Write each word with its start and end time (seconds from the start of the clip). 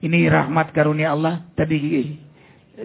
Ini 0.00 0.32
rahmat 0.32 0.72
karunia 0.72 1.12
Allah. 1.12 1.44
Tadi 1.52 1.76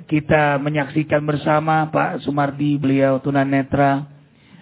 kita 0.04 0.60
menyaksikan 0.60 1.24
bersama 1.24 1.88
Pak 1.88 2.28
Sumardi, 2.28 2.76
beliau 2.76 3.24
tunanetra 3.24 4.04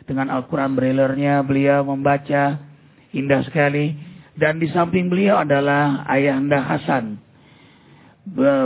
dengan 0.06 0.30
Al-Quran 0.30 0.78
Braillernya, 0.78 1.42
beliau 1.42 1.82
membaca 1.82 2.62
indah 3.10 3.42
sekali. 3.50 3.98
Dan 4.38 4.62
di 4.62 4.70
samping 4.70 5.10
beliau 5.10 5.42
adalah 5.42 6.06
Ayahanda 6.06 6.62
Hasan. 6.62 7.18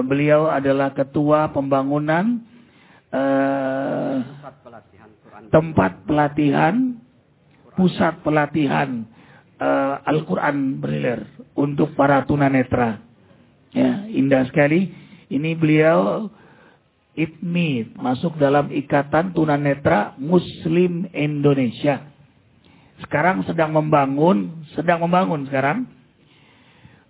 Beliau 0.04 0.52
adalah 0.52 0.92
ketua 0.92 1.56
pembangunan 1.56 2.44
uh, 3.08 4.20
tempat 5.48 6.04
pelatihan, 6.04 6.76
pusat 7.80 8.20
pelatihan 8.20 9.08
uh, 9.64 10.04
Al-Quran 10.04 10.76
Brailler 10.76 11.24
untuk 11.56 11.96
para 11.96 12.28
tunanetra. 12.28 13.07
Ya, 13.78 14.10
indah 14.10 14.50
sekali. 14.50 14.90
Ini 15.30 15.54
beliau 15.54 16.34
ITMI 17.14 17.94
masuk 17.94 18.42
dalam 18.42 18.74
ikatan 18.74 19.38
tunanetra 19.38 20.18
Muslim 20.18 21.06
Indonesia. 21.14 22.10
Sekarang 23.06 23.46
sedang 23.46 23.78
membangun, 23.78 24.66
sedang 24.74 25.06
membangun 25.06 25.46
sekarang 25.46 25.86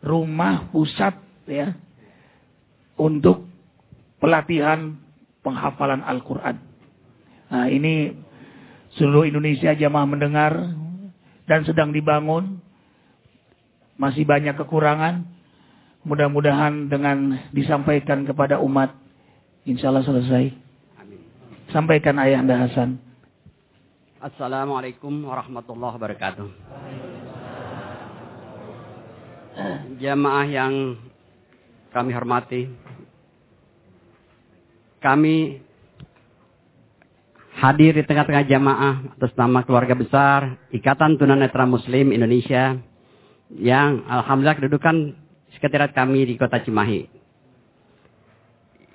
rumah 0.04 0.68
pusat 0.76 1.16
ya 1.48 1.72
untuk 3.00 3.48
pelatihan 4.20 5.00
penghafalan 5.48 6.04
Al-Quran. 6.04 6.60
Nah 7.48 7.72
ini 7.72 8.12
seluruh 9.00 9.24
Indonesia 9.24 9.72
jamaah 9.72 10.08
mendengar 10.08 10.52
dan 11.48 11.64
sedang 11.64 11.96
dibangun. 11.96 12.60
Masih 13.96 14.28
banyak 14.28 14.60
kekurangan. 14.60 15.37
Mudah-mudahan 16.08 16.88
dengan 16.88 17.36
disampaikan 17.52 18.24
kepada 18.24 18.64
umat 18.64 18.96
Insya 19.68 19.92
Allah 19.92 20.08
selesai. 20.08 20.56
Amin. 21.04 21.20
Sampaikan 21.76 22.16
ayah 22.24 22.40
anda 22.40 22.56
Hasan. 22.56 23.04
Assalamualaikum 24.24 25.28
warahmatullahi 25.28 26.00
wabarakatuh. 26.00 26.48
Jamaah 30.00 30.48
yang 30.48 30.96
kami 31.92 32.12
hormati. 32.16 32.72
Kami 35.04 35.60
hadir 37.60 38.00
di 38.00 38.04
tengah-tengah 38.08 38.48
jamaah 38.48 38.94
atas 39.18 39.34
nama 39.34 39.66
keluarga 39.66 39.98
besar 39.98 40.62
Ikatan 40.72 41.20
Tunanetra 41.20 41.68
Muslim 41.68 42.16
Indonesia 42.16 42.80
yang 43.52 44.08
alhamdulillah 44.08 44.58
kedudukan 44.64 45.27
sekretariat 45.58 45.92
kami 45.92 46.30
di 46.30 46.38
kota 46.38 46.62
Cimahi 46.62 47.18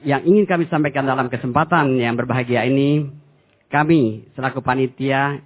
yang 0.03 0.23
ingin 0.27 0.45
kami 0.47 0.67
sampaikan 0.67 1.07
dalam 1.07 1.31
kesempatan 1.31 1.95
yang 1.99 2.19
berbahagia 2.19 2.67
ini, 2.67 3.07
kami 3.71 4.27
selaku 4.35 4.61
panitia 4.61 5.41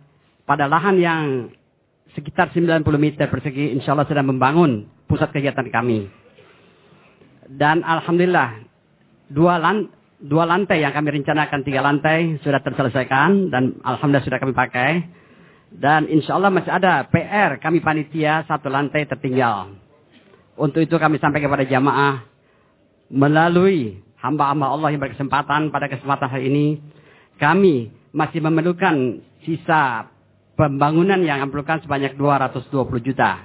pada 0.48 0.64
lahan 0.66 0.96
yang 0.96 1.22
sekitar 2.16 2.50
90 2.56 2.82
meter 2.96 3.28
persegi 3.28 3.76
insya 3.76 3.92
Allah 3.92 4.08
sedang 4.08 4.32
membangun 4.32 4.88
pusat 5.06 5.30
kegiatan 5.30 5.68
kami. 5.68 6.08
Dan 7.46 7.84
Alhamdulillah, 7.84 8.64
dua, 9.30 9.60
lan, 9.60 9.92
dua 10.18 10.48
lantai 10.48 10.82
yang 10.82 10.90
kami 10.90 11.20
rencanakan, 11.22 11.60
tiga 11.62 11.84
lantai 11.84 12.40
sudah 12.42 12.58
terselesaikan 12.64 13.52
dan 13.52 13.78
Alhamdulillah 13.84 14.26
sudah 14.26 14.40
kami 14.40 14.56
pakai. 14.56 14.90
Dan 15.66 16.08
insya 16.08 16.40
Allah 16.40 16.48
masih 16.48 16.72
ada 16.72 17.04
PR 17.12 17.60
kami 17.60 17.84
panitia 17.84 18.48
satu 18.48 18.72
lantai 18.72 19.04
tertinggal. 19.04 19.85
Untuk 20.56 20.80
itu 20.80 20.96
kami 20.96 21.20
sampaikan 21.20 21.52
kepada 21.52 21.68
jamaah 21.68 22.24
melalui 23.12 24.00
hamba-hamba 24.18 24.72
Allah 24.72 24.88
yang 24.90 25.02
berkesempatan 25.04 25.68
pada 25.68 25.86
kesempatan 25.86 26.28
hari 26.32 26.48
ini, 26.48 26.66
kami 27.36 27.92
masih 28.16 28.40
memerlukan 28.40 29.20
sisa 29.44 30.08
pembangunan 30.56 31.20
yang 31.20 31.44
memerlukan 31.44 31.84
sebanyak 31.84 32.16
220 32.16 32.72
juta. 33.04 33.44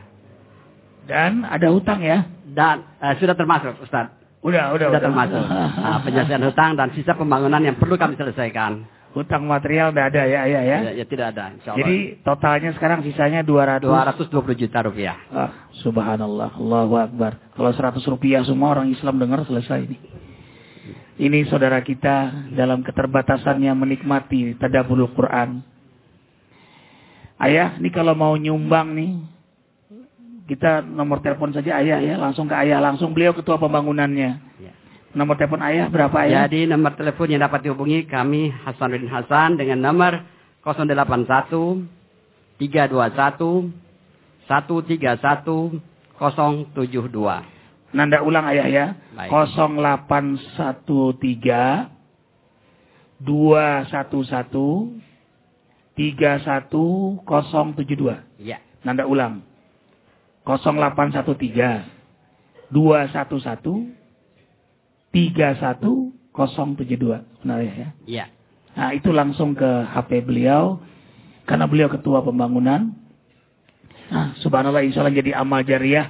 Dan 1.05 1.43
ada 1.43 1.67
hutang 1.67 1.99
ya? 1.99 2.23
Dan 2.47 2.87
uh, 3.03 3.13
sudah 3.19 3.35
termasuk, 3.35 3.75
Ustaz. 3.83 4.15
Udah, 4.41 4.73
udah, 4.73 4.89
sudah 4.89 4.97
udah. 4.97 5.01
termasuk. 5.03 5.43
uh, 5.43 5.99
penyelesaian 6.07 6.43
hutang 6.47 6.71
dan 6.79 6.95
sisa 6.95 7.13
pembangunan 7.13 7.61
yang 7.61 7.75
perlu 7.75 7.99
kami 7.99 8.15
selesaikan. 8.15 8.87
Hutang 9.11 9.43
material 9.43 9.91
tidak 9.91 10.15
ada 10.15 10.23
ya, 10.23 10.41
ya, 10.47 10.61
ya? 10.63 10.77
Ya, 10.87 10.91
ya 11.03 11.05
tidak 11.05 11.35
ada, 11.35 11.51
insya 11.51 11.75
Allah. 11.75 11.79
Jadi 11.83 11.97
totalnya 12.23 12.71
sekarang 12.79 13.03
sisanya 13.03 13.43
200 13.43 13.83
220 13.83 14.55
juta 14.55 14.79
rupiah. 14.87 15.17
Ah, 15.27 15.67
subhanallah, 15.83 16.55
Allahu 16.55 16.95
Akbar. 16.95 17.35
Kalau 17.51 17.71
100 17.75 17.99
rupiah 18.07 18.39
semua 18.47 18.71
orang 18.71 18.87
Islam 18.87 19.19
dengar 19.19 19.43
selesai 19.43 19.83
ini. 19.83 19.97
Ini 21.21 21.43
saudara 21.51 21.83
kita 21.83 22.49
dalam 22.55 22.87
keterbatasannya 22.87 23.75
menikmati 23.75 24.55
tadabbur 24.55 25.11
Quran. 25.11 25.59
Ayah, 27.35 27.75
ini 27.83 27.91
kalau 27.91 28.15
mau 28.15 28.33
nyumbang 28.39 28.95
nih, 28.95 29.11
kita 30.47 30.87
nomor 30.87 31.19
telepon 31.19 31.51
saja 31.51 31.83
ayah 31.83 31.99
ya, 31.99 32.15
langsung 32.15 32.47
ke 32.47 32.55
ayah, 32.55 32.79
langsung 32.79 33.11
beliau 33.11 33.35
ketua 33.35 33.59
pembangunannya. 33.59 34.31
Ya. 34.61 34.73
Nomor 35.11 35.35
telepon 35.35 35.59
ayah 35.67 35.91
berapa 35.91 36.23
ayah? 36.23 36.47
Jadi 36.47 36.71
nomor 36.71 36.95
telepon 36.95 37.27
yang 37.27 37.43
dapat 37.43 37.67
dihubungi 37.67 38.07
kami 38.07 38.47
Hasanuddin 38.63 39.11
Hasan 39.11 39.59
dengan 39.59 39.91
nomor 39.91 40.23
081 40.63 41.83
321 42.55 43.75
131 44.47 45.83
072. 46.15 47.11
Nanda 47.91 48.23
ulang 48.23 48.47
ayah 48.47 48.71
ya. 48.71 48.95
Baik. 49.11 49.27
0813 49.59 50.79
211 53.19 55.03
31072. 55.99 57.19
Ya. 58.39 58.63
Nanda 58.87 59.03
ulang. 59.03 59.43
0813 60.47 61.83
211 62.71 64.00
31072. 65.11 67.43
Benar 67.43 67.59
ya? 67.63 67.91
Iya. 68.07 68.25
Nah, 68.71 68.95
itu 68.95 69.11
langsung 69.11 69.51
ke 69.51 69.67
HP 69.67 70.23
beliau 70.23 70.79
karena 71.43 71.67
beliau 71.67 71.91
ketua 71.91 72.23
pembangunan. 72.23 72.95
Nah, 74.11 74.35
subhanallah 74.39 74.83
insya 74.83 75.03
Allah 75.03 75.15
jadi 75.15 75.35
amal 75.35 75.63
jariah 75.63 76.07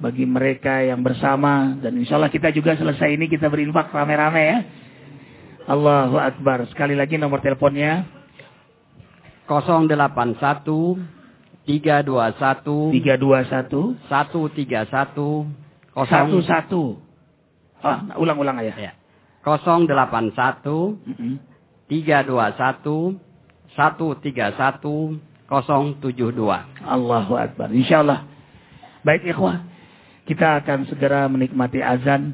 bagi 0.00 0.26
mereka 0.26 0.82
yang 0.84 1.00
bersama 1.00 1.76
dan 1.80 1.96
insya 1.96 2.16
Allah 2.20 2.30
kita 2.32 2.52
juga 2.52 2.76
selesai 2.76 3.16
ini 3.16 3.28
kita 3.28 3.48
berinfak 3.48 3.92
rame-rame 3.92 4.42
ya. 4.44 4.58
Allahu 5.68 6.18
Akbar. 6.18 6.66
Sekali 6.68 6.94
lagi 6.98 7.16
nomor 7.16 7.40
teleponnya 7.40 8.04
081 9.46 10.98
321 11.64 11.64
321 11.64 12.92
131 14.10 15.46
11 15.94 17.11
Ah, 17.82 18.16
ulang-ulang 18.16 18.62
ayah. 18.62 18.76
Ya. 18.78 18.92
081 19.42 19.90
mm 21.02 21.14
-hmm. 21.18 21.34
321 21.90 23.18
131 23.76 25.20
072. 25.50 26.88
Allahu 26.88 27.32
Akbar. 27.36 27.68
Insyaallah. 27.68 28.24
Baik 29.04 29.34
ikhwah. 29.34 29.66
Kita 30.24 30.62
akan 30.62 30.86
segera 30.88 31.26
menikmati 31.26 31.82
azan 31.82 32.32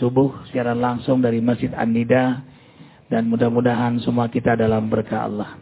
subuh 0.00 0.48
secara 0.48 0.72
langsung 0.72 1.20
dari 1.20 1.44
Masjid 1.44 1.68
An-Nida 1.76 2.40
dan 3.12 3.28
mudah-mudahan 3.28 4.00
semua 4.00 4.32
kita 4.32 4.56
dalam 4.56 4.88
berkah 4.88 5.28
Allah. 5.28 5.61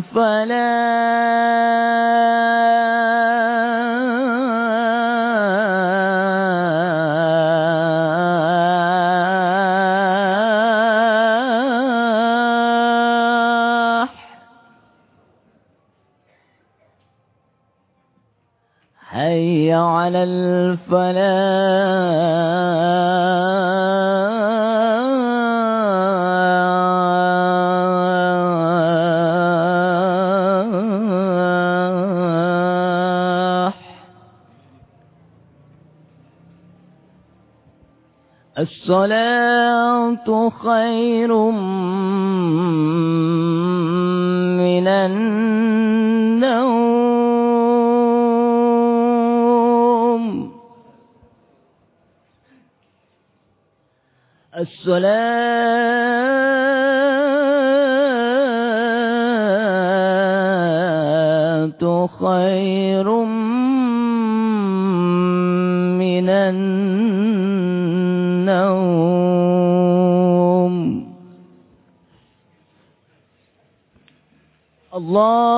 الفلاح 0.00 0.80
هيا 19.10 19.76
على 19.76 20.22
الفلاح. 20.22 21.49
الصلاة 38.90 40.50
خير 40.50 41.30
من 44.58 44.86
النوم. 44.88 45.30
الصلاة 54.58 55.30
خير 62.06 62.69
الله 75.09 75.48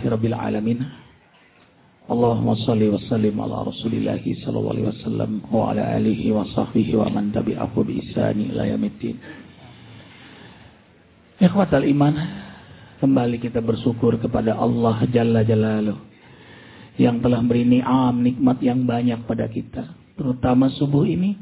Alhamdulillahirabbil 0.00 0.32
alamin 0.32 0.80
Allahumma 2.08 2.56
salli 2.64 2.88
wa 2.88 2.96
sallim 3.04 3.36
ala 3.36 3.68
rasulillahi 3.68 4.40
sallallahu 4.40 4.72
alaihi 4.72 4.88
wasallam 4.96 5.30
wa 5.52 5.70
ala 5.76 5.92
alihi 5.92 6.32
wa 6.32 6.48
sahbihi 6.48 6.96
wa 6.96 7.12
man 7.12 7.28
tabi'ahu 7.28 7.84
bi 7.84 8.00
ihsani 8.00 8.48
ila 8.48 8.64
yaumiddin. 8.64 9.20
Ikhwatal 11.36 11.84
iman, 11.84 12.16
kembali 13.04 13.44
kita 13.44 13.60
bersyukur 13.60 14.16
kepada 14.24 14.56
Allah 14.56 15.04
Jalla 15.12 15.44
Jalaluh 15.44 16.00
yang 16.96 17.20
telah 17.20 17.44
beri 17.44 17.68
ni'am, 17.68 18.24
nikmat 18.24 18.56
yang 18.64 18.88
banyak 18.88 19.20
pada 19.28 19.52
kita. 19.52 20.00
Terutama 20.16 20.72
subuh 20.80 21.04
ini. 21.04 21.36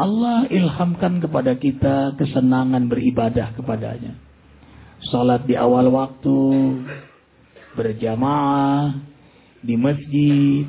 Allah 0.00 0.48
ilhamkan 0.48 1.20
kepada 1.20 1.52
kita 1.60 2.16
kesenangan 2.16 2.88
beribadah 2.88 3.52
kepadanya. 3.54 4.33
Salat 5.02 5.44
di 5.44 5.58
awal 5.58 5.90
waktu, 5.90 6.38
berjamaah, 7.74 8.94
di 9.64 9.74
masjid, 9.74 10.64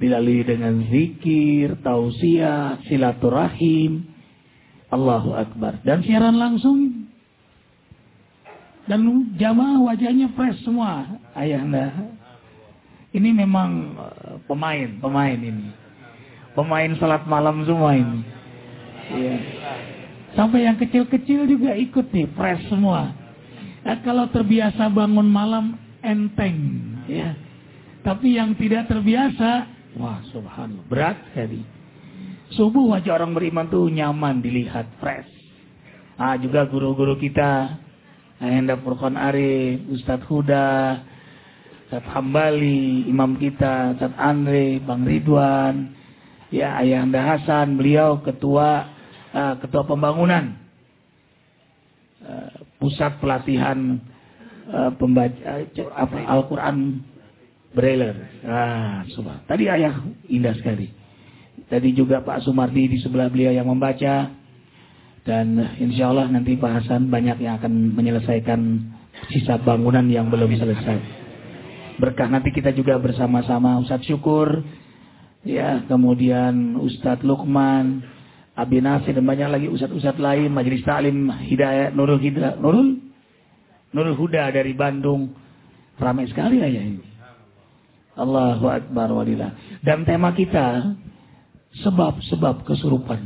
dilalui 0.00 0.42
dengan 0.42 0.80
zikir, 0.88 1.76
tausiah, 1.84 2.80
silaturahim. 2.88 4.08
Allahu 4.90 5.38
Akbar. 5.38 5.78
Dan 5.86 6.02
siaran 6.02 6.34
langsung. 6.34 7.06
Dan 8.90 9.06
jamaah 9.38 9.78
wajahnya 9.86 10.34
fresh 10.34 10.66
semua. 10.66 11.06
Ayah 11.38 11.62
anda. 11.62 11.86
Ini 13.14 13.30
memang 13.30 13.94
eh, 13.94 14.36
pemain, 14.50 14.88
pemain 14.98 15.38
ini. 15.38 15.70
Pemain 16.58 16.90
salat 16.98 17.22
malam 17.30 17.62
semua 17.62 17.94
ini. 17.94 18.20
Iya. 19.14 19.36
Sampai 20.34 20.66
yang 20.66 20.78
kecil-kecil 20.78 21.46
juga 21.46 21.74
ikut 21.74 22.10
nih, 22.10 22.26
fresh 22.34 22.66
semua. 22.70 23.14
Nah, 23.90 23.98
kalau 24.06 24.30
terbiasa 24.30 24.86
bangun 24.86 25.26
malam 25.26 25.74
enteng, 25.98 26.54
ya. 27.10 27.34
Tapi 28.06 28.38
yang 28.38 28.54
tidak 28.54 28.86
terbiasa, 28.86 29.66
wah 29.98 30.22
subhanallah, 30.30 30.86
berat 30.86 31.18
sekali. 31.26 31.66
Subuh 32.54 32.94
wajah 32.94 33.18
orang 33.18 33.34
beriman 33.34 33.66
tuh 33.66 33.90
nyaman 33.90 34.38
dilihat, 34.38 34.86
fresh. 35.02 35.26
Ah 36.14 36.38
juga 36.38 36.70
guru-guru 36.70 37.18
kita, 37.18 37.82
Ayanda 38.38 38.78
Furqan 38.78 39.18
Arif, 39.18 39.82
Ustadz 39.90 40.22
Huda, 40.30 41.02
Ustadz 41.90 42.14
Hambali, 42.14 43.10
Imam 43.10 43.34
kita, 43.42 43.98
Ustadz 43.98 44.22
Andre, 44.22 44.78
Bang 44.86 45.02
Ridwan, 45.02 45.98
ya 46.54 46.78
Ayanda 46.78 47.26
Hasan, 47.26 47.74
beliau 47.74 48.22
ketua 48.22 48.86
uh, 49.34 49.58
ketua 49.58 49.82
pembangunan 49.82 50.54
uh, 52.22 52.59
pusat 52.80 53.20
pelatihan 53.20 54.00
uh, 54.72 54.90
pembaca 54.96 55.36
uh, 55.36 56.32
Al-Quran 56.32 57.04
Braille. 57.70 58.10
Ah. 58.42 59.06
Tadi 59.46 59.70
ayah 59.70 60.02
indah 60.26 60.54
sekali. 60.58 60.90
Tadi 61.70 61.94
juga 61.94 62.18
Pak 62.18 62.42
Sumardi 62.42 62.90
di 62.90 62.98
sebelah 62.98 63.30
beliau 63.30 63.54
yang 63.54 63.70
membaca. 63.70 64.34
Dan 65.20 65.54
insya 65.78 66.10
Allah 66.10 66.26
nanti 66.32 66.58
Pak 66.58 66.82
Hasan 66.82 67.12
banyak 67.12 67.44
yang 67.44 67.60
akan 67.60 67.94
menyelesaikan 67.94 68.60
sisa 69.30 69.60
bangunan 69.60 70.02
yang 70.10 70.32
belum 70.32 70.50
selesai. 70.56 70.98
Berkah 72.00 72.26
nanti 72.32 72.50
kita 72.50 72.72
juga 72.72 72.96
bersama-sama 72.96 73.76
Ustadz 73.84 74.08
Syukur, 74.08 74.64
ya 75.44 75.84
kemudian 75.84 76.80
Ustadz 76.80 77.20
Lukman, 77.20 78.00
Abi 78.60 78.84
Nasir 78.84 79.16
dan 79.16 79.24
banyak 79.24 79.48
lagi 79.48 79.66
Ustadz-Ustadz 79.72 80.20
lain, 80.20 80.52
Majelis 80.52 80.84
Taklim 80.84 81.32
Hidayah 81.32 81.96
Nurul 81.96 82.20
Hidayah, 82.20 82.60
Nurul 82.60 83.00
Nurul 83.96 84.16
Huda 84.20 84.52
dari 84.52 84.76
Bandung. 84.76 85.32
Ramai 85.96 86.28
sekali 86.28 86.60
ayah 86.60 86.84
ini. 86.84 87.04
Allahu 88.20 88.68
Akbar 88.68 89.08
walillah. 89.16 89.80
Dan 89.80 90.04
tema 90.04 90.36
kita 90.36 90.96
sebab-sebab 91.80 92.68
kesurupan. 92.68 93.20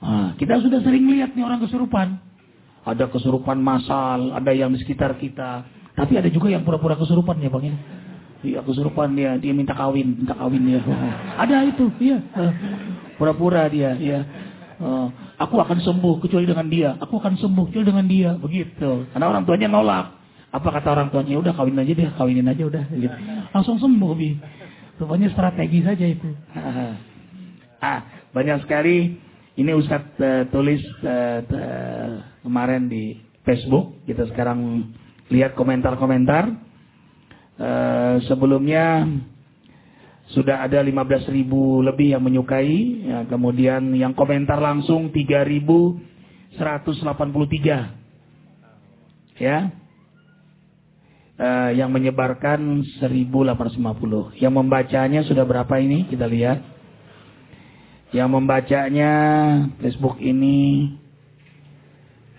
Nah, 0.00 0.32
kita 0.38 0.62
sudah 0.62 0.80
sering 0.80 1.10
lihat 1.10 1.34
nih 1.34 1.44
orang 1.44 1.60
kesurupan. 1.60 2.18
Ada 2.86 3.10
kesurupan 3.12 3.60
masal, 3.60 4.32
ada 4.32 4.50
yang 4.54 4.72
di 4.72 4.80
sekitar 4.80 5.18
kita. 5.18 5.66
Tapi 5.98 6.16
ada 6.16 6.30
juga 6.32 6.48
yang 6.48 6.64
pura-pura 6.64 6.96
kesurupan 6.96 7.42
ya 7.42 7.50
bang 7.52 7.64
ya. 7.74 7.76
Iya 8.40 8.60
kesurupan 8.64 9.12
dia, 9.12 9.36
dia 9.36 9.52
minta 9.52 9.76
kawin, 9.76 10.16
minta 10.16 10.32
kawin 10.32 10.64
ya. 10.64 10.80
ada 11.36 11.56
itu, 11.68 11.92
iya. 12.00 12.24
Pura-pura 13.20 13.68
dia, 13.68 13.92
ya. 14.00 14.24
aku 15.36 15.60
akan 15.60 15.84
sembuh 15.84 16.24
kecuali 16.24 16.48
dengan 16.48 16.64
dia. 16.72 16.96
Aku 16.96 17.20
akan 17.20 17.36
sembuh 17.36 17.68
kecuali 17.68 17.84
dengan 17.84 18.06
dia, 18.08 18.30
begitu. 18.40 19.04
Karena 19.12 19.28
orang 19.28 19.44
tuanya 19.44 19.68
nolak. 19.68 20.16
Apa 20.50 20.80
kata 20.80 20.88
orang 20.96 21.12
tuanya? 21.12 21.36
Udah 21.36 21.52
kawin 21.52 21.76
aja 21.76 21.92
deh, 21.92 22.08
kawinin 22.16 22.48
aja 22.48 22.64
udah. 22.64 22.84
Gitu. 22.88 23.12
Langsung 23.52 23.76
sembuh 23.76 24.12
bi. 24.16 24.40
Rupanya 24.96 25.28
strategi 25.36 25.84
saja 25.84 26.04
itu. 26.08 26.32
ah, 27.84 28.00
banyak 28.32 28.64
sekali. 28.64 29.20
Ini 29.60 29.70
Ustadz 29.76 30.16
uh, 30.16 30.42
tulis 30.48 30.80
uh, 31.04 31.44
uh, 31.44 32.10
kemarin 32.40 32.88
di 32.88 33.20
Facebook. 33.44 34.00
Kita 34.08 34.24
sekarang 34.32 34.90
lihat 35.28 35.52
komentar-komentar. 35.54 36.48
Uh, 37.60 38.16
sebelumnya 38.24 39.04
sudah 40.30 40.62
ada 40.62 40.78
15 40.78 41.26
ribu 41.30 41.82
lebih 41.82 42.14
yang 42.14 42.22
menyukai. 42.22 43.06
Ya, 43.06 43.26
kemudian 43.26 43.94
yang 43.98 44.14
komentar 44.14 44.62
langsung 44.62 45.10
3.183. 45.10 46.54
Ya 49.40 49.72
uh, 51.40 51.70
yang 51.72 51.88
menyebarkan 51.88 52.84
1850. 53.00 54.36
Yang 54.36 54.52
membacanya 54.52 55.20
sudah 55.24 55.44
berapa 55.48 55.74
ini? 55.80 56.06
Kita 56.06 56.28
lihat. 56.28 56.60
Yang 58.12 58.28
membacanya 58.28 59.12
Facebook 59.78 60.18
ini 60.18 60.90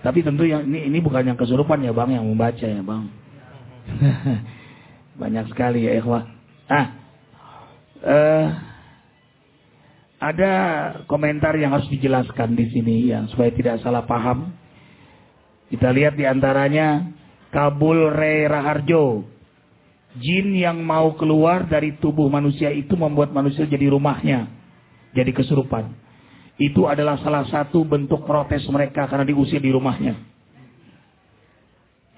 tapi 0.01 0.25
tentu 0.25 0.49
yang 0.49 0.65
ini 0.65 0.89
ini 0.89 0.97
bukan 0.97 1.21
yang 1.21 1.37
kesurupan 1.37 1.85
ya 1.85 1.93
Bang 1.93 2.09
yang 2.09 2.25
membaca 2.25 2.65
ya 2.65 2.81
Bang. 2.81 3.13
Banyak 5.21 5.45
sekali 5.53 5.85
ya 5.85 5.93
ikhwah. 6.01 6.25
Ah. 6.65 7.00
Uh, 8.01 8.49
ada 10.21 10.53
komentar 11.09 11.57
yang 11.57 11.73
harus 11.73 11.89
dijelaskan 11.89 12.53
di 12.53 12.69
sini 12.69 13.09
yang 13.09 13.25
supaya 13.33 13.49
tidak 13.49 13.81
salah 13.81 14.05
paham. 14.05 14.53
Kita 15.73 15.89
lihat 15.89 16.13
di 16.13 16.29
antaranya 16.29 17.09
Kabul 17.49 18.13
Re 18.13 18.45
Raharjo. 18.45 19.25
Jin 20.21 20.53
yang 20.53 20.83
mau 20.83 21.15
keluar 21.17 21.65
dari 21.65 21.97
tubuh 21.97 22.29
manusia 22.29 22.69
itu 22.69 22.93
membuat 22.93 23.33
manusia 23.33 23.65
jadi 23.65 23.89
rumahnya. 23.89 24.45
Jadi 25.17 25.31
kesurupan. 25.33 25.89
Itu 26.61 26.85
adalah 26.85 27.17
salah 27.25 27.47
satu 27.49 27.81
bentuk 27.81 28.21
protes 28.27 28.61
mereka 28.69 29.09
karena 29.09 29.25
diusir 29.25 29.57
di 29.57 29.73
rumahnya. 29.73 30.21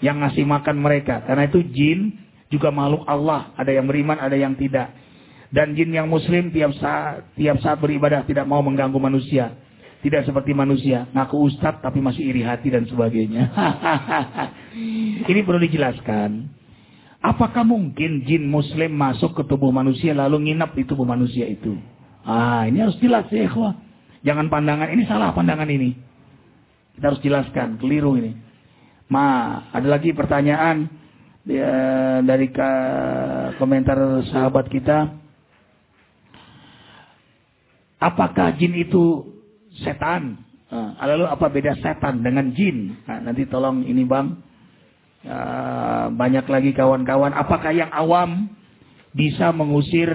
Yang 0.04 0.18
ngasih 0.20 0.46
makan 0.50 0.76
mereka. 0.76 1.24
Karena 1.24 1.48
itu 1.48 1.64
jin 1.72 2.20
juga 2.52 2.68
makhluk 2.68 3.08
Allah. 3.08 3.56
Ada 3.56 3.80
yang 3.80 3.88
beriman, 3.88 4.20
ada 4.20 4.36
yang 4.36 4.60
tidak. 4.60 4.92
Dan 5.54 5.78
jin 5.78 5.94
yang 5.94 6.10
muslim 6.10 6.50
tiap 6.50 6.74
saat, 6.82 7.30
tiap 7.38 7.62
saat 7.62 7.78
beribadah 7.78 8.26
tidak 8.26 8.50
mau 8.50 8.66
mengganggu 8.66 8.98
manusia. 8.98 9.54
Tidak 10.02 10.26
seperti 10.26 10.52
manusia, 10.52 11.08
ngaku 11.14 11.48
ustadz 11.48 11.80
tapi 11.80 12.02
masih 12.02 12.26
iri 12.26 12.42
hati 12.44 12.74
dan 12.74 12.84
sebagainya. 12.90 13.54
Ini 15.30 15.40
perlu 15.46 15.62
dijelaskan. 15.64 16.50
Apakah 17.24 17.64
mungkin 17.64 18.28
jin 18.28 18.52
muslim 18.52 18.92
masuk 19.00 19.32
ke 19.32 19.44
tubuh 19.48 19.72
manusia 19.72 20.12
lalu 20.12 20.52
nginap 20.52 20.76
di 20.76 20.84
tubuh 20.84 21.08
manusia 21.08 21.48
itu? 21.48 21.72
Ah, 22.28 22.68
ini 22.68 22.84
harus 22.84 23.00
jelas 23.00 23.32
ya, 23.32 23.48
ikhwah. 23.48 23.80
Jangan 24.28 24.52
pandangan 24.52 24.92
ini 24.92 25.08
salah 25.08 25.32
pandangan 25.32 25.72
ini. 25.72 25.96
Kita 27.00 27.16
harus 27.16 27.24
jelaskan, 27.24 27.80
keliru 27.80 28.20
ini. 28.20 28.36
Ma, 29.08 29.56
ada 29.72 29.88
lagi 29.88 30.12
pertanyaan 30.12 30.92
ya, 31.48 31.72
dari 32.28 32.52
komentar 33.56 34.28
sahabat 34.28 34.68
kita. 34.68 35.23
Apakah 38.04 38.60
jin 38.60 38.76
itu 38.76 39.32
setan. 39.80 40.44
Nah, 40.68 41.00
lalu 41.08 41.26
apa 41.30 41.48
beda 41.48 41.80
setan 41.80 42.20
dengan 42.20 42.52
jin? 42.52 43.00
Nah, 43.08 43.24
nanti 43.24 43.48
tolong 43.48 43.88
ini 43.88 44.04
bang. 44.04 44.28
Uh, 45.24 46.12
banyak 46.12 46.44
lagi 46.52 46.76
kawan-kawan. 46.76 47.32
Apakah 47.32 47.72
yang 47.72 47.88
awam 47.96 48.52
bisa 49.16 49.56
mengusir 49.56 50.12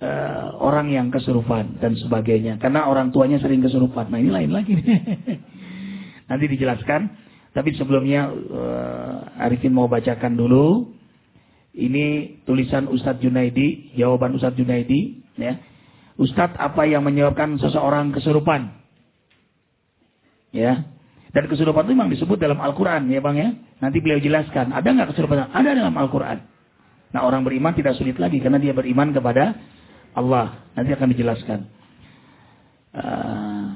uh, 0.00 0.46
orang 0.56 0.88
yang 0.88 1.12
kesurupan 1.12 1.76
dan 1.76 1.92
sebagainya? 2.00 2.56
Karena 2.56 2.88
orang 2.88 3.12
tuanya 3.12 3.36
sering 3.36 3.60
kesurupan. 3.60 4.08
Nah 4.08 4.16
ini 4.16 4.32
lain 4.32 4.48
lagi. 4.48 4.72
nanti 6.32 6.44
dijelaskan. 6.48 7.20
Tapi 7.52 7.76
sebelumnya 7.76 8.32
uh, 8.32 9.44
Arifin 9.44 9.76
mau 9.76 9.92
bacakan 9.92 10.40
dulu. 10.40 10.88
Ini 11.76 12.40
tulisan 12.48 12.88
Ustadz 12.88 13.20
Junaidi, 13.20 13.92
jawaban 13.92 14.32
Ustadz 14.40 14.56
Junaidi. 14.56 15.20
Ya. 15.36 15.60
Ustadz 16.20 16.60
apa 16.60 16.84
yang 16.84 17.04
menyebabkan 17.04 17.56
seseorang 17.56 18.12
kesurupan? 18.12 18.72
Ya. 20.52 20.84
Dan 21.32 21.48
kesurupan 21.48 21.88
itu 21.88 21.92
memang 21.96 22.12
disebut 22.12 22.36
dalam 22.36 22.60
Al-Quran 22.60 23.08
ya 23.08 23.24
bang 23.24 23.36
ya. 23.40 23.48
Nanti 23.80 24.04
beliau 24.04 24.20
jelaskan. 24.20 24.76
Ada 24.76 24.84
nggak 24.92 25.16
kesurupan? 25.16 25.48
Ada 25.48 25.72
dalam 25.72 25.96
Al-Quran. 25.96 26.44
Nah 27.12 27.20
orang 27.24 27.40
beriman 27.40 27.72
tidak 27.72 27.96
sulit 27.96 28.20
lagi 28.20 28.36
karena 28.40 28.60
dia 28.60 28.76
beriman 28.76 29.16
kepada 29.16 29.56
Allah. 30.12 30.68
Nanti 30.76 30.92
akan 30.92 31.08
dijelaskan. 31.16 31.58
Uh, 32.92 33.66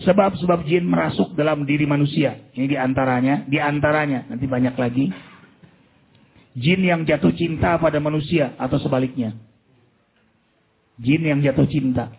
sebab-sebab 0.00 0.64
jin 0.64 0.88
merasuk 0.88 1.36
dalam 1.36 1.68
diri 1.68 1.84
manusia. 1.84 2.48
Ini 2.56 2.64
di 2.64 2.76
antaranya, 2.80 3.44
di 3.44 3.60
antaranya 3.60 4.24
nanti 4.32 4.48
banyak 4.48 4.72
lagi. 4.80 5.12
Jin 6.56 6.80
yang 6.80 7.04
jatuh 7.04 7.36
cinta 7.36 7.76
pada 7.76 8.00
manusia 8.00 8.56
atau 8.56 8.80
sebaliknya. 8.80 9.36
Jin 11.00 11.24
yang 11.24 11.40
jatuh 11.40 11.64
cinta. 11.64 12.12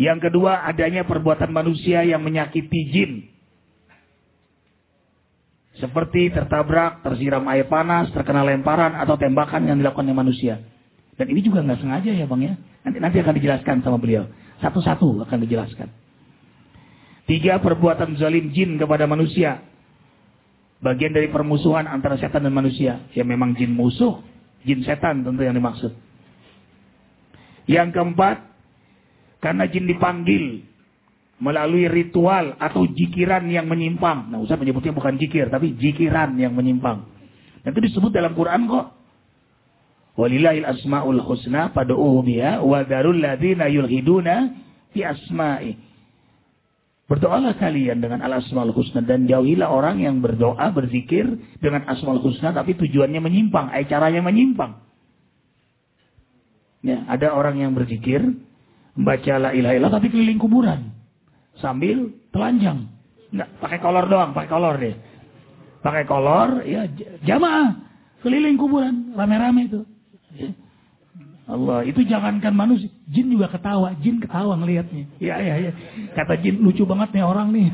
Yang 0.00 0.28
kedua, 0.28 0.64
adanya 0.64 1.04
perbuatan 1.04 1.52
manusia 1.52 2.00
yang 2.04 2.24
menyakiti 2.24 2.80
jin. 2.88 3.12
Seperti 5.76 6.28
tertabrak, 6.32 7.00
tersiram 7.00 7.44
air 7.48 7.68
panas, 7.68 8.12
terkena 8.12 8.44
lemparan, 8.44 8.96
atau 8.96 9.16
tembakan 9.16 9.64
yang 9.64 9.76
dilakukan 9.80 10.04
oleh 10.08 10.16
manusia. 10.16 10.60
Dan 11.16 11.28
ini 11.32 11.44
juga 11.44 11.60
nggak 11.60 11.80
sengaja 11.84 12.12
ya 12.16 12.24
bang 12.24 12.40
ya. 12.48 12.54
Nanti, 12.84 12.96
nanti 12.96 13.16
akan 13.20 13.34
dijelaskan 13.36 13.76
sama 13.84 14.00
beliau. 14.00 14.24
Satu-satu 14.60 15.24
akan 15.24 15.38
dijelaskan. 15.44 15.88
Tiga, 17.28 17.60
perbuatan 17.60 18.16
zalim 18.16 18.52
jin 18.56 18.80
kepada 18.80 19.04
manusia. 19.04 19.60
Bagian 20.80 21.12
dari 21.12 21.28
permusuhan 21.28 21.84
antara 21.84 22.16
setan 22.16 22.48
dan 22.48 22.56
manusia. 22.56 23.04
Ya 23.12 23.20
memang 23.20 23.52
jin 23.52 23.76
musuh, 23.76 24.24
jin 24.64 24.80
setan 24.80 25.24
tentu 25.24 25.44
yang 25.44 25.52
dimaksud. 25.52 25.92
Yang 27.70 27.94
keempat, 27.94 28.50
karena 29.38 29.70
jin 29.70 29.86
dipanggil 29.86 30.66
melalui 31.38 31.86
ritual 31.86 32.58
atau 32.58 32.84
jikiran 32.84 33.46
yang 33.46 33.70
menyimpang. 33.70 34.28
Nah, 34.28 34.42
usah 34.42 34.58
menyebutnya 34.58 34.90
bukan 34.90 35.16
jikir, 35.16 35.48
tapi 35.48 35.78
jikiran 35.78 36.34
yang 36.36 36.52
menyimpang. 36.52 37.06
Dan 37.62 37.70
itu 37.72 37.94
disebut 37.94 38.10
dalam 38.10 38.34
Quran 38.34 38.66
kok. 38.66 38.86
Walillahil 40.18 40.66
asma'ul 40.66 41.22
husna 41.22 41.72
pad'uhu 41.72 42.26
biha 42.26 42.60
wa 42.60 42.84
darul 42.84 43.16
ladzina 43.16 43.70
yulhiduna 43.70 44.52
fi 44.92 45.06
asma'i. 45.06 45.72
Berdoalah 47.10 47.58
kalian 47.58 47.98
dengan 47.98 48.22
al-asmaul 48.22 48.70
husna 48.70 49.02
dan 49.02 49.26
jauhilah 49.26 49.66
orang 49.66 49.98
yang 49.98 50.22
berdoa, 50.22 50.70
berzikir 50.70 51.26
dengan 51.58 51.82
asmaul 51.90 52.22
husna 52.22 52.54
tapi 52.54 52.78
tujuannya 52.78 53.18
menyimpang, 53.18 53.74
eh 53.74 53.82
caranya 53.90 54.22
menyimpang. 54.22 54.78
Ya, 56.80 57.04
ada 57.08 57.36
orang 57.36 57.60
yang 57.60 57.76
berzikir, 57.76 58.24
membaca 58.96 59.32
la 59.36 59.50
ilaha 59.52 59.74
illallah 59.76 59.94
tapi 60.00 60.08
keliling 60.08 60.40
kuburan 60.40 60.96
sambil 61.60 62.08
telanjang. 62.32 62.88
Enggak, 63.30 63.48
pakai 63.60 63.78
kolor 63.78 64.04
doang, 64.08 64.30
pakai 64.32 64.50
kolor 64.50 64.74
deh. 64.80 64.96
Pakai 65.80 66.04
kolor, 66.04 66.48
ya 66.64 66.88
jamaah 67.24 67.72
keliling 68.24 68.56
kuburan, 68.56 69.12
rame-rame 69.16 69.68
itu. 69.68 69.80
Ya. 70.36 70.50
Allah, 71.50 71.82
itu 71.82 72.06
jangankan 72.06 72.54
manusia, 72.54 72.86
jin 73.10 73.26
juga 73.26 73.50
ketawa, 73.50 73.90
jin 73.98 74.22
ketawa 74.22 74.54
ngelihatnya. 74.54 75.04
Ya, 75.18 75.42
ya, 75.42 75.54
ya. 75.58 75.72
Kata 76.14 76.38
jin, 76.38 76.62
lucu 76.62 76.86
banget 76.86 77.10
nih 77.10 77.26
orang 77.26 77.50
nih. 77.50 77.66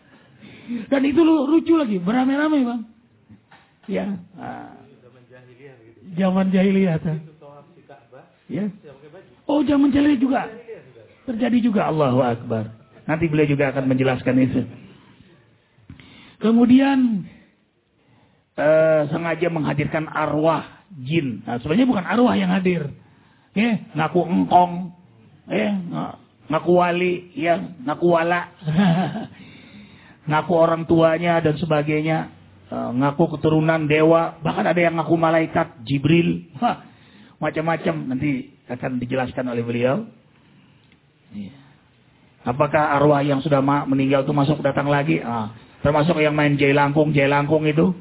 Dan 0.92 1.02
itu 1.08 1.24
lucu 1.24 1.74
lagi, 1.80 1.96
beramai-ramai 1.98 2.60
bang. 2.62 2.80
Ya. 3.88 4.06
Zaman 6.14 6.52
jahiliyah. 6.52 7.29
Ya. 8.50 8.66
Oh, 9.46 9.62
zaman 9.62 9.94
jahiliyah 9.94 10.18
juga. 10.18 10.42
Terjadi 11.22 11.58
juga 11.62 11.86
Allahu 11.86 12.18
Akbar. 12.18 12.74
Nanti 13.06 13.30
beliau 13.30 13.46
juga 13.46 13.70
akan 13.70 13.86
menjelaskan 13.86 14.36
itu. 14.42 14.60
Kemudian 16.42 17.30
eh, 18.58 19.02
sengaja 19.08 19.48
menghadirkan 19.48 20.10
arwah 20.10 20.66
jin. 20.98 21.46
Nah, 21.46 21.62
sebenarnya 21.62 21.86
bukan 21.86 22.04
arwah 22.06 22.34
yang 22.34 22.50
hadir. 22.50 22.90
Ya, 23.50 23.82
ngaku 23.98 24.20
engkong, 24.30 24.94
ya, 25.50 25.74
ngaku 26.46 26.70
wali, 26.70 27.34
ya, 27.34 27.58
ngaku 27.82 28.06
wala, 28.14 28.46
ngaku 30.30 30.52
orang 30.54 30.86
tuanya 30.86 31.42
dan 31.42 31.58
sebagainya, 31.58 32.30
eh, 32.70 32.90
ngaku 32.94 33.38
keturunan 33.38 33.90
dewa, 33.90 34.38
bahkan 34.42 34.70
ada 34.70 34.78
yang 34.78 34.94
ngaku 35.02 35.14
malaikat, 35.18 35.82
Jibril, 35.82 36.46
macam-macam 37.40 37.94
nanti 38.14 38.52
akan 38.68 39.00
dijelaskan 39.00 39.48
oleh 39.48 39.64
beliau. 39.64 40.04
Ya. 41.32 41.56
Apakah 42.44 42.96
arwah 43.00 43.20
yang 43.20 43.40
sudah 43.40 43.60
meninggal 43.60 44.24
itu 44.24 44.32
masuk 44.32 44.60
datang 44.60 44.88
lagi? 44.88 45.20
Ah, 45.20 45.52
termasuk 45.84 46.20
yang 46.20 46.32
main 46.36 46.56
jai 46.56 46.72
langkung, 46.72 47.12
jai 47.12 47.28
langkung 47.28 47.64
itu 47.64 47.92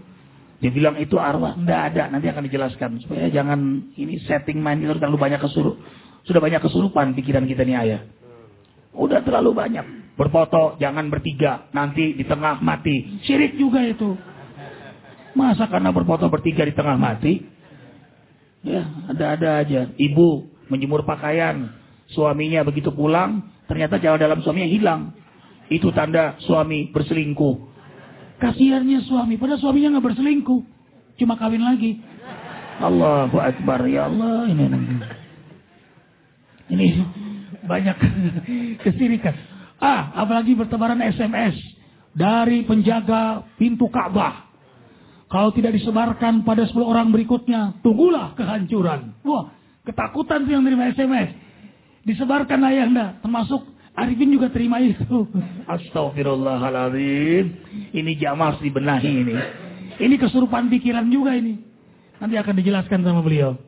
dia 0.60 0.72
bilang 0.76 1.00
itu 1.00 1.16
arwah. 1.16 1.56
Tidak 1.56 1.82
ada. 1.92 2.12
Nanti 2.12 2.28
akan 2.28 2.44
dijelaskan. 2.44 3.00
Supaya 3.04 3.32
jangan 3.32 3.60
ini 3.96 4.20
setting 4.28 4.60
main 4.60 4.84
itu 4.84 4.92
terlalu 5.00 5.16
banyak 5.16 5.40
kesurup. 5.40 5.80
Sudah 6.28 6.44
banyak 6.44 6.60
kesurupan 6.60 7.16
pikiran 7.16 7.48
kita 7.48 7.64
nih 7.64 7.76
ayah. 7.80 8.02
Udah 8.92 9.24
terlalu 9.24 9.56
banyak. 9.56 10.16
Berfoto, 10.20 10.76
jangan 10.84 11.08
bertiga. 11.08 11.72
Nanti 11.72 12.12
di 12.12 12.28
tengah 12.28 12.60
mati. 12.60 13.24
Syirik 13.24 13.56
juga 13.56 13.80
itu. 13.88 14.20
Masa 15.32 15.72
karena 15.72 15.96
berfoto 15.96 16.28
bertiga 16.28 16.68
di 16.68 16.76
tengah 16.76 17.00
mati? 17.00 17.40
Ya, 18.64 18.84
ada-ada 19.08 19.64
aja. 19.64 19.82
Ibu 19.96 20.28
menjemur 20.68 21.08
pakaian. 21.08 21.72
Suaminya 22.10 22.66
begitu 22.66 22.90
pulang, 22.90 23.46
ternyata 23.70 24.02
jalan 24.02 24.20
dalam 24.20 24.40
suaminya 24.42 24.70
hilang. 24.70 25.14
Itu 25.70 25.94
tanda 25.94 26.36
suami 26.44 26.90
berselingkuh. 26.90 27.70
Kasihannya 28.40 29.06
suami, 29.06 29.36
padahal 29.36 29.60
suaminya 29.60 30.00
nggak 30.00 30.16
berselingkuh, 30.16 30.62
cuma 31.20 31.36
kawin 31.36 31.60
lagi. 31.60 32.00
Allahu 32.80 33.36
Akbar, 33.36 33.84
ya 33.92 34.08
Allah 34.08 34.48
ini 34.48 34.64
ini 36.72 36.88
banyak 37.66 37.98
kesirikan. 38.88 39.36
Ah, 39.80 40.12
apalagi 40.24 40.56
bertebaran 40.56 41.00
SMS 41.04 41.56
dari 42.16 42.64
penjaga 42.66 43.46
pintu 43.60 43.88
Ka'bah. 43.92 44.49
Kalau 45.30 45.54
tidak 45.54 45.78
disebarkan 45.78 46.42
pada 46.42 46.66
10 46.66 46.74
orang 46.82 47.14
berikutnya, 47.14 47.78
tunggulah 47.86 48.34
kehancuran. 48.34 49.14
Wah, 49.22 49.54
ketakutan 49.86 50.50
sih 50.50 50.58
yang 50.58 50.66
terima 50.66 50.90
SMS. 50.90 51.38
Disebarkan 52.02 52.66
ayah 52.66 52.90
termasuk 53.22 53.62
Arifin 54.00 54.32
juga 54.32 54.48
terima 54.50 54.80
itu. 54.80 55.28
Astagfirullahaladzim. 55.76 57.46
Ini 57.92 58.12
jamaah 58.16 58.56
harus 58.56 58.62
dibenahi 58.64 59.12
ini. 59.12 59.36
Ini 60.00 60.16
kesurupan 60.16 60.72
pikiran 60.72 61.06
juga 61.12 61.36
ini. 61.36 61.60
Nanti 62.18 62.36
akan 62.40 62.56
dijelaskan 62.64 63.04
sama 63.04 63.20
beliau. 63.20 63.60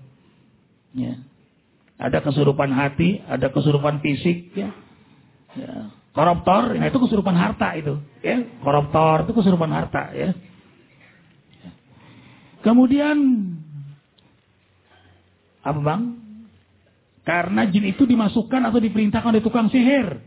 Ya. 0.96 1.20
Ada 2.02 2.24
kesurupan 2.24 2.72
hati, 2.72 3.20
ada 3.28 3.52
kesurupan 3.52 4.00
fisik. 4.00 4.56
Ya. 4.56 4.72
Ya. 5.54 5.92
Koruptor, 6.12 6.76
nah 6.76 6.88
itu 6.92 7.00
kesurupan 7.00 7.36
harta 7.36 7.76
itu. 7.76 8.00
Ya. 8.24 8.44
Koruptor 8.64 9.28
itu 9.28 9.36
kesurupan 9.36 9.72
harta. 9.72 10.12
Ya. 10.16 10.32
Kemudian 12.62 13.18
apa 15.62 15.80
bang? 15.82 16.02
Karena 17.22 17.70
jin 17.70 17.86
itu 17.86 18.10
dimasukkan 18.10 18.66
atau 18.66 18.82
diperintahkan 18.82 19.30
oleh 19.30 19.46
tukang 19.46 19.70
sihir, 19.70 20.18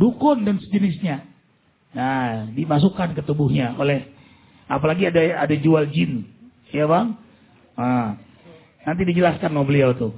dukun 0.00 0.44
dan 0.48 0.56
sejenisnya. 0.56 1.28
Nah, 1.92 2.48
dimasukkan 2.56 3.12
ke 3.12 3.22
tubuhnya 3.26 3.76
oleh 3.76 4.08
apalagi 4.70 5.10
ada 5.10 5.44
ada 5.44 5.56
jual 5.56 5.84
jin, 5.92 6.24
ya 6.72 6.88
bang? 6.88 7.12
Nah, 7.76 8.16
nanti 8.88 9.02
dijelaskan 9.04 9.52
mau 9.52 9.68
beliau 9.68 9.92
tuh. 9.92 10.12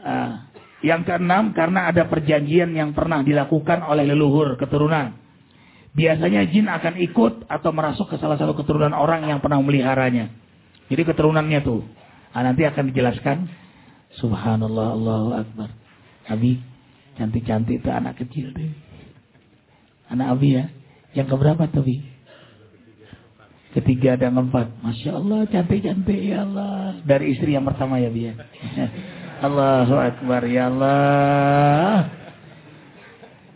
Nah, 0.00 0.48
yang 0.80 1.04
keenam 1.04 1.52
karena 1.52 1.92
ada 1.92 2.08
perjanjian 2.08 2.72
yang 2.72 2.96
pernah 2.96 3.20
dilakukan 3.20 3.84
oleh 3.84 4.08
leluhur 4.08 4.56
keturunan. 4.56 5.12
Biasanya 5.92 6.48
jin 6.48 6.70
akan 6.70 6.96
ikut 7.02 7.50
atau 7.50 7.70
merasuk 7.74 8.08
ke 8.08 8.16
salah 8.16 8.40
satu 8.40 8.56
keturunan 8.56 8.94
orang 8.96 9.28
yang 9.28 9.42
pernah 9.44 9.60
meliharanya. 9.60 10.32
Jadi 10.90 11.02
keturunannya 11.06 11.60
tuh. 11.62 11.86
Nah, 12.34 12.42
nanti 12.42 12.66
akan 12.66 12.90
dijelaskan 12.90 13.46
Subhanallah, 14.18 14.98
Allahu 14.98 15.30
Akbar. 15.38 15.70
Abi, 16.26 16.58
cantik-cantik 17.14 17.78
itu 17.78 17.90
anak 17.90 18.18
kecil 18.18 18.50
deh. 18.50 18.74
Anak 20.10 20.34
Abi 20.34 20.58
ya. 20.58 20.66
Yang 21.14 21.26
keberapa 21.30 21.62
tuh 21.70 21.86
Abi? 21.86 22.02
Ketiga 23.70 24.18
dan 24.18 24.34
keempat. 24.34 24.66
Masya 24.82 25.10
Allah, 25.14 25.46
cantik-cantik 25.46 26.18
ya 26.18 26.42
Allah. 26.42 26.98
Dari 27.06 27.38
istri 27.38 27.54
yang 27.54 27.62
pertama 27.62 28.02
ya 28.02 28.10
Abi 28.10 28.22
ya. 28.26 28.34
Allahu 29.46 29.94
Akbar 29.94 30.42
ya 30.50 30.66
Allah. 30.66 32.10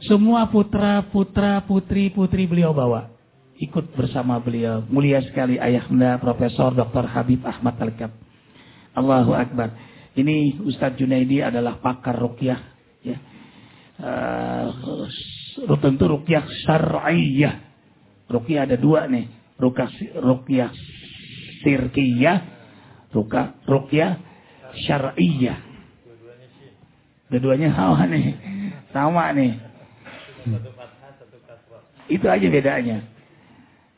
Semua 0.06 0.46
putra, 0.46 1.02
putra, 1.10 1.64
putri, 1.66 2.14
putri 2.14 2.46
beliau 2.46 2.70
bawa. 2.70 3.13
Ikut 3.64 3.96
bersama 3.96 4.36
beliau. 4.36 4.84
Mulia 4.92 5.24
sekali 5.24 5.56
ayahnya 5.56 6.20
Profesor 6.20 6.76
Dr. 6.76 7.08
Habib 7.08 7.40
Ahmad 7.48 7.80
Al-Kab. 7.80 8.12
Allahu 8.92 9.32
Akbar. 9.32 9.72
Ini 10.12 10.60
Ustadz 10.68 11.00
Junaidi 11.00 11.40
adalah 11.40 11.80
pakar 11.80 12.12
rukyah. 12.12 12.60
Ya. 13.00 13.18
Uh, 13.96 15.08
tentu 15.80 16.04
rukyah 16.12 16.44
syar'iyah. 16.68 17.56
Rukyah 18.28 18.68
ada 18.68 18.76
dua 18.76 19.08
nih. 19.08 19.32
Rukyah, 19.56 19.90
rukyah 20.20 20.70
sirkiyah. 21.64 22.38
Rukyah, 23.16 23.64
rukyah 23.64 24.12
syar'iyah. 24.84 25.58
Dua-duanya 27.32 27.72
sama 27.72 28.04
nih. 28.12 28.26
Sama 28.92 29.24
nih. 29.32 29.52
Itu 32.12 32.28
aja 32.28 32.46
bedanya. 32.52 33.13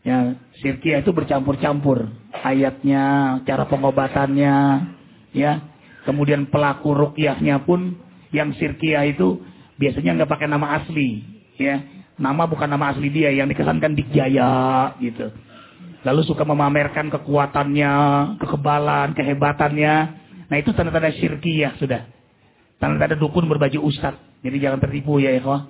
Ya, 0.06 0.38
sirkia 0.62 1.02
itu 1.02 1.10
bercampur-campur 1.10 2.06
ayatnya, 2.46 3.36
cara 3.42 3.66
pengobatannya, 3.66 4.86
ya. 5.34 5.66
Kemudian 6.06 6.46
pelaku 6.46 6.94
rukyahnya 6.94 7.66
pun 7.66 7.98
yang 8.30 8.54
sirkia 8.54 9.02
itu 9.02 9.42
biasanya 9.74 10.22
nggak 10.22 10.30
pakai 10.30 10.46
nama 10.46 10.78
asli, 10.78 11.26
ya. 11.58 11.82
Nama 12.22 12.46
bukan 12.46 12.70
nama 12.70 12.94
asli 12.94 13.10
dia, 13.10 13.34
yang 13.34 13.50
dikesankan 13.50 13.98
Dikjaya 13.98 14.94
gitu. 15.02 15.26
Lalu 16.06 16.22
suka 16.22 16.46
memamerkan 16.46 17.10
kekuatannya, 17.10 17.92
kekebalan, 18.38 19.10
kehebatannya. 19.10 19.94
Nah 20.46 20.56
itu 20.56 20.70
tanda-tanda 20.70 21.10
syirkiyah 21.18 21.82
sudah. 21.82 22.06
Tanda-tanda 22.78 23.18
dukun 23.18 23.50
berbaju 23.50 23.82
ustad. 23.90 24.14
Jadi 24.38 24.56
jangan 24.62 24.78
tertipu 24.78 25.18
ya 25.18 25.34
ikhwah. 25.34 25.66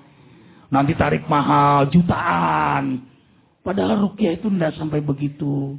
Nanti 0.68 0.92
tarik 0.92 1.24
mahal, 1.24 1.88
jutaan. 1.88 3.15
Padahal 3.66 3.98
rukyah 3.98 4.38
itu 4.38 4.46
tidak 4.46 4.78
sampai 4.78 5.02
begitu. 5.02 5.74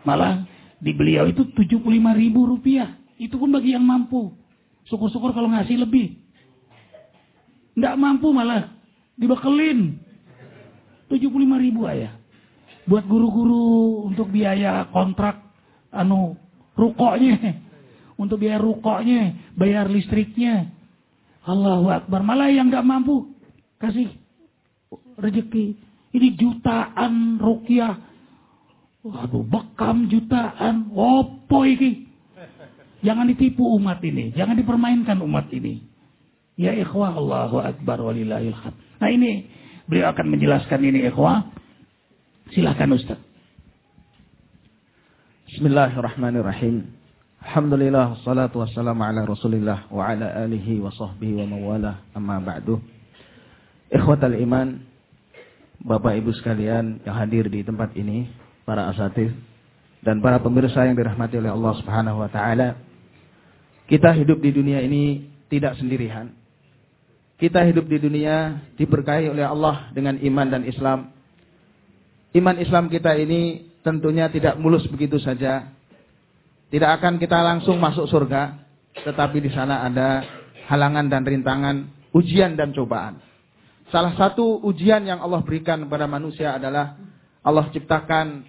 Malah 0.00 0.48
di 0.80 0.96
beliau 0.96 1.28
itu 1.28 1.44
75 1.52 1.84
ribu 2.16 2.48
rupiah. 2.48 2.96
Itu 3.20 3.36
pun 3.36 3.52
bagi 3.52 3.76
yang 3.76 3.84
mampu. 3.84 4.32
Syukur-syukur 4.88 5.36
kalau 5.36 5.52
ngasih 5.52 5.76
lebih. 5.76 6.16
Tidak 7.76 7.94
mampu 8.00 8.32
malah 8.32 8.72
dibekelin. 9.12 10.00
75 11.12 11.28
ribu 11.60 11.84
ayah. 11.84 12.16
Buat 12.88 13.04
guru-guru 13.04 14.08
untuk 14.08 14.32
biaya 14.32 14.88
kontrak 14.88 15.36
anu 15.92 16.40
rukoknya. 16.80 17.60
Untuk 18.16 18.40
biaya 18.40 18.56
rukoknya, 18.56 19.52
bayar 19.52 19.84
listriknya. 19.92 20.72
Allahu 21.44 21.92
Akbar. 21.92 22.24
Malah 22.24 22.48
yang 22.48 22.72
nggak 22.72 22.88
mampu 22.88 23.36
kasih 23.76 24.08
rezeki 25.20 25.89
ini 26.10 26.28
jutaan 26.34 27.38
rukyah. 27.38 27.94
Waduh, 29.06 29.46
bekam 29.46 30.10
jutaan. 30.10 30.90
Opo 30.92 31.62
ini? 31.64 32.10
Jangan 33.00 33.30
ditipu 33.30 33.64
umat 33.80 34.02
ini. 34.04 34.34
Jangan 34.36 34.58
dipermainkan 34.58 35.22
umat 35.24 35.48
ini. 35.54 35.80
Ya 36.60 36.76
ikhwah 36.76 37.16
Allahu 37.16 37.56
Akbar 37.64 38.04
walillahil 38.04 38.52
Nah 39.00 39.08
ini 39.08 39.48
beliau 39.88 40.12
akan 40.12 40.26
menjelaskan 40.28 40.80
ini 40.84 41.08
ikhwah. 41.08 41.48
Silahkan 42.52 42.90
Ustaz. 42.92 43.16
Bismillahirrahmanirrahim. 45.48 46.90
Alhamdulillah 47.40 48.20
wassalatu 48.20 48.60
wassalamu 48.60 49.00
ala 49.00 49.24
Rasulillah 49.24 49.88
wa 49.88 50.04
ala 50.04 50.28
alihi 50.44 50.76
wa 50.76 50.92
sahbihi 50.92 51.40
wa 51.40 51.56
mawalah 51.56 52.04
amma 52.12 52.36
ba'du. 52.36 52.76
Ikhwatal 53.88 54.36
iman 54.44 54.89
Bapak 55.80 56.12
Ibu 56.20 56.36
sekalian 56.36 57.00
yang 57.08 57.16
hadir 57.16 57.48
di 57.48 57.64
tempat 57.64 57.96
ini, 57.96 58.28
para 58.68 58.92
asatid 58.92 59.32
dan 60.04 60.20
para 60.20 60.40
pemirsa 60.40 60.84
yang 60.84 60.96
dirahmati 60.96 61.40
oleh 61.40 61.52
Allah 61.52 61.72
Subhanahu 61.80 62.20
wa 62.20 62.28
taala. 62.28 62.76
Kita 63.88 64.12
hidup 64.14 64.38
di 64.44 64.52
dunia 64.52 64.80
ini 64.84 65.28
tidak 65.50 65.76
sendirian. 65.80 66.36
Kita 67.40 67.64
hidup 67.64 67.88
di 67.88 67.96
dunia 67.96 68.60
diberkahi 68.76 69.32
oleh 69.32 69.42
Allah 69.42 69.88
dengan 69.96 70.20
iman 70.20 70.46
dan 70.46 70.62
Islam. 70.68 71.10
Iman 72.36 72.60
Islam 72.60 72.92
kita 72.92 73.16
ini 73.16 73.72
tentunya 73.80 74.28
tidak 74.28 74.60
mulus 74.60 74.84
begitu 74.86 75.16
saja. 75.16 75.72
Tidak 76.70 76.90
akan 77.00 77.18
kita 77.18 77.40
langsung 77.40 77.80
masuk 77.82 78.06
surga, 78.06 78.62
tetapi 78.94 79.42
di 79.42 79.50
sana 79.50 79.82
ada 79.82 80.22
halangan 80.70 81.10
dan 81.10 81.26
rintangan, 81.26 81.76
ujian 82.14 82.54
dan 82.54 82.70
cobaan. 82.70 83.18
Salah 83.90 84.14
satu 84.14 84.62
ujian 84.62 85.02
yang 85.02 85.18
Allah 85.18 85.42
berikan 85.42 85.82
kepada 85.82 86.06
manusia 86.06 86.54
adalah 86.54 86.94
Allah 87.42 87.66
ciptakan 87.74 88.46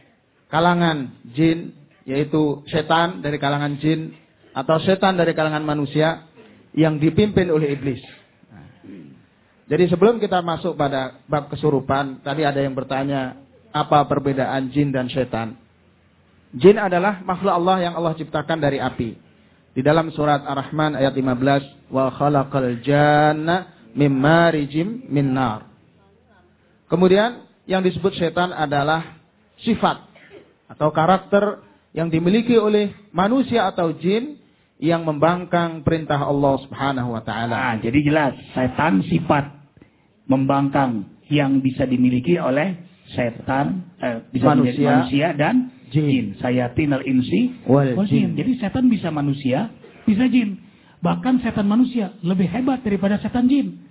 kalangan 0.54 1.18
jin, 1.34 1.74
yaitu 2.06 2.62
setan 2.70 3.26
dari 3.26 3.42
kalangan 3.42 3.78
jin 3.82 4.14
atau 4.54 4.78
setan 4.86 5.18
dari 5.18 5.34
kalangan 5.34 5.66
manusia 5.66 6.30
yang 6.78 7.02
dipimpin 7.02 7.50
oleh 7.50 7.74
iblis. 7.74 8.02
Jadi 9.66 9.88
sebelum 9.88 10.20
kita 10.20 10.44
masuk 10.44 10.76
pada 10.76 11.24
bab 11.26 11.48
kesurupan, 11.48 12.22
tadi 12.22 12.44
ada 12.44 12.60
yang 12.60 12.76
bertanya 12.76 13.40
apa 13.72 14.04
perbedaan 14.06 14.68
jin 14.70 14.92
dan 14.92 15.08
setan. 15.08 15.56
Jin 16.52 16.76
adalah 16.76 17.24
makhluk 17.24 17.56
Allah 17.56 17.90
yang 17.90 17.94
Allah 17.96 18.12
ciptakan 18.20 18.60
dari 18.60 18.84
api. 18.84 19.16
Di 19.72 19.80
dalam 19.80 20.12
surat 20.12 20.44
Ar-Rahman 20.44 21.00
ayat 21.00 21.16
15, 21.16 21.96
wa 21.96 22.12
khalaqal 22.12 22.84
janna 22.84 23.81
mimmarijim 23.94 25.08
min 25.08 25.34
nar. 25.36 25.68
Kemudian 26.92 27.48
yang 27.70 27.80
disebut 27.80 28.16
setan 28.20 28.52
adalah 28.52 29.22
sifat 29.64 30.04
atau 30.68 30.92
karakter 30.92 31.64
yang 31.96 32.08
dimiliki 32.08 32.56
oleh 32.56 32.92
manusia 33.12 33.68
atau 33.68 33.96
jin 33.96 34.40
yang 34.82 35.06
membangkang 35.06 35.86
perintah 35.86 36.18
Allah 36.18 36.58
Subhanahu 36.66 37.14
wa 37.14 37.22
taala. 37.22 37.54
Nah, 37.54 37.76
jadi 37.80 38.00
jelas 38.02 38.34
setan 38.52 39.06
sifat 39.06 39.54
membangkang 40.26 41.22
yang 41.30 41.62
bisa 41.62 41.86
dimiliki 41.86 42.36
oleh 42.42 42.82
setan 43.14 43.94
eh, 44.00 44.26
bisa 44.32 44.52
manusia, 44.52 44.88
manusia 44.90 45.28
dan 45.38 45.70
jin. 45.94 46.08
jin. 46.08 46.26
Sayatinal 46.42 47.06
insi 47.06 47.62
wal 47.68 47.94
jin. 48.08 48.34
Jadi 48.34 48.52
setan 48.58 48.90
bisa 48.90 49.14
manusia, 49.14 49.70
bisa 50.08 50.26
jin. 50.32 50.71
Bahkan 51.02 51.42
setan 51.42 51.66
manusia 51.66 52.14
lebih 52.22 52.46
hebat 52.46 52.86
daripada 52.86 53.18
setan 53.18 53.50
jin. 53.50 53.82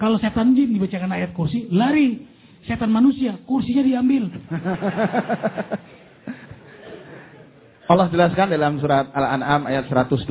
Kalau 0.00 0.16
setan 0.16 0.56
jin 0.56 0.72
dibacakan 0.72 1.12
ayat 1.12 1.36
kursi, 1.36 1.68
lari. 1.68 2.32
Setan 2.64 2.88
manusia, 2.88 3.36
kursinya 3.44 3.84
diambil. 3.84 4.32
Allah 7.92 8.08
jelaskan 8.08 8.48
dalam 8.48 8.80
surat 8.80 9.12
Al-An'am 9.12 9.68
ayat 9.68 9.84
112. 9.92 10.24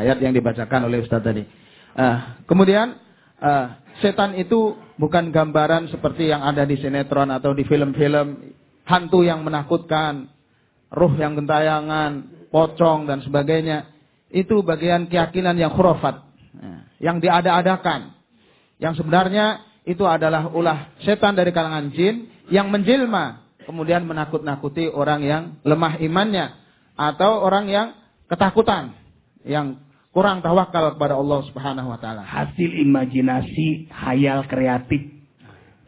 Ayat 0.00 0.16
yang 0.24 0.32
dibacakan 0.32 0.88
oleh 0.88 1.04
Ustaz 1.04 1.20
tadi. 1.20 1.44
Uh, 1.92 2.40
kemudian, 2.48 2.96
uh, 3.36 3.76
setan 4.00 4.32
itu 4.40 4.80
bukan 4.96 5.28
gambaran 5.28 5.92
seperti 5.92 6.32
yang 6.32 6.40
ada 6.40 6.64
di 6.64 6.80
sinetron 6.80 7.28
atau 7.28 7.52
di 7.52 7.68
film-film. 7.68 8.56
Hantu 8.88 9.20
yang 9.20 9.44
menakutkan, 9.44 10.32
ruh 10.88 11.12
yang 11.20 11.36
gentayangan, 11.36 12.48
pocong 12.48 13.04
dan 13.04 13.20
sebagainya 13.20 13.99
itu 14.30 14.62
bagian 14.62 15.10
keyakinan 15.10 15.58
yang 15.58 15.74
khurafat. 15.74 16.22
Ya, 16.54 16.90
yang 17.00 17.16
diada-adakan. 17.18 18.14
Yang 18.80 19.02
sebenarnya 19.02 19.66
itu 19.84 20.06
adalah 20.06 20.48
ulah 20.52 20.94
setan 21.02 21.34
dari 21.34 21.50
kalangan 21.50 21.90
jin 21.90 22.30
yang 22.48 22.70
menjelma. 22.70 23.42
Kemudian 23.66 24.06
menakut-nakuti 24.06 24.90
orang 24.90 25.20
yang 25.22 25.42
lemah 25.66 25.98
imannya. 26.00 26.56
Atau 26.94 27.42
orang 27.42 27.66
yang 27.68 27.88
ketakutan. 28.30 28.94
Yang 29.42 29.80
kurang 30.10 30.42
tawakal 30.42 30.94
kepada 30.98 31.18
Allah 31.18 31.40
subhanahu 31.46 31.88
wa 31.90 31.98
ta'ala. 31.98 32.22
Hasil 32.26 32.70
imajinasi, 32.86 33.90
hayal 33.90 34.46
kreatif 34.46 35.20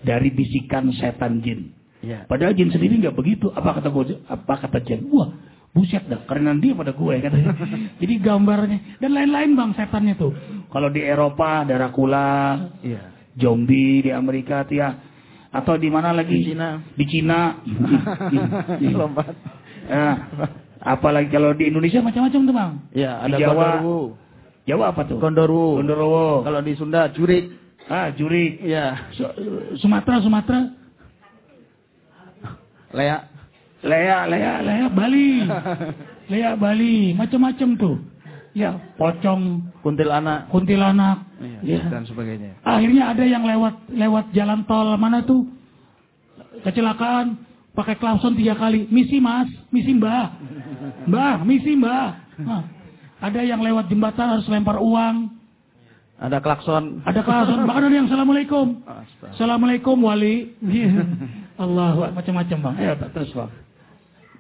dari 0.03 0.31
bisikan 0.35 0.91
setan 0.95 1.43
jin. 1.43 1.75
Ya. 2.03 2.27
Padahal 2.27 2.59
jin 2.59 2.75
sendiri 2.75 2.99
nggak 2.99 3.15
begitu. 3.15 3.51
Apa 3.55 3.79
kata? 3.79 3.89
Apa 4.27 4.55
kata 4.67 4.79
jin? 4.83 5.07
Wah, 5.15 5.31
Buset 5.73 6.05
dah, 6.05 6.21
karena 6.29 6.53
dia 6.61 6.77
pada 6.77 6.93
gue 6.93 7.15
katanya. 7.17 7.57
Jadi 8.01 8.15
gambarnya 8.21 9.01
dan 9.01 9.11
lain-lain 9.17 9.57
bang 9.57 9.71
setannya 9.73 10.15
tuh. 10.21 10.33
Kalau 10.69 10.93
di 10.93 11.01
Eropa 11.01 11.65
Dracula, 11.65 12.61
iya. 12.85 13.09
zombie 13.41 14.05
di 14.05 14.13
Amerika 14.13 14.69
tuh 14.69 14.77
ya. 14.85 15.01
Atau 15.49 15.81
di 15.81 15.89
mana 15.89 16.13
lagi? 16.13 16.45
Di 16.45 16.53
Cina. 16.53 16.77
Di 16.93 17.05
Cina. 17.09 17.41
Lompat. 19.01 19.33
Nah, 19.89 20.17
apalagi 20.77 21.33
kalau 21.33 21.57
di 21.57 21.73
Indonesia 21.73 22.05
macam-macam 22.05 22.41
tuh 22.45 22.55
bang. 22.57 22.73
Iya, 22.93 23.13
ada 23.25 23.37
di 23.37 23.41
Jawa. 23.41 23.57
Gondorwo. 23.57 24.01
Jawa 24.69 24.85
apa 24.93 25.01
tuh? 25.09 25.17
Gondorwo. 25.25 25.81
Gondorwo. 25.81 26.45
Kalau 26.45 26.61
di 26.61 26.73
Sunda 26.77 27.09
jurik. 27.17 27.49
Ah, 27.89 28.13
jurik. 28.13 28.61
Iya. 28.61 29.09
Sumatera, 29.81 30.21
Sumatera. 30.21 30.69
Leak. 32.93 33.32
Lea, 33.83 34.19
Lea, 34.31 34.55
Lea 34.63 34.87
Bali. 34.89 35.29
Lea 36.33 36.53
Bali, 36.55 37.19
macam-macam 37.19 37.69
tuh. 37.75 37.97
Ya, 38.53 38.77
pocong, 39.01 39.73
kuntilanak, 39.81 40.53
kuntilanak, 40.53 41.25
ya, 41.65 41.81
ya. 41.81 41.83
dan 41.89 42.05
sebagainya. 42.05 42.53
Akhirnya 42.61 43.09
ada 43.17 43.25
yang 43.25 43.49
lewat 43.49 43.89
lewat 43.89 44.29
jalan 44.37 44.61
tol 44.69 44.93
mana 45.01 45.25
tuh 45.25 45.49
kecelakaan 46.61 47.41
pakai 47.73 47.97
klakson 47.97 48.37
tiga 48.37 48.53
kali, 48.53 48.85
misi 48.93 49.25
mas, 49.25 49.49
misi 49.73 49.97
mbah, 49.97 50.37
mbah, 51.09 51.41
misi 51.49 51.73
mbah. 51.81 52.13
Nah, 52.45 52.69
ada 53.25 53.41
yang 53.41 53.65
lewat 53.65 53.89
jembatan 53.89 54.37
harus 54.37 54.47
lempar 54.53 54.77
uang. 54.77 55.33
Ada 56.21 56.39
klakson. 56.39 57.01
Ada 57.09 57.25
klakson. 57.25 57.65
Bahkan 57.69 57.83
ada 57.89 57.97
yang 57.97 58.07
assalamualaikum. 58.07 58.85
Assalamualaikum 59.33 59.97
wali. 60.05 60.53
Allah 61.63 62.13
macam-macam 62.13 62.59
bang. 62.69 62.75
Ayo 62.85 62.93
terus 63.17 63.33
bang. 63.33 63.51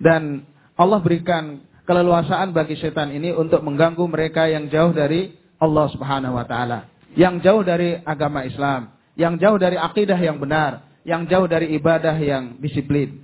Dan 0.00 0.46
Allah 0.78 1.00
berikan 1.02 1.60
keleluasaan 1.84 2.54
bagi 2.54 2.78
setan 2.78 3.12
ini 3.12 3.34
untuk 3.34 3.60
mengganggu 3.60 4.04
mereka 4.06 4.48
yang 4.48 4.70
jauh 4.70 4.94
dari 4.94 5.34
Allah 5.58 5.86
Subhanahu 5.92 6.34
wa 6.38 6.46
taala, 6.46 6.90
yang 7.14 7.38
jauh 7.38 7.62
dari 7.62 7.98
agama 8.02 8.42
Islam, 8.46 8.94
yang 9.14 9.38
jauh 9.38 9.58
dari 9.58 9.78
akidah 9.78 10.18
yang 10.18 10.38
benar, 10.42 10.86
yang 11.06 11.26
jauh 11.26 11.46
dari 11.46 11.74
ibadah 11.76 12.14
yang 12.18 12.58
disiplin. 12.58 13.22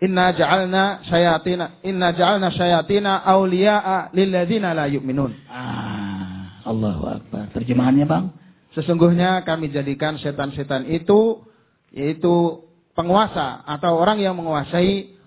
Inna 0.00 0.32
ja'alna 0.32 1.04
syayatina 1.04 1.84
inna 1.84 2.16
ja'alna 2.16 2.48
syayatina 2.56 3.20
awliya'a 3.20 4.16
lilladzina 4.16 4.72
la 4.72 4.88
yu'minun. 4.88 5.36
Ah, 5.52 6.64
Allahu 6.64 7.04
Akbar. 7.20 7.52
Terjemahannya, 7.52 8.08
Bang? 8.08 8.32
Sesungguhnya 8.72 9.44
kami 9.44 9.68
jadikan 9.68 10.16
setan-setan 10.16 10.88
itu 10.88 11.44
yaitu 11.90 12.64
penguasa 12.94 13.66
atau 13.66 13.98
orang 13.98 14.22
yang 14.22 14.38
menguasai 14.38 15.19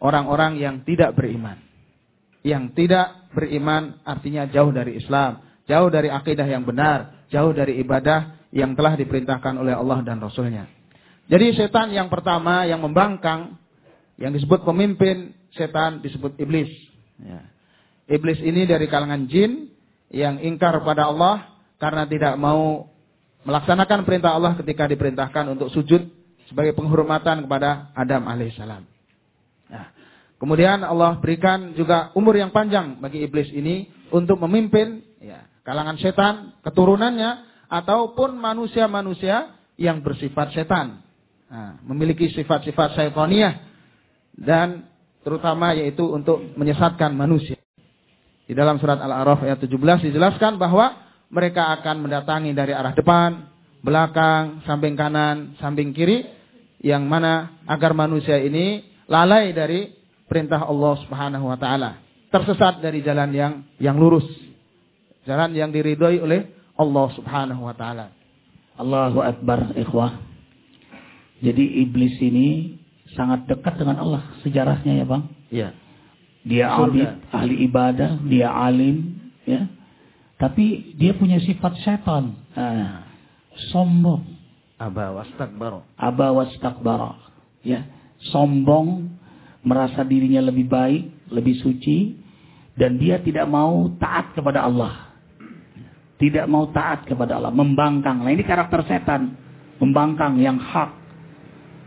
orang-orang 0.00 0.60
yang 0.60 0.82
tidak 0.84 1.16
beriman. 1.16 1.60
Yang 2.46 2.78
tidak 2.78 3.32
beriman 3.34 3.98
artinya 4.06 4.46
jauh 4.46 4.70
dari 4.70 5.02
Islam, 5.02 5.42
jauh 5.66 5.88
dari 5.90 6.08
akidah 6.08 6.46
yang 6.46 6.62
benar, 6.62 7.26
jauh 7.28 7.50
dari 7.50 7.82
ibadah 7.82 8.48
yang 8.54 8.72
telah 8.78 8.94
diperintahkan 8.94 9.58
oleh 9.58 9.74
Allah 9.74 10.00
dan 10.06 10.22
Rasulnya. 10.22 10.70
Jadi 11.26 11.58
setan 11.58 11.90
yang 11.90 12.06
pertama 12.06 12.62
yang 12.64 12.78
membangkang, 12.78 13.58
yang 14.16 14.30
disebut 14.30 14.62
pemimpin 14.62 15.34
setan 15.52 15.98
disebut 16.00 16.38
iblis. 16.38 16.70
Ya. 17.18 17.50
Iblis 18.06 18.38
ini 18.38 18.62
dari 18.64 18.86
kalangan 18.86 19.26
jin 19.26 19.74
yang 20.14 20.38
ingkar 20.38 20.78
pada 20.86 21.10
Allah 21.10 21.58
karena 21.82 22.06
tidak 22.06 22.38
mau 22.38 22.86
melaksanakan 23.42 24.06
perintah 24.06 24.38
Allah 24.38 24.54
ketika 24.54 24.86
diperintahkan 24.86 25.50
untuk 25.50 25.74
sujud 25.74 26.06
sebagai 26.46 26.78
penghormatan 26.78 27.44
kepada 27.44 27.90
Adam 27.98 28.30
alaihissalam. 28.30 28.95
Nah, 29.66 29.90
kemudian 30.38 30.82
Allah 30.82 31.18
berikan 31.18 31.74
juga 31.74 32.14
umur 32.14 32.38
yang 32.38 32.54
panjang 32.54 32.98
bagi 33.02 33.22
iblis 33.22 33.50
ini 33.50 33.90
untuk 34.14 34.38
memimpin 34.46 35.02
ya, 35.18 35.46
kalangan 35.66 35.98
setan, 35.98 36.34
keturunannya, 36.62 37.46
ataupun 37.66 38.38
manusia-manusia 38.38 39.54
yang 39.76 40.00
bersifat 40.00 40.54
setan. 40.54 41.02
Nah, 41.46 41.78
memiliki 41.86 42.30
sifat-sifat 42.34 42.98
syaitaniyah 42.98 43.54
dan 44.34 44.86
terutama 45.22 45.74
yaitu 45.74 46.06
untuk 46.06 46.42
menyesatkan 46.54 47.14
manusia. 47.14 47.58
Di 48.46 48.54
dalam 48.54 48.78
surat 48.78 49.02
Al-A'raf 49.02 49.42
ayat 49.42 49.58
17 49.58 50.10
dijelaskan 50.10 50.54
bahwa 50.54 50.94
mereka 51.34 51.74
akan 51.74 52.06
mendatangi 52.06 52.54
dari 52.54 52.70
arah 52.70 52.94
depan, 52.94 53.50
belakang, 53.82 54.62
samping 54.62 54.94
kanan, 54.94 55.58
samping 55.58 55.90
kiri 55.90 56.22
yang 56.82 57.06
mana 57.10 57.62
agar 57.66 57.90
manusia 57.90 58.38
ini 58.38 58.95
lalai 59.06 59.54
dari 59.54 59.90
perintah 60.26 60.66
Allah 60.66 60.94
Subhanahu 61.06 61.46
wa 61.46 61.58
taala, 61.58 62.02
tersesat 62.30 62.82
dari 62.82 63.02
jalan 63.02 63.30
yang 63.32 63.52
yang 63.78 63.96
lurus. 63.96 64.26
Jalan 65.26 65.54
yang 65.58 65.74
diridhoi 65.74 66.22
oleh 66.22 66.54
Allah 66.78 67.06
Subhanahu 67.18 67.66
wa 67.66 67.74
taala. 67.74 68.14
Allahu 68.76 69.24
akbar 69.24 69.74
ikhwah. 69.74 70.20
Jadi 71.40 71.82
iblis 71.84 72.16
ini 72.20 72.78
sangat 73.16 73.48
dekat 73.48 73.80
dengan 73.80 74.02
Allah 74.02 74.22
sejarahnya 74.44 74.92
ya, 75.02 75.04
Bang. 75.08 75.24
Iya. 75.48 75.68
Dia 76.46 76.78
abid, 76.78 77.10
ahli 77.34 77.66
ibadah, 77.66 78.22
dia 78.22 78.54
alim, 78.54 79.18
ya. 79.42 79.66
Tapi 80.38 80.94
dia 80.94 81.16
punya 81.16 81.42
sifat 81.42 81.74
setan. 81.82 82.38
Nah, 82.54 83.08
sombong. 83.72 84.22
Aba 84.78 85.16
wastakbara. 85.16 85.82
Aba 85.96 86.30
wastakbara. 86.36 87.18
Ya, 87.66 87.88
sombong, 88.30 89.10
merasa 89.66 90.06
dirinya 90.06 90.42
lebih 90.44 90.66
baik, 90.70 91.30
lebih 91.32 91.58
suci 91.60 92.14
dan 92.76 93.00
dia 93.00 93.18
tidak 93.22 93.48
mau 93.48 93.90
taat 93.96 94.36
kepada 94.36 94.64
Allah. 94.64 95.16
Tidak 96.16 96.48
mau 96.48 96.72
taat 96.72 97.04
kepada 97.04 97.36
Allah, 97.36 97.52
membangkang. 97.52 98.24
Nah, 98.24 98.32
ini 98.32 98.40
karakter 98.40 98.88
setan. 98.88 99.36
Membangkang 99.76 100.40
yang 100.40 100.56
hak, 100.56 100.96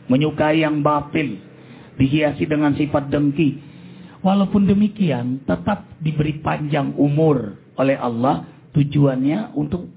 menyukai 0.05 0.61
yang 0.61 0.85
batil, 0.85 1.41
dihiasi 1.97 2.45
dengan 2.45 2.77
sifat 2.77 3.09
dengki, 3.09 3.57
Walaupun 4.19 4.67
demikian, 4.67 5.47
tetap 5.47 5.95
diberi 6.03 6.43
panjang 6.43 6.91
umur 6.99 7.55
oleh 7.79 7.95
Allah 7.95 8.43
tujuannya 8.75 9.55
untuk 9.55 9.87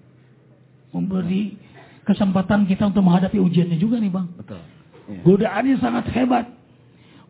memberi 0.94 1.58
kesempatan 2.06 2.70
kita 2.70 2.94
untuk 2.94 3.02
menghadapi 3.02 3.42
ujiannya 3.42 3.78
juga 3.82 3.98
nih 3.98 4.12
bang. 4.14 4.26
Betul. 4.38 4.62
Iya. 5.12 5.22
Godaannya 5.28 5.76
sangat 5.78 6.06
hebat. 6.16 6.46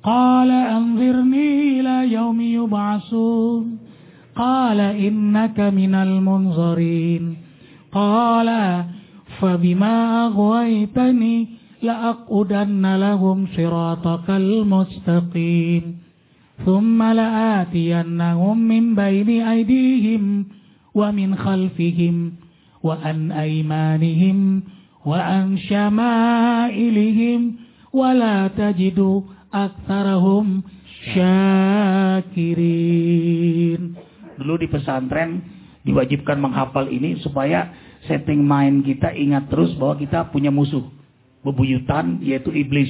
Qala 0.03 0.61
anzirni 0.79 1.79
ila 1.83 2.07
yaumi 2.07 2.59
yub'asun. 2.59 3.79
Qala 4.35 4.95
innaka 4.99 5.71
minal 5.71 6.19
munzarin. 6.23 7.37
Qala 7.93 8.89
fabima 9.39 10.27
aghwaytani 10.31 11.59
la'aqudanna 11.83 12.99
lahum 12.99 13.47
siratakal 13.53 14.65
mustaqim. 14.67 16.03
Thumma 16.63 17.15
la'atiyannahum 17.15 18.59
min 18.59 18.95
baini 18.95 19.43
aydihim 19.43 20.47
wa 20.95 21.11
min 21.11 21.35
khalfihim 21.35 22.39
wa 22.83 22.99
an 23.03 23.35
aymanihim 23.35 24.63
wa 25.03 25.19
an 25.19 25.59
shama'ilihim 25.59 27.62
wala 27.93 28.49
tajidu 28.51 29.29
aksarahum 29.53 30.65
syakirin. 31.13 32.63
Dulu 34.41 34.55
di 34.59 34.67
pesantren 34.67 35.45
diwajibkan 35.85 36.41
menghafal 36.41 36.89
ini 36.89 37.21
supaya 37.21 37.69
setting 38.09 38.43
mind 38.43 38.89
kita 38.89 39.13
ingat 39.13 39.53
terus 39.53 39.77
bahwa 39.77 40.01
kita 40.01 40.33
punya 40.33 40.49
musuh 40.51 40.83
bebuyutan 41.45 42.19
yaitu 42.25 42.51
iblis 42.51 42.89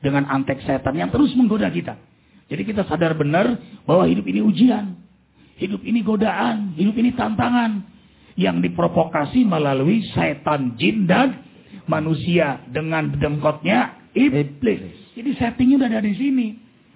dengan 0.00 0.24
antek 0.26 0.64
setan 0.64 0.96
yang 0.96 1.12
terus 1.12 1.36
menggoda 1.36 1.68
kita. 1.70 2.00
Jadi 2.48 2.64
kita 2.64 2.88
sadar 2.88 3.12
benar 3.12 3.60
bahwa 3.84 4.08
hidup 4.08 4.24
ini 4.24 4.40
ujian, 4.40 4.96
hidup 5.60 5.84
ini 5.84 6.00
godaan, 6.00 6.72
hidup 6.80 6.96
ini 6.96 7.12
tantangan 7.12 7.84
yang 8.38 8.64
diprovokasi 8.64 9.44
melalui 9.44 10.00
setan 10.16 10.78
jin 10.80 11.04
dan 11.04 11.44
manusia 11.90 12.62
dengan 12.70 13.12
dengkotnya 13.18 13.97
iblis. 14.18 15.14
Jadi 15.14 15.30
settingnya 15.38 15.82
udah 15.82 15.88
ada 15.88 16.02
di 16.02 16.14
sini. 16.18 16.48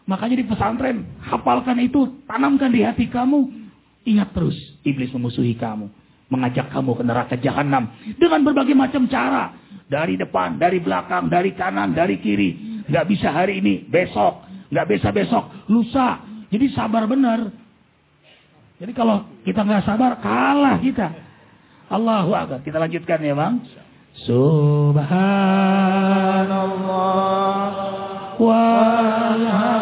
Makanya 0.03 0.37
di 0.43 0.47
pesantren, 0.47 1.07
hafalkan 1.23 1.79
itu. 1.79 2.27
Tanamkan 2.27 2.75
di 2.75 2.83
hati 2.83 3.07
kamu. 3.07 3.63
Ingat 4.03 4.35
terus, 4.35 4.59
iblis 4.83 5.15
memusuhi 5.15 5.55
kamu. 5.55 5.87
Mengajak 6.27 6.75
kamu 6.75 6.91
ke 6.99 7.03
neraka 7.07 7.35
jahanam. 7.39 7.87
Dengan 8.19 8.43
berbagai 8.43 8.75
macam 8.75 9.07
cara. 9.07 9.55
Dari 9.87 10.17
depan, 10.19 10.59
dari 10.59 10.83
belakang, 10.83 11.31
dari 11.31 11.55
kanan, 11.55 11.95
dari 11.95 12.19
kiri. 12.19 12.83
Gak 12.91 13.07
bisa 13.07 13.31
hari 13.31 13.63
ini, 13.63 13.87
besok 13.87 14.53
nggak 14.73 14.89
besok-besok, 14.89 15.69
lusa. 15.69 16.25
Jadi 16.49 16.73
sabar 16.73 17.05
benar. 17.05 17.53
Jadi 18.81 18.93
kalau 18.97 19.29
kita 19.45 19.61
nggak 19.63 19.85
sabar, 19.85 20.17
kalah 20.25 20.81
kita. 20.81 21.13
Allahu 21.93 22.33
Akbar. 22.33 22.65
Kita 22.65 22.81
lanjutkan 22.81 23.21
ya 23.21 23.37
bang. 23.37 23.61
Subhanallah. 24.15 25.03
Walhamdulillah 28.39 29.82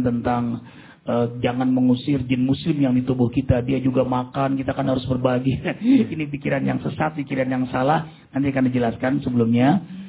tentang 0.00 0.64
uh, 1.04 1.36
jangan 1.44 1.68
mengusir 1.68 2.24
jin 2.24 2.48
muslim 2.48 2.80
yang 2.80 2.96
di 2.96 3.04
tubuh 3.04 3.28
kita, 3.28 3.60
dia 3.60 3.76
juga 3.84 4.08
makan, 4.08 4.56
kita 4.56 4.72
kan 4.72 4.88
harus 4.88 5.04
berbagi. 5.04 5.60
Ini 6.16 6.24
pikiran 6.32 6.64
yang 6.64 6.80
sesat, 6.80 7.12
pikiran 7.20 7.52
yang 7.52 7.68
salah, 7.68 8.08
nanti 8.32 8.48
akan 8.48 8.72
dijelaskan 8.72 9.20
sebelumnya 9.20 10.00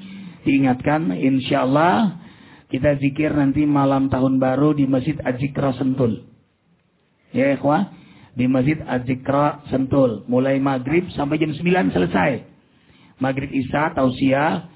diingatkan 0.44 1.16
insya 1.16 1.64
Allah 1.64 2.24
kita 2.68 2.98
zikir 2.98 3.30
nanti 3.32 3.70
malam 3.70 4.10
tahun 4.10 4.42
baru 4.42 4.74
di 4.74 4.90
Masjid 4.90 5.14
Azikra 5.22 5.78
Sentul. 5.78 6.26
Ya 7.30 7.54
ikhwah, 7.54 7.94
di 8.34 8.50
Masjid 8.50 8.82
Azikra 8.82 9.62
Sentul. 9.70 10.26
Mulai 10.26 10.58
maghrib 10.58 11.06
sampai 11.14 11.38
jam 11.38 11.54
9 11.54 11.94
selesai. 11.94 12.50
Maghrib 13.22 13.54
Isya, 13.54 13.94
Tausiah, 13.94 14.74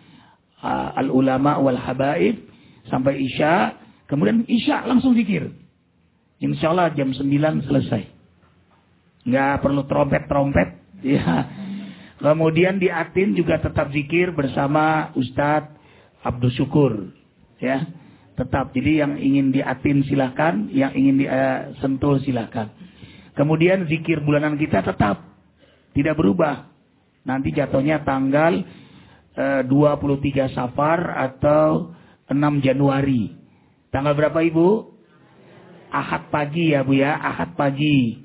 uh, 0.62 0.94
Al-Ulama 0.94 1.58
wal 1.58 1.82
Habaib, 1.82 2.38
sampai 2.86 3.18
Isya. 3.18 3.74
Kemudian 4.08 4.48
Isya 4.48 4.88
langsung 4.88 5.14
zikir. 5.14 5.52
Insya 6.40 6.72
Allah 6.72 6.96
jam 6.96 7.12
9 7.12 7.68
selesai. 7.68 8.04
Nggak 9.28 9.54
perlu 9.62 9.84
trompet-trompet. 9.86 10.70
Ya. 10.98 11.46
Kemudian 12.18 12.82
di 12.82 12.90
Atin 12.90 13.38
juga 13.38 13.62
tetap 13.62 13.94
zikir 13.94 14.34
bersama 14.34 15.14
Ustadz 15.14 15.78
Abdul 16.26 16.50
Syukur. 16.58 17.14
Ya. 17.62 17.86
Tetap. 18.34 18.74
Jadi 18.74 19.06
yang 19.06 19.14
ingin 19.14 19.54
di 19.54 19.62
Atin 19.62 20.02
silahkan. 20.10 20.66
Yang 20.74 20.92
ingin 20.98 21.16
di 21.22 21.26
uh, 21.30 21.70
Sentul 21.86 22.18
silahkan. 22.26 22.74
Kemudian 23.38 23.86
zikir 23.86 24.26
bulanan 24.26 24.58
kita 24.58 24.82
tetap. 24.82 25.22
Tidak 25.94 26.18
berubah. 26.18 26.66
Nanti 27.30 27.54
jatuhnya 27.54 28.02
tanggal 28.02 28.66
uh, 29.38 29.62
23 29.70 30.58
Safar 30.58 31.14
atau 31.30 31.94
6 32.26 32.66
Januari. 32.66 33.37
Tanggal 33.92 34.14
berapa 34.14 34.40
Ibu? 34.44 34.98
Ahad 35.88 36.28
pagi 36.28 36.76
ya 36.76 36.84
Bu 36.84 37.00
ya, 37.00 37.16
Ahad 37.16 37.56
pagi. 37.56 38.20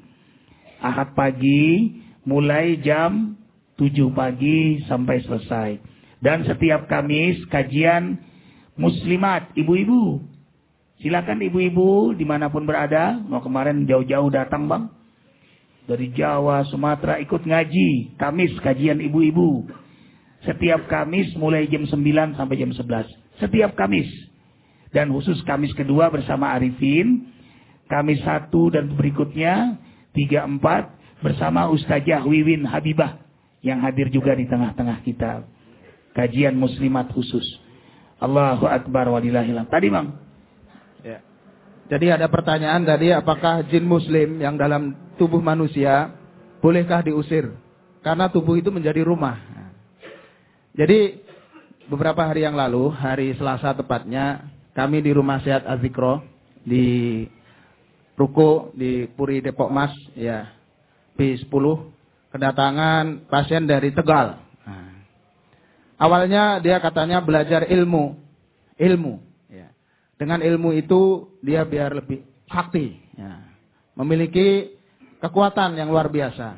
Ahad 0.83 1.14
pagi 1.14 1.94
mulai 2.27 2.79
jam 2.83 3.38
7 3.79 4.11
pagi 4.11 4.83
sampai 4.90 5.22
selesai. 5.22 5.70
Dan 6.22 6.46
setiap 6.46 6.87
Kamis 6.87 7.38
kajian 7.51 8.18
muslimat, 8.79 9.51
ibu-ibu. 9.59 10.22
Silakan 11.03 11.42
ibu-ibu 11.42 12.14
di 12.14 12.22
mana 12.22 12.46
pun 12.46 12.62
berada. 12.62 13.18
Mau 13.18 13.42
kemarin 13.42 13.83
jauh-jauh 13.87 14.31
datang 14.31 14.70
bang. 14.70 14.87
Dari 15.83 16.14
Jawa, 16.14 16.62
Sumatera 16.70 17.18
ikut 17.18 17.42
ngaji. 17.42 18.14
Kamis 18.18 18.55
kajian 18.62 19.03
ibu-ibu. 19.03 19.66
Setiap 20.46 20.87
Kamis 20.87 21.35
mulai 21.35 21.66
jam 21.66 21.87
9 21.87 22.38
sampai 22.38 22.55
jam 22.59 22.70
11. 22.70 23.07
Setiap 23.42 23.75
Kamis. 23.75 24.11
Dan 24.92 25.11
khusus 25.11 25.40
Kamis 25.48 25.72
kedua 25.72 26.12
bersama 26.12 26.52
Arifin. 26.52 27.33
Kamis 27.88 28.20
satu 28.24 28.72
dan 28.72 28.92
berikutnya 28.92 29.81
tiga 30.12 30.44
empat 30.44 30.92
bersama 31.24 31.68
Ustazah 31.72 32.24
Wiwin 32.24 32.64
Habibah 32.68 33.20
yang 33.64 33.81
hadir 33.81 34.12
juga 34.12 34.37
di 34.37 34.44
tengah-tengah 34.44 35.00
kita. 35.05 35.44
Kajian 36.12 36.57
muslimat 36.57 37.09
khusus. 37.12 37.44
Allahu 38.20 38.68
Akbar 38.68 39.09
walillahilham. 39.09 39.66
Tadi 39.66 39.88
Bang. 39.88 40.14
Ya. 41.02 41.24
Jadi 41.88 42.07
ada 42.12 42.28
pertanyaan 42.28 42.85
tadi 42.85 43.11
apakah 43.11 43.64
jin 43.66 43.85
muslim 43.88 44.38
yang 44.38 44.55
dalam 44.55 44.94
tubuh 45.16 45.40
manusia 45.40 46.12
bolehkah 46.61 47.02
diusir? 47.02 47.50
Karena 48.02 48.28
tubuh 48.28 48.59
itu 48.59 48.68
menjadi 48.68 49.02
rumah. 49.07 49.38
Jadi 50.72 51.20
beberapa 51.87 52.24
hari 52.24 52.46
yang 52.48 52.57
lalu, 52.57 52.88
hari 52.90 53.37
Selasa 53.37 53.76
tepatnya, 53.76 54.48
kami 54.72 55.04
di 55.04 55.12
Rumah 55.12 55.40
Sehat 55.44 55.68
Azikro 55.68 56.24
di 56.64 57.24
ruko 58.16 58.72
di 58.76 59.08
Puri 59.11 59.40
Depok 59.44 59.68
Mas 59.68 59.92
ya 60.16 60.52
B10 61.16 61.92
kedatangan 62.32 63.28
pasien 63.28 63.68
dari 63.68 63.92
Tegal. 63.92 64.40
Nah, 64.64 65.04
awalnya 66.00 66.58
dia 66.64 66.80
katanya 66.80 67.20
belajar 67.20 67.68
ilmu, 67.68 68.16
ilmu. 68.80 69.20
Ya. 69.52 69.68
Dengan 70.16 70.40
ilmu 70.40 70.72
itu 70.72 71.28
dia 71.44 71.68
biar 71.68 71.92
lebih 71.92 72.24
sakti, 72.48 72.96
ya. 73.12 73.44
memiliki 74.00 74.72
kekuatan 75.20 75.76
yang 75.76 75.92
luar 75.92 76.08
biasa. 76.08 76.56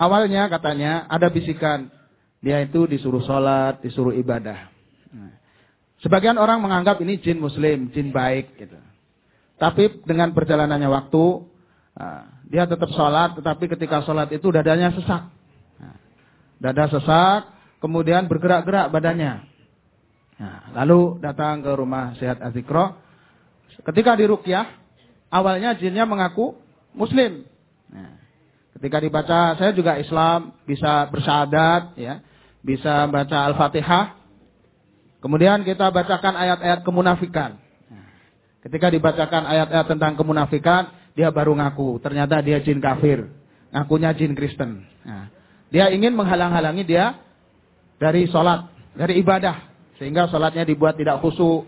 Awalnya 0.00 0.48
katanya 0.48 1.04
ada 1.06 1.28
bisikan 1.28 1.92
dia 2.40 2.64
itu 2.64 2.88
disuruh 2.88 3.22
sholat, 3.22 3.84
disuruh 3.84 4.16
ibadah. 4.16 4.72
Nah, 5.12 5.32
sebagian 6.04 6.36
orang 6.36 6.60
menganggap 6.60 7.00
ini 7.00 7.16
jin 7.18 7.40
muslim, 7.40 7.88
jin 7.90 8.12
baik 8.12 8.60
gitu. 8.60 8.76
Tapi 9.56 10.04
dengan 10.04 10.36
perjalanannya 10.36 10.88
waktu, 10.92 11.24
ah, 11.96 12.34
dia 12.44 12.68
tetap 12.68 12.92
sholat, 12.92 13.40
tetapi 13.40 13.64
ketika 13.72 14.04
sholat 14.04 14.28
itu 14.30 14.46
dadanya 14.52 14.92
sesak. 14.92 15.32
Nah, 15.80 15.96
dada 16.60 16.84
sesak, 16.92 17.40
kemudian 17.80 18.28
bergerak-gerak 18.28 18.92
badannya. 18.92 19.44
Nah, 20.34 20.74
lalu 20.82 21.22
datang 21.22 21.62
ke 21.62 21.70
rumah 21.72 22.12
sehat 22.18 22.42
Azikro. 22.42 22.98
Ketika 23.84 24.18
di 24.18 24.26
Rukyah, 24.26 24.66
awalnya 25.30 25.74
jinnya 25.78 26.04
mengaku 26.06 26.58
muslim. 26.94 27.46
Nah, 27.90 28.18
ketika 28.78 28.98
dibaca, 28.98 29.54
saya 29.54 29.70
juga 29.70 29.98
Islam, 29.98 30.54
bisa 30.66 31.06
bersyahadat, 31.10 31.94
ya, 31.98 32.20
bisa 32.62 33.06
baca 33.10 33.38
Al-Fatihah. 33.52 34.23
Kemudian 35.24 35.64
kita 35.64 35.88
bacakan 35.88 36.36
ayat-ayat 36.36 36.84
kemunafikan. 36.84 37.56
Ketika 38.60 38.92
dibacakan 38.92 39.48
ayat-ayat 39.48 39.86
tentang 39.88 40.20
kemunafikan, 40.20 40.92
dia 41.16 41.32
baru 41.32 41.56
ngaku. 41.56 41.96
Ternyata 42.04 42.44
dia 42.44 42.60
jin 42.60 42.76
kafir. 42.76 43.24
Ngakunya 43.72 44.12
jin 44.12 44.36
Kristen. 44.36 44.84
Nah, 45.00 45.32
dia 45.72 45.88
ingin 45.88 46.12
menghalang-halangi 46.12 46.84
dia 46.84 47.16
dari 47.96 48.28
sholat, 48.28 48.68
dari 48.92 49.16
ibadah. 49.24 49.64
Sehingga 49.96 50.28
sholatnya 50.28 50.68
dibuat 50.68 51.00
tidak 51.00 51.24
khusyuk, 51.24 51.64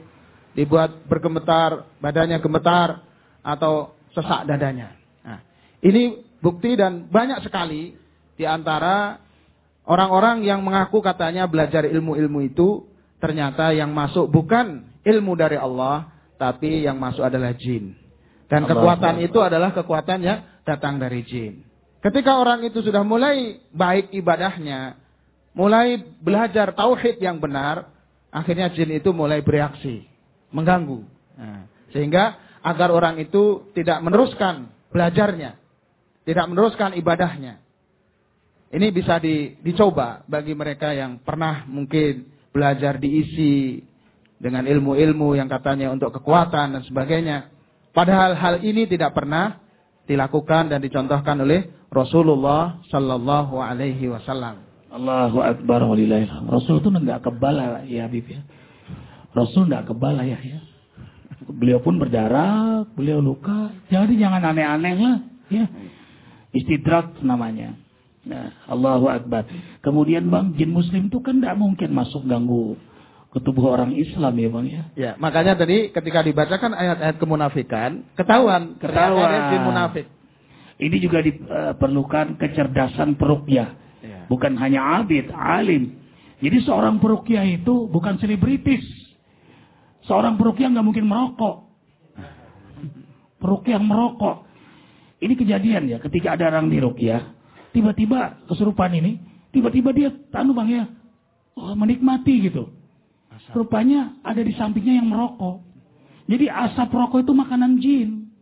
dibuat 0.52 1.08
bergemetar, 1.08 1.88
badannya 1.96 2.36
gemetar, 2.44 3.08
atau 3.40 3.96
sesak 4.12 4.44
dadanya. 4.44 4.92
Nah, 5.24 5.40
ini 5.80 6.28
bukti 6.44 6.76
dan 6.76 7.08
banyak 7.08 7.40
sekali 7.40 7.96
di 8.36 8.44
antara 8.44 9.16
orang-orang 9.88 10.44
yang 10.44 10.60
mengaku 10.60 11.00
katanya 11.00 11.48
belajar 11.48 11.88
ilmu-ilmu 11.88 12.40
itu, 12.44 12.84
ternyata 13.22 13.72
yang 13.72 13.92
masuk 13.92 14.28
bukan 14.28 14.84
ilmu 15.06 15.32
dari 15.38 15.56
Allah, 15.56 16.10
tapi 16.36 16.84
yang 16.84 17.00
masuk 17.00 17.24
adalah 17.24 17.56
jin. 17.56 17.96
Dan 18.46 18.64
Allah 18.66 18.70
kekuatan 18.74 19.14
Allah. 19.18 19.26
itu 19.26 19.38
adalah 19.42 19.70
kekuatan 19.74 20.18
yang 20.22 20.38
datang 20.62 21.02
dari 21.02 21.22
jin. 21.26 21.66
Ketika 22.02 22.38
orang 22.38 22.62
itu 22.62 22.84
sudah 22.84 23.02
mulai 23.02 23.58
baik 23.74 24.14
ibadahnya, 24.14 24.94
mulai 25.56 25.98
belajar 25.98 26.70
tauhid 26.76 27.18
yang 27.18 27.42
benar, 27.42 27.90
akhirnya 28.30 28.70
jin 28.70 28.94
itu 28.94 29.10
mulai 29.10 29.42
bereaksi, 29.42 30.06
mengganggu. 30.54 31.02
Nah, 31.34 31.66
sehingga 31.90 32.38
agar 32.62 32.94
orang 32.94 33.18
itu 33.18 33.72
tidak 33.74 33.98
meneruskan 34.04 34.70
belajarnya, 34.92 35.58
tidak 36.28 36.46
meneruskan 36.46 36.94
ibadahnya. 36.94 37.62
Ini 38.66 38.90
bisa 38.90 39.22
di, 39.22 39.54
dicoba 39.62 40.26
bagi 40.26 40.52
mereka 40.52 40.90
yang 40.90 41.22
pernah 41.22 41.64
mungkin 41.70 42.35
belajar 42.56 42.96
diisi 42.96 43.84
dengan 44.40 44.64
ilmu-ilmu 44.64 45.36
yang 45.36 45.52
katanya 45.52 45.92
untuk 45.92 46.16
kekuatan 46.16 46.80
dan 46.80 46.82
sebagainya. 46.88 47.52
Padahal 47.92 48.32
hal 48.32 48.64
ini 48.64 48.88
tidak 48.88 49.12
pernah 49.12 49.60
dilakukan 50.08 50.72
dan 50.72 50.80
dicontohkan 50.80 51.36
oleh 51.44 51.68
Rasulullah 51.92 52.80
Sallallahu 52.88 53.60
Alaihi 53.60 54.08
Wasallam. 54.08 54.64
Allahu 54.88 55.44
Akbar 55.44 55.84
walillahilham. 55.84 56.48
Rasul 56.48 56.80
itu 56.80 56.88
enggak 56.88 57.28
kebal 57.28 57.84
ya 57.84 58.08
Habib 58.08 58.24
ya. 58.24 58.40
Rasul 59.36 59.68
enggak 59.68 59.92
kebal 59.92 60.16
ya 60.24 60.40
ya. 60.40 60.60
Beliau 61.46 61.84
pun 61.84 62.00
berdarah, 62.00 62.88
beliau 62.96 63.20
luka. 63.20 63.76
Jadi 63.92 64.16
jangan 64.16 64.40
aneh-aneh 64.40 64.96
lah 64.96 65.16
ya. 65.52 65.64
Istidrak 66.56 67.20
namanya. 67.20 67.76
Nah, 68.26 68.50
Allahu 68.66 69.06
Akbar. 69.06 69.46
Kemudian 69.86 70.26
bang, 70.26 70.50
jin 70.58 70.74
muslim 70.74 71.06
itu 71.06 71.22
kan 71.22 71.38
tidak 71.38 71.54
mungkin 71.54 71.94
masuk 71.94 72.26
ganggu 72.26 72.74
ke 73.30 73.38
tubuh 73.44 73.76
orang 73.76 73.92
Islam 73.92 74.32
ya 74.34 74.48
bang 74.48 74.66
ya. 74.66 74.82
Ya 74.96 75.10
makanya 75.20 75.60
tadi 75.60 75.92
ketika 75.92 76.24
dibacakan 76.24 76.72
ayat-ayat 76.72 77.16
kemunafikan 77.20 78.08
ketahuan 78.16 78.80
ketahuan 78.80 79.52
jin 79.52 79.62
munafik. 79.62 80.06
Ini 80.76 80.96
juga 81.00 81.24
diperlukan 81.24 82.36
kecerdasan 82.36 83.16
perukyah, 83.16 83.76
ya. 84.04 84.28
bukan 84.28 84.56
hanya 84.60 85.00
abid, 85.00 85.32
alim. 85.32 86.00
Jadi 86.36 86.68
seorang 86.68 87.00
perukyah 87.00 87.44
itu 87.48 87.88
bukan 87.88 88.20
selebritis. 88.20 88.84
Seorang 90.04 90.36
perukyah 90.36 90.68
nggak 90.72 90.84
mungkin 90.84 91.08
merokok. 91.08 91.64
Perukyah 93.40 93.80
merokok. 93.80 94.44
Ini 95.16 95.32
kejadian 95.32 95.88
ya, 95.88 95.96
ketika 96.00 96.36
ada 96.36 96.52
orang 96.52 96.68
di 96.68 96.76
rukyah, 96.76 97.35
tiba-tiba 97.76 98.40
kesurupan 98.48 98.88
ini, 98.96 99.20
tiba-tiba 99.52 99.92
dia 99.92 100.08
tanu 100.32 100.56
bang 100.56 100.68
ya, 100.72 100.84
oh, 101.60 101.76
menikmati 101.76 102.48
gitu. 102.48 102.72
Rupanya 103.52 104.16
ada 104.24 104.40
di 104.40 104.56
sampingnya 104.56 105.04
yang 105.04 105.12
merokok. 105.12 105.60
Jadi 106.26 106.48
asap 106.48 106.88
rokok 106.88 107.20
itu 107.22 107.32
makanan 107.36 107.72
jin. 107.78 108.32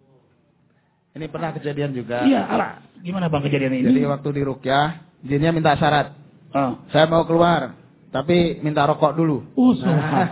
Ini 1.18 1.26
pernah 1.28 1.51
kejadian 1.51 1.91
juga. 1.93 2.22
Iya, 2.24 2.47
ala. 2.47 2.80
Gimana 3.03 3.26
bang 3.28 3.43
kejadian 3.45 3.74
ini? 3.74 3.91
Jadi 3.91 4.03
waktu 4.07 4.28
di 4.32 4.43
Rukyah, 4.47 4.87
jinnya 5.26 5.51
minta 5.51 5.76
syarat. 5.76 6.14
Oh. 6.55 6.78
Saya 6.95 7.11
mau 7.11 7.26
keluar, 7.26 7.74
tapi 8.14 8.62
minta 8.62 8.87
rokok 8.87 9.12
dulu. 9.18 9.43
Oh, 9.59 9.74
nah. 9.82 10.30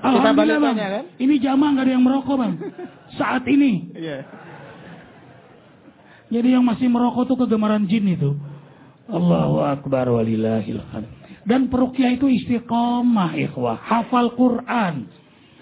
Kita 0.00 0.30
balik 0.32 0.56
bang. 0.58 0.76
kan? 0.76 1.04
Ini 1.20 1.34
jamaah 1.40 1.70
nggak 1.76 1.84
ada 1.84 1.92
yang 1.92 2.04
merokok 2.04 2.36
bang. 2.40 2.52
Saat 3.20 3.44
ini. 3.46 3.92
Iya. 3.94 4.24
Jadi 6.26 6.48
yang 6.58 6.64
masih 6.66 6.90
merokok 6.90 7.24
tuh 7.30 7.38
kegemaran 7.46 7.86
jin 7.86 8.06
itu. 8.10 8.34
Allahu 9.06 9.62
Akbar 9.62 10.10
walillahilhamd. 10.10 11.06
Dan 11.46 11.70
perukyah 11.70 12.18
itu 12.18 12.26
istiqomah 12.26 13.38
ikhwah. 13.38 13.78
Hafal 13.78 14.34
Quran. 14.34 15.06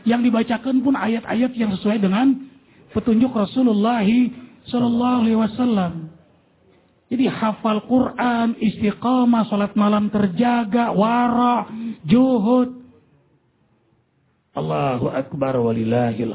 Yang 0.08 0.20
dibacakan 0.32 0.80
pun 0.80 0.96
ayat-ayat 0.96 1.52
yang 1.56 1.72
sesuai 1.76 2.00
dengan 2.00 2.48
petunjuk 2.96 3.32
Rasulullah 3.32 4.00
Alaihi 4.00 5.36
Wasallam. 5.36 6.12
Jadi 7.12 7.28
hafal 7.28 7.84
Quran, 7.84 8.56
istiqamah, 8.58 9.44
salat 9.46 9.76
malam 9.76 10.08
terjaga, 10.08 10.90
wara, 10.96 11.68
juhud. 12.08 12.80
Allahu 14.56 15.12
Akbar 15.12 15.60
walillahil 15.60 16.32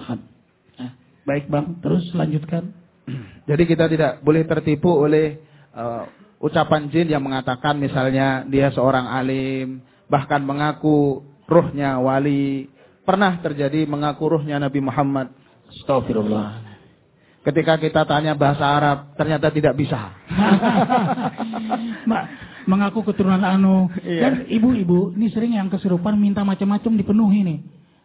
baik 1.29 1.45
Bang, 1.45 1.77
terus 1.85 2.09
lanjutkan. 2.17 2.73
Jadi 3.49 3.65
kita 3.65 3.89
tidak 3.89 4.21
boleh 4.21 4.45
tertipu 4.45 4.93
oleh 4.93 5.41
uh, 5.73 6.05
ucapan 6.37 6.85
jin 6.93 7.09
yang 7.09 7.25
mengatakan 7.25 7.81
misalnya 7.81 8.45
dia 8.45 8.69
seorang 8.69 9.09
alim, 9.09 9.81
bahkan 10.05 10.45
mengaku 10.45 11.25
ruhnya 11.49 11.97
wali. 11.97 12.69
Pernah 13.01 13.41
terjadi 13.41 13.89
mengaku 13.89 14.37
ruhnya 14.37 14.61
Nabi 14.61 14.85
Muhammad. 14.85 15.33
Astagfirullah. 15.65 16.69
Ketika 17.41 17.81
kita 17.81 18.05
tanya 18.05 18.37
bahasa 18.37 18.69
Arab, 18.69 19.17
ternyata 19.17 19.49
tidak 19.49 19.73
bisa. 19.73 19.97
mengaku 22.69 23.01
keturunan 23.01 23.41
anu. 23.41 23.89
Iya. 24.05 24.29
Dan 24.29 24.33
ibu-ibu, 24.45 25.17
ini 25.17 25.33
sering 25.33 25.57
yang 25.57 25.73
kesurupan 25.73 26.21
minta 26.21 26.45
macam-macam 26.45 26.93
dipenuhi 26.93 27.41
nih. 27.41 27.59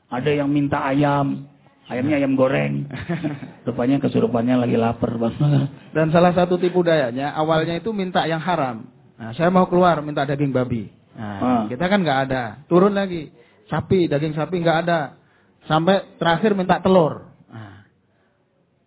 Ada 0.09 0.41
yang 0.41 0.49
minta 0.49 0.81
ayam, 0.81 1.53
ayamnya 1.89 2.17
ayam 2.21 2.35
goreng. 2.37 2.89
Rupanya 3.67 4.01
kesurupannya 4.01 4.61
lagi 4.61 4.77
lapar 4.77 5.17
banget. 5.17 5.69
Dan 5.93 6.11
salah 6.11 6.33
satu 6.33 6.57
tipu 6.57 6.85
dayanya, 6.85 7.33
awalnya 7.37 7.77
itu 7.77 7.93
minta 7.93 8.25
yang 8.25 8.41
haram. 8.41 8.89
Nah, 9.15 9.31
saya 9.37 9.49
mau 9.53 9.69
keluar 9.71 10.01
minta 10.01 10.27
daging 10.27 10.51
babi. 10.51 10.91
Nah, 11.15 11.39
ah. 11.39 11.63
kita 11.71 11.87
kan 11.87 12.03
nggak 12.03 12.21
ada. 12.29 12.43
Turun 12.67 12.93
lagi, 12.93 13.31
sapi, 13.71 14.11
daging 14.11 14.35
sapi 14.35 14.59
nggak 14.59 14.79
ada. 14.87 15.17
Sampai 15.65 16.19
terakhir 16.21 16.53
minta 16.53 16.83
telur. 16.83 17.31
Nah, 17.49 17.89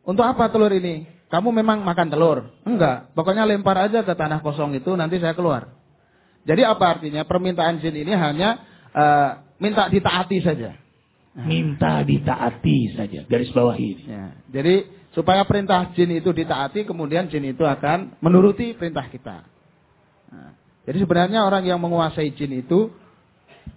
untuk 0.06 0.28
apa 0.28 0.52
telur 0.52 0.70
ini? 0.70 1.18
Kamu 1.28 1.52
memang 1.52 1.84
makan 1.84 2.08
telur? 2.08 2.56
Enggak. 2.64 3.12
Pokoknya 3.12 3.44
lempar 3.44 3.76
aja 3.76 4.00
ke 4.06 4.14
tanah 4.16 4.40
kosong 4.40 4.80
itu, 4.80 4.96
nanti 4.96 5.20
saya 5.20 5.36
keluar. 5.36 5.76
Jadi 6.48 6.64
apa 6.64 6.96
artinya? 6.96 7.28
Permintaan 7.28 7.84
jin 7.84 7.92
ini 7.92 8.16
hanya 8.16 8.64
uh, 8.96 9.30
minta 9.60 9.92
ditaati 9.92 10.40
saja. 10.40 10.80
Minta 11.38 12.02
ditaati 12.02 12.98
saja. 12.98 13.22
Garis 13.30 13.54
bawah 13.54 13.78
ini. 13.78 14.10
Ya. 14.10 14.34
Jadi 14.50 14.90
supaya 15.14 15.46
perintah 15.46 15.94
jin 15.94 16.18
itu 16.18 16.34
ditaati, 16.34 16.82
kemudian 16.82 17.30
jin 17.30 17.46
itu 17.46 17.62
akan 17.62 18.18
menuruti 18.26 18.74
perintah 18.74 19.06
kita. 19.06 19.46
Nah, 20.34 20.58
jadi 20.90 20.98
sebenarnya 21.06 21.46
orang 21.46 21.62
yang 21.70 21.78
menguasai 21.78 22.34
jin 22.34 22.66
itu, 22.66 22.90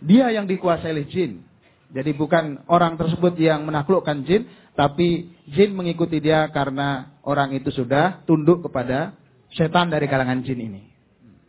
dia 0.00 0.32
yang 0.32 0.48
dikuasai 0.48 0.88
oleh 0.88 1.04
jin. 1.12 1.44
Jadi 1.90 2.16
bukan 2.16 2.64
orang 2.70 2.96
tersebut 2.96 3.36
yang 3.36 3.68
menaklukkan 3.68 4.24
jin, 4.24 4.48
tapi 4.72 5.28
jin 5.50 5.76
mengikuti 5.76 6.22
dia 6.22 6.48
karena 6.48 7.18
orang 7.26 7.52
itu 7.52 7.68
sudah 7.68 8.24
tunduk 8.24 8.64
kepada 8.64 9.12
setan 9.52 9.90
dari 9.90 10.06
kalangan 10.08 10.40
jin 10.46 10.60
ini. 10.64 10.82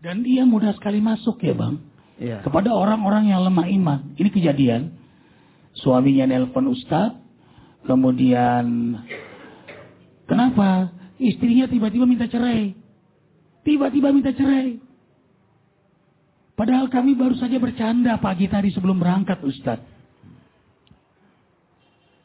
Dan 0.01 0.25
dia 0.25 0.43
mudah 0.43 0.73
sekali 0.73 0.97
masuk 0.97 1.39
ya 1.45 1.53
bang. 1.53 1.75
Ya. 2.17 2.37
Kepada 2.41 2.73
orang-orang 2.73 3.29
yang 3.29 3.45
lemah 3.45 3.69
iman. 3.69 3.99
Ini 4.17 4.29
kejadian 4.33 4.81
Suaminya 5.79 6.27
nelpon 6.27 6.67
Ustadz, 6.67 7.15
kemudian 7.87 8.97
kenapa? 10.27 10.91
Istrinya 11.21 11.69
tiba-tiba 11.69 12.09
minta 12.09 12.25
cerai. 12.25 12.73
Tiba-tiba 13.61 14.09
minta 14.09 14.33
cerai. 14.33 14.81
Padahal 16.57 16.89
kami 16.89 17.13
baru 17.13 17.37
saja 17.37 17.61
bercanda 17.61 18.17
pagi 18.17 18.49
tadi 18.49 18.73
sebelum 18.73 18.97
berangkat 18.97 19.39
Ustadz. 19.45 19.87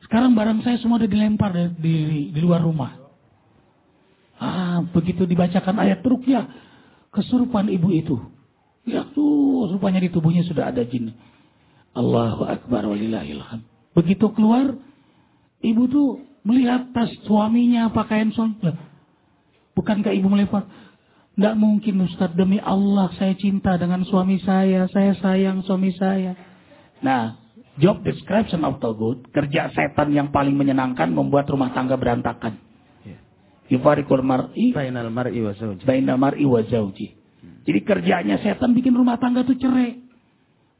Sekarang 0.06 0.38
barang 0.38 0.62
saya 0.62 0.78
semua 0.78 1.02
sudah 1.02 1.10
dilempar 1.10 1.50
di, 1.52 1.66
di, 1.82 1.94
di 2.30 2.40
luar 2.40 2.62
rumah. 2.62 2.94
Ah, 4.36 4.84
begitu 4.92 5.24
dibacakan 5.24 5.82
ayat 5.82 6.04
ya 6.28 6.46
kesurupan 7.10 7.72
ibu 7.72 7.88
itu. 7.90 8.16
Ya 8.86 9.02
tuh, 9.10 9.66
rupanya 9.72 9.98
di 9.98 10.12
tubuhnya 10.12 10.46
sudah 10.46 10.70
ada 10.70 10.86
jin. 10.86 11.10
Allahu 11.96 12.44
Akbar 12.44 12.84
walillahilham. 12.84 13.64
Begitu 13.96 14.28
keluar, 14.36 14.76
ibu 15.64 15.82
tuh 15.88 16.20
melihat 16.44 16.92
tas 16.92 17.08
suaminya, 17.24 17.88
pakaian 17.88 18.28
suaminya. 18.36 18.76
Bukankah 19.72 20.12
ibu 20.12 20.28
melempar? 20.28 20.68
Tidak 21.36 21.56
mungkin 21.56 22.00
Ustaz, 22.04 22.32
demi 22.32 22.56
Allah 22.60 23.12
saya 23.20 23.36
cinta 23.36 23.76
dengan 23.76 24.04
suami 24.08 24.40
saya, 24.40 24.88
saya 24.88 25.12
sayang 25.20 25.60
suami 25.64 25.92
saya. 25.92 26.32
Nah, 27.04 27.36
job 27.76 28.00
description 28.00 28.64
of 28.64 28.80
Togut, 28.80 29.28
kerja 29.32 29.68
setan 29.72 30.16
yang 30.16 30.32
paling 30.32 30.56
menyenangkan 30.56 31.12
membuat 31.12 31.44
rumah 31.52 31.76
tangga 31.76 32.00
berantakan. 32.00 32.56
Ya. 33.04 33.20
Yufarikul 33.68 34.24
mar'i 34.24 34.72
bainal 34.72 35.12
mar'i 35.12 35.44
wa 35.44 35.52
zawji. 35.52 35.84
Bainal 35.84 36.16
mar'i 36.16 36.48
wa 36.48 36.64
zawji. 36.64 37.12
Jadi 37.68 37.80
kerjanya 37.84 38.40
setan 38.40 38.72
bikin 38.72 38.96
rumah 38.96 39.20
tangga 39.20 39.44
tuh 39.44 39.60
cerai. 39.60 40.05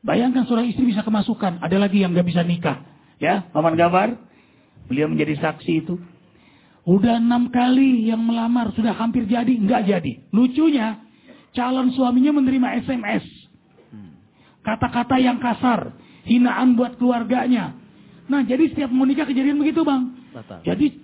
Bayangkan 0.07 0.47
seorang 0.47 0.71
istri 0.71 0.87
bisa 0.87 1.03
kemasukan, 1.03 1.59
ada 1.59 1.77
lagi 1.83 1.99
yang 1.99 2.15
nggak 2.15 2.31
bisa 2.31 2.47
nikah. 2.47 2.87
Ya, 3.19 3.51
Paman 3.51 3.75
Gabar, 3.75 4.15
beliau 4.87 5.11
menjadi 5.11 5.35
saksi 5.43 5.73
itu. 5.83 5.99
Udah 6.87 7.19
enam 7.19 7.51
kali 7.51 8.07
yang 8.07 8.23
melamar, 8.23 8.71
sudah 8.79 8.95
hampir 8.95 9.27
jadi, 9.27 9.51
nggak 9.51 9.83
jadi. 9.91 10.13
Lucunya, 10.31 11.03
calon 11.51 11.91
suaminya 11.91 12.39
menerima 12.39 12.87
SMS. 12.87 13.27
Kata-kata 14.63 15.19
yang 15.19 15.43
kasar, 15.43 15.99
hinaan 16.23 16.79
buat 16.79 16.95
keluarganya. 17.03 17.75
Nah, 18.31 18.47
jadi 18.47 18.71
setiap 18.71 18.95
mau 18.95 19.07
nikah 19.07 19.27
kejadian 19.27 19.59
begitu, 19.59 19.83
Bang. 19.83 20.15
Jadi 20.63 21.03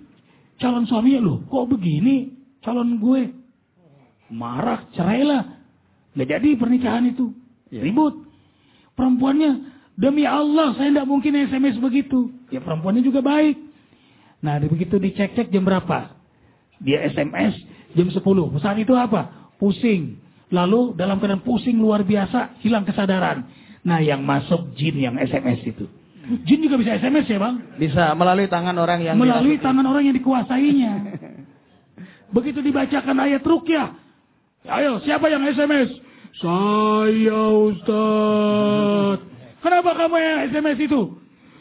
calon 0.63 0.87
suaminya 0.87 1.19
loh, 1.19 1.43
kok 1.51 1.67
begini 1.67 2.39
calon 2.63 2.95
gue? 3.03 3.35
Marah, 4.31 4.87
cerailah. 4.95 5.59
Nggak 6.15 6.29
jadi 6.39 6.49
pernikahan 6.55 7.03
itu. 7.11 7.35
Ya. 7.67 7.83
Ribut. 7.83 8.22
Perempuannya, 8.93 9.51
demi 9.97 10.23
Allah 10.25 10.77
saya 10.77 10.89
tidak 10.93 11.07
mungkin 11.09 11.33
SMS 11.33 11.81
begitu. 11.81 12.29
Ya 12.53 12.61
perempuannya 12.61 13.01
juga 13.01 13.25
baik. 13.25 13.57
Nah 14.43 14.59
begitu 14.61 14.99
dicek-cek 14.99 15.49
jam 15.49 15.65
berapa? 15.65 16.13
Dia 16.83 17.07
SMS 17.09 17.57
jam 17.97 18.11
10. 18.11 18.19
Saat 18.59 18.77
itu 18.77 18.93
apa? 18.93 19.53
Pusing. 19.57 20.19
Lalu 20.53 20.93
dalam 20.93 21.17
keadaan 21.17 21.41
pusing 21.41 21.81
luar 21.81 22.05
biasa, 22.05 22.61
hilang 22.61 22.85
kesadaran. 22.85 23.49
Nah 23.81 23.99
yang 24.03 24.21
masuk 24.21 24.77
jin 24.77 25.01
yang 25.01 25.15
SMS 25.17 25.65
itu. 25.65 25.89
Jin 26.47 26.63
juga 26.63 26.79
bisa 26.79 26.95
SMS 26.95 27.27
ya 27.27 27.39
bang? 27.41 27.55
Bisa 27.75 28.15
melalui 28.15 28.47
tangan 28.47 28.75
orang 28.79 29.03
yang 29.03 29.19
melalui 29.19 29.59
tangan 29.59 29.83
orang 29.83 30.07
yang 30.07 30.15
dikuasainya. 30.15 30.93
Begitu 32.35 32.63
dibacakan 32.63 33.17
ayat 33.27 33.43
rukyah, 33.43 33.93
ayo 34.65 35.03
siapa 35.03 35.27
yang 35.27 35.43
SMS? 35.45 35.91
Saya 36.41 37.41
Ustaz. 37.69 39.17
Kenapa 39.61 39.91
kamu 39.93 40.17
yang 40.17 40.39
SMS 40.49 40.79
itu? 40.81 41.01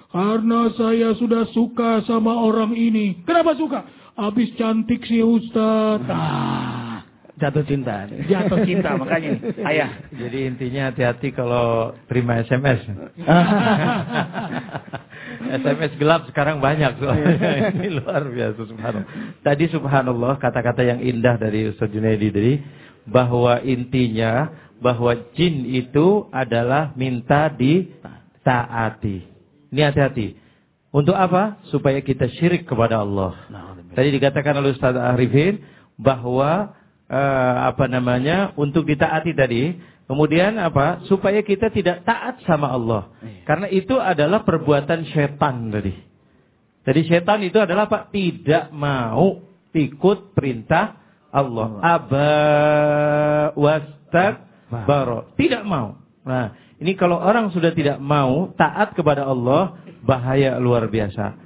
Karena 0.09 0.73
saya 0.73 1.13
sudah 1.21 1.45
suka 1.53 2.01
sama 2.09 2.33
orang 2.33 2.73
ini. 2.73 3.21
Kenapa 3.29 3.53
suka? 3.53 3.85
Habis 4.17 4.53
cantik 4.57 5.05
si 5.05 5.21
Ustaz. 5.21 6.01
Ah, 6.09 7.05
jatuh 7.37 7.65
cinta. 7.69 8.09
Jatuh 8.09 8.65
cinta 8.65 8.97
makanya. 9.01 9.41
Ayah. 9.61 10.09
Jadi 10.09 10.39
intinya 10.49 10.89
hati-hati 10.89 11.37
kalau 11.37 11.93
terima 12.09 12.41
SMS. 12.41 12.81
SMS 15.53 15.93
gelap 16.01 16.29
sekarang 16.33 16.65
banyak 16.65 16.97
Ini 17.77 17.89
luar 18.01 18.25
biasa 18.25 18.61
subhanallah. 18.69 19.09
Tadi 19.45 19.65
subhanallah 19.69 20.41
kata-kata 20.41 20.81
yang 20.81 21.01
indah 21.05 21.37
dari 21.37 21.69
Ustaz 21.69 21.93
Junaidi 21.93 22.29
tadi 22.33 22.55
bahwa 23.07 23.59
intinya 23.63 24.51
bahwa 24.83 25.15
jin 25.39 25.63
itu 25.71 26.27
adalah 26.35 26.91
minta 26.99 27.47
ditaati. 27.51 29.19
Ini 29.71 29.81
hati-hati. 29.89 30.37
Untuk 30.93 31.17
apa? 31.17 31.63
Supaya 31.73 32.03
kita 32.05 32.29
syirik 32.37 32.69
kepada 32.69 33.01
Allah. 33.01 33.33
Tadi 33.95 34.09
dikatakan 34.13 34.59
oleh 34.61 34.77
Ustaz 34.77 34.93
Arifin 34.93 35.63
bahwa 35.97 36.75
uh, 37.09 37.57
apa 37.73 37.89
namanya 37.89 38.53
untuk 38.59 38.85
ditaati 38.85 39.33
tadi, 39.33 39.73
kemudian 40.11 40.61
apa? 40.61 41.07
Supaya 41.09 41.41
kita 41.41 41.73
tidak 41.73 42.05
taat 42.05 42.43
sama 42.45 42.69
Allah. 42.69 43.09
Iya. 43.25 43.41
Karena 43.49 43.67
itu 43.73 43.97
adalah 43.97 44.45
perbuatan 44.45 45.09
setan 45.15 45.73
tadi. 45.73 45.95
Jadi 46.83 47.01
setan 47.07 47.41
itu 47.47 47.57
adalah 47.63 47.87
apa? 47.87 48.11
Tidak 48.11 48.75
mau 48.75 49.41
ikut 49.73 50.37
perintah 50.37 51.02
Allah. 51.33 51.81
Aba 51.81 52.31
wastak 53.57 54.45
baro. 54.69 55.33
Tidak 55.41 55.65
mau. 55.65 55.97
Nah, 56.23 56.55
ini 56.79 56.93
kalau 56.95 57.19
orang 57.19 57.51
sudah 57.51 57.73
tidak 57.73 57.99
mau 57.99 58.53
taat 58.55 58.93
kepada 58.93 59.27
Allah, 59.27 59.81
bahaya 60.05 60.61
luar 60.61 60.87
biasa. 60.87 61.41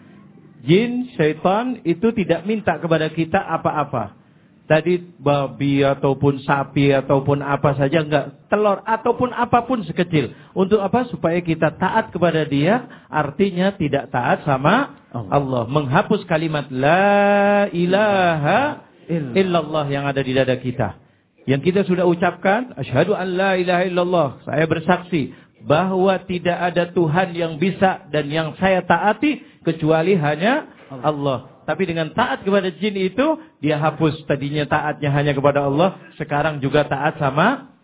Jin, 0.66 1.14
syaitan 1.14 1.78
itu 1.86 2.10
tidak 2.10 2.42
minta 2.42 2.76
kepada 2.82 3.06
kita 3.14 3.38
apa-apa. 3.38 4.18
Tadi 4.66 4.98
babi 4.98 5.86
ataupun 5.86 6.42
sapi 6.42 6.90
ataupun 6.90 7.38
apa 7.38 7.78
saja 7.78 8.02
enggak 8.02 8.50
telur 8.50 8.82
ataupun 8.82 9.30
apa 9.30 9.62
pun 9.62 9.86
sekecil. 9.86 10.34
Untuk 10.58 10.82
apa? 10.82 11.06
Supaya 11.06 11.38
kita 11.38 11.78
taat 11.78 12.10
kepada 12.10 12.42
dia, 12.42 13.06
artinya 13.06 13.70
tidak 13.78 14.10
taat 14.10 14.42
sama 14.42 15.06
Allah. 15.14 15.30
Allah. 15.30 15.62
Menghapus 15.70 16.26
kalimat 16.26 16.66
la 16.74 17.70
ilaha 17.70 18.82
illallah 19.10 19.86
yang 19.90 20.04
ada 20.06 20.20
di 20.22 20.32
dada 20.34 20.56
kita. 20.58 20.98
Yang 21.46 21.60
kita 21.70 21.80
sudah 21.86 22.04
ucapkan, 22.10 22.74
asyhadu 22.74 23.14
an 23.14 23.38
la 23.38 23.54
ilaha 23.54 23.82
illallah. 23.86 24.28
Saya 24.42 24.66
bersaksi 24.66 25.30
bahwa 25.62 26.18
tidak 26.26 26.58
ada 26.58 26.90
Tuhan 26.90 27.34
yang 27.34 27.58
bisa 27.58 28.06
dan 28.10 28.26
yang 28.26 28.58
saya 28.58 28.82
taati 28.82 29.42
kecuali 29.62 30.18
hanya 30.18 30.66
Allah. 30.90 31.62
Tapi 31.66 31.82
dengan 31.86 32.14
taat 32.14 32.46
kepada 32.46 32.70
jin 32.70 32.94
itu, 32.94 33.26
dia 33.58 33.78
hapus 33.78 34.26
tadinya 34.30 34.66
taatnya 34.66 35.10
hanya 35.10 35.34
kepada 35.34 35.66
Allah, 35.66 35.98
sekarang 36.14 36.62
juga 36.62 36.86
taat 36.86 37.18
sama 37.18 37.74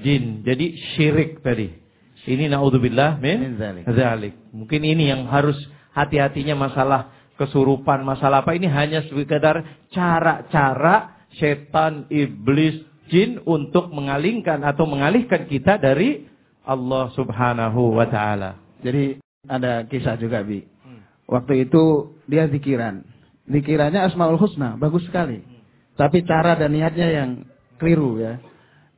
jin. 0.00 0.40
Jadi 0.44 0.76
syirik 0.96 1.44
tadi. 1.44 1.72
Ini 2.26 2.50
naudzubillah 2.50 3.22
min 3.22 3.54
zalik. 3.60 4.34
Mungkin 4.50 4.82
ini 4.82 5.08
yang 5.12 5.30
harus 5.30 5.56
hati-hatinya 5.94 6.58
masalah 6.58 7.15
kesurupan, 7.36 8.02
masalah 8.02 8.42
apa 8.42 8.56
ini 8.56 8.68
hanya 8.68 9.04
sekedar 9.06 9.64
cara-cara 9.92 11.28
setan, 11.36 12.08
iblis, 12.08 12.82
jin 13.12 13.38
untuk 13.46 13.92
mengalingkan 13.92 14.64
atau 14.64 14.88
mengalihkan 14.88 15.46
kita 15.46 15.78
dari 15.78 16.26
Allah 16.66 17.12
Subhanahu 17.14 17.94
wa 17.94 18.06
taala. 18.10 18.58
Jadi 18.82 19.22
ada 19.46 19.86
kisah 19.86 20.18
juga, 20.18 20.42
Bi. 20.42 20.64
Hmm. 20.82 21.00
Waktu 21.30 21.68
itu 21.68 22.16
dia 22.26 22.50
zikiran. 22.50 23.06
Dikiranya 23.46 24.10
Asmaul 24.10 24.40
Husna, 24.40 24.74
bagus 24.74 25.06
sekali. 25.06 25.38
Tapi 25.94 26.26
cara 26.26 26.58
dan 26.58 26.74
niatnya 26.74 27.08
yang 27.08 27.30
keliru 27.78 28.18
ya. 28.18 28.42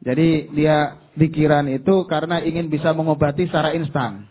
Jadi 0.00 0.50
dia 0.56 0.96
dikiran 1.18 1.68
itu 1.68 2.06
karena 2.08 2.40
ingin 2.40 2.72
bisa 2.72 2.96
mengobati 2.96 3.44
secara 3.44 3.76
instan. 3.76 4.24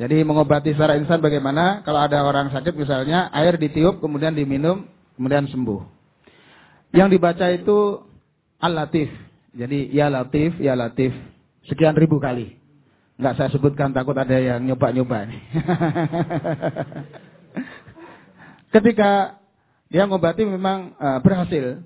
Jadi 0.00 0.24
mengobati 0.24 0.72
secara 0.72 0.96
instan 0.96 1.20
bagaimana? 1.20 1.84
Kalau 1.84 2.00
ada 2.00 2.24
orang 2.24 2.48
sakit 2.48 2.72
misalnya, 2.72 3.28
air 3.36 3.60
ditiup 3.60 4.00
kemudian 4.00 4.32
diminum, 4.32 4.88
kemudian 5.20 5.44
sembuh. 5.44 5.84
Yang 6.96 7.20
dibaca 7.20 7.46
itu 7.52 8.00
Al-Latif. 8.64 9.12
Jadi 9.52 9.92
ya 9.92 10.08
Latif, 10.08 10.56
ya 10.56 10.72
Latif. 10.72 11.12
Sekian 11.68 11.92
ribu 12.00 12.16
kali. 12.16 12.56
Enggak 13.20 13.36
saya 13.36 13.48
sebutkan 13.52 13.92
takut 13.92 14.16
ada 14.16 14.32
yang 14.32 14.64
nyoba-nyoba. 14.64 15.28
Ketika 18.72 19.36
dia 19.92 20.08
ngobati 20.08 20.48
memang 20.48 20.96
uh, 20.96 21.20
berhasil. 21.20 21.84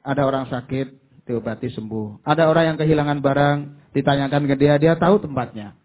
Ada 0.00 0.24
orang 0.24 0.48
sakit, 0.48 0.96
diobati 1.28 1.68
sembuh. 1.76 2.24
Ada 2.24 2.48
orang 2.48 2.72
yang 2.72 2.78
kehilangan 2.80 3.20
barang, 3.20 3.58
ditanyakan 3.92 4.42
ke 4.48 4.54
dia, 4.56 4.80
dia 4.80 4.96
tahu 4.96 5.20
tempatnya. 5.20 5.76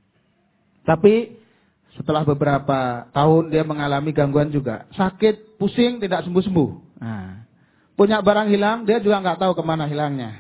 Tapi 0.88 1.39
setelah 1.98 2.22
beberapa 2.26 3.10
tahun 3.12 3.50
dia 3.50 3.64
mengalami 3.66 4.14
gangguan 4.14 4.54
juga. 4.54 4.86
Sakit, 4.94 5.58
pusing, 5.58 5.98
tidak 5.98 6.26
sembuh-sembuh. 6.28 6.72
Nah, 7.02 7.48
punya 7.98 8.22
barang 8.22 8.48
hilang, 8.52 8.84
dia 8.86 9.02
juga 9.02 9.20
nggak 9.20 9.40
tahu 9.42 9.54
ke 9.58 9.64
mana 9.66 9.90
hilangnya. 9.90 10.32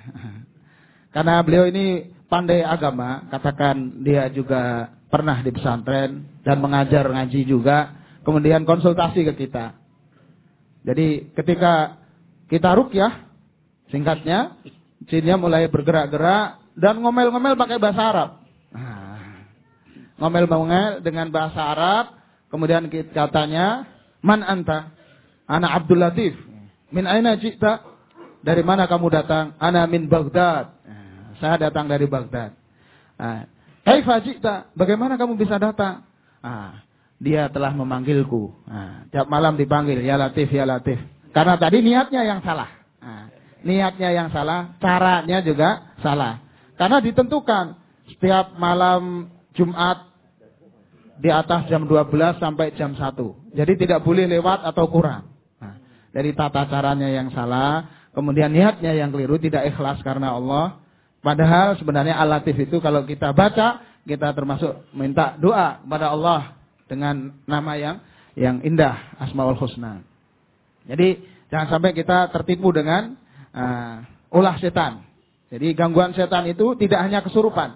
Karena 1.16 1.42
beliau 1.42 1.66
ini 1.66 2.14
pandai 2.30 2.62
agama, 2.62 3.26
katakan 3.34 4.06
dia 4.06 4.30
juga 4.30 4.94
pernah 5.10 5.42
di 5.42 5.50
pesantren 5.50 6.42
dan 6.46 6.58
mengajar 6.62 7.10
ngaji 7.10 7.42
juga, 7.50 7.98
kemudian 8.22 8.62
konsultasi 8.64 9.26
ke 9.26 9.34
kita. 9.34 9.74
Jadi 10.86 11.34
ketika 11.34 11.98
kita 12.48 12.78
rukyah, 12.78 13.26
singkatnya, 13.90 14.56
jinnya 15.10 15.36
mulai 15.36 15.68
bergerak-gerak 15.68 16.62
dan 16.78 17.02
ngomel-ngomel 17.02 17.58
pakai 17.58 17.78
bahasa 17.82 18.02
Arab. 18.06 18.30
Nah, 20.20 20.28
ngomel-ngomel 20.28 21.00
dengan 21.00 21.32
bahasa 21.32 21.64
Arab, 21.64 22.20
kemudian 22.52 22.92
katanya, 23.16 23.88
Man 24.20 24.44
anta? 24.44 24.92
Ana 25.48 25.72
Abdul 25.80 26.04
Latif. 26.04 26.36
Min 26.92 27.08
aina 27.08 27.40
jikta? 27.40 27.82
Dari 28.44 28.62
mana 28.62 28.84
kamu 28.86 29.08
datang? 29.10 29.56
Ana 29.56 29.88
min 29.88 30.12
Baghdad. 30.12 30.76
Nah, 30.84 31.40
saya 31.40 31.72
datang 31.72 31.88
dari 31.88 32.04
Baghdad. 32.04 32.52
Nah, 33.16 33.48
Kaifa 33.88 34.20
jikta? 34.22 34.70
Bagaimana 34.76 35.16
kamu 35.16 35.40
bisa 35.40 35.56
datang? 35.56 36.04
Nah, 36.44 36.84
dia 37.18 37.48
telah 37.48 37.72
memanggilku. 37.72 38.52
Nah, 38.68 39.08
tiap 39.10 39.26
malam 39.32 39.56
dipanggil, 39.56 40.04
ya 40.04 40.20
Latif, 40.20 40.52
ya 40.52 40.68
Latif. 40.68 41.00
Karena 41.32 41.56
tadi 41.56 41.80
niatnya 41.80 42.22
yang 42.28 42.44
salah. 42.44 42.70
Nah, 43.00 43.32
niatnya 43.64 44.10
yang 44.12 44.30
salah, 44.36 44.76
caranya 44.84 45.40
juga 45.42 45.96
salah. 46.04 46.44
Karena 46.76 47.00
ditentukan 47.04 47.76
setiap 48.14 48.56
malam 48.60 49.32
Jumat 49.58 50.09
di 51.20 51.28
atas 51.28 51.68
jam 51.68 51.84
12 51.84 52.40
sampai 52.40 52.72
jam 52.80 52.96
1. 52.96 53.52
Jadi 53.52 53.74
tidak 53.76 54.08
boleh 54.08 54.24
lewat 54.24 54.64
atau 54.64 54.88
kurang. 54.88 55.28
Nah, 55.60 55.76
dari 56.16 56.32
tata 56.32 56.64
caranya 56.72 57.12
yang 57.12 57.28
salah, 57.36 58.08
kemudian 58.16 58.48
niatnya 58.56 58.96
yang 58.96 59.12
keliru, 59.12 59.36
tidak 59.36 59.68
ikhlas 59.68 60.00
karena 60.00 60.40
Allah. 60.40 60.80
Padahal 61.20 61.76
sebenarnya 61.76 62.16
Al-Latif 62.16 62.56
itu 62.56 62.80
kalau 62.80 63.04
kita 63.04 63.36
baca, 63.36 63.84
kita 64.08 64.32
termasuk 64.32 64.88
minta 64.96 65.36
doa 65.36 65.84
kepada 65.84 66.16
Allah 66.16 66.56
dengan 66.88 67.36
nama 67.44 67.76
yang 67.76 67.96
yang 68.40 68.64
indah 68.64 69.20
Asmaul 69.20 69.60
Husna. 69.60 70.00
Jadi 70.88 71.20
jangan 71.52 71.68
sampai 71.68 71.92
kita 71.92 72.32
tertipu 72.32 72.72
dengan 72.72 73.20
uh, 73.52 74.08
ulah 74.32 74.56
setan. 74.64 75.04
Jadi 75.52 75.76
gangguan 75.76 76.16
setan 76.16 76.48
itu 76.48 76.80
tidak 76.80 77.04
hanya 77.04 77.20
kesurupan. 77.20 77.76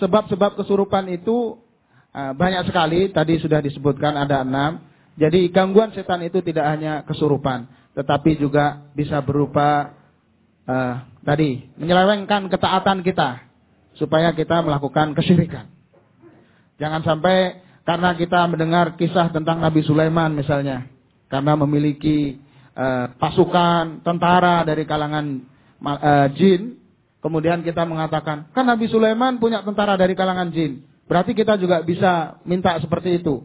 Sebab-sebab 0.00 0.56
kesurupan 0.56 1.12
itu 1.12 1.60
banyak 2.12 2.66
sekali. 2.66 3.10
Tadi 3.14 3.38
sudah 3.38 3.62
disebutkan 3.62 4.16
ada 4.18 4.42
enam. 4.42 4.90
Jadi 5.20 5.52
gangguan 5.52 5.92
setan 5.92 6.24
itu 6.24 6.40
tidak 6.40 6.64
hanya 6.64 7.04
kesurupan, 7.04 7.68
tetapi 7.92 8.40
juga 8.40 8.88
bisa 8.96 9.20
berupa 9.20 9.92
uh, 10.64 10.94
tadi 11.20 11.68
menyelewengkan 11.76 12.48
ketaatan 12.48 13.04
kita 13.04 13.44
supaya 14.00 14.32
kita 14.32 14.64
melakukan 14.64 15.12
kesyirikan. 15.12 15.68
Jangan 16.80 17.04
sampai 17.04 17.60
karena 17.84 18.16
kita 18.16 18.48
mendengar 18.48 18.96
kisah 18.96 19.28
tentang 19.28 19.60
Nabi 19.60 19.84
Sulaiman 19.84 20.32
misalnya. 20.32 20.88
Karena 21.30 21.54
memiliki 21.54 22.40
uh, 22.74 23.12
pasukan 23.20 24.02
tentara 24.02 24.64
dari 24.64 24.88
kalangan 24.88 25.44
uh, 25.84 26.28
jin. 26.34 26.80
Kemudian 27.20 27.60
kita 27.60 27.84
mengatakan, 27.84 28.48
kan 28.56 28.64
Nabi 28.64 28.88
Sulaiman 28.88 29.36
punya 29.36 29.60
tentara 29.60 30.00
dari 30.00 30.16
kalangan 30.16 30.48
jin. 30.48 30.80
Berarti 31.10 31.34
kita 31.34 31.58
juga 31.58 31.82
bisa 31.82 32.38
minta 32.46 32.78
seperti 32.78 33.18
itu. 33.18 33.42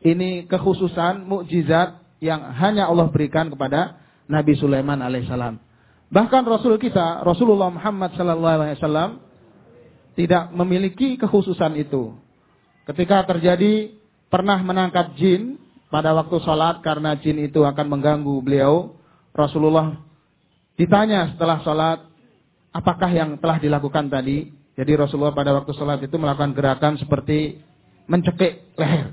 Ini 0.00 0.48
kekhususan, 0.48 1.28
mukjizat 1.28 2.00
yang 2.24 2.48
hanya 2.56 2.88
Allah 2.88 3.12
berikan 3.12 3.52
kepada 3.52 4.00
Nabi 4.24 4.56
Sulaiman 4.56 4.96
alaihissalam. 5.04 5.60
Bahkan 6.08 6.42
Rasul 6.48 6.80
kita, 6.80 7.20
Rasulullah 7.20 7.68
Muhammad 7.68 8.16
sallallahu 8.16 8.56
alaihi 8.64 8.80
wasallam 8.80 9.10
tidak 10.16 10.48
memiliki 10.56 11.20
kekhususan 11.20 11.76
itu. 11.76 12.16
Ketika 12.88 13.28
terjadi 13.28 13.92
pernah 14.32 14.56
menangkap 14.64 15.12
jin 15.20 15.60
pada 15.92 16.16
waktu 16.16 16.40
sholat 16.40 16.80
karena 16.80 17.20
jin 17.20 17.36
itu 17.44 17.68
akan 17.68 17.84
mengganggu 17.84 18.40
beliau, 18.40 18.96
Rasulullah 19.36 20.00
ditanya 20.80 21.36
setelah 21.36 21.60
sholat, 21.60 21.98
apakah 22.72 23.12
yang 23.12 23.36
telah 23.36 23.60
dilakukan 23.60 24.08
tadi? 24.08 24.56
Jadi 24.78 24.94
Rasulullah 24.94 25.34
pada 25.34 25.50
waktu 25.58 25.74
sholat 25.74 25.98
itu 26.06 26.14
melakukan 26.22 26.54
gerakan 26.54 26.94
seperti 27.02 27.58
mencekik 28.06 28.78
leher. 28.78 29.10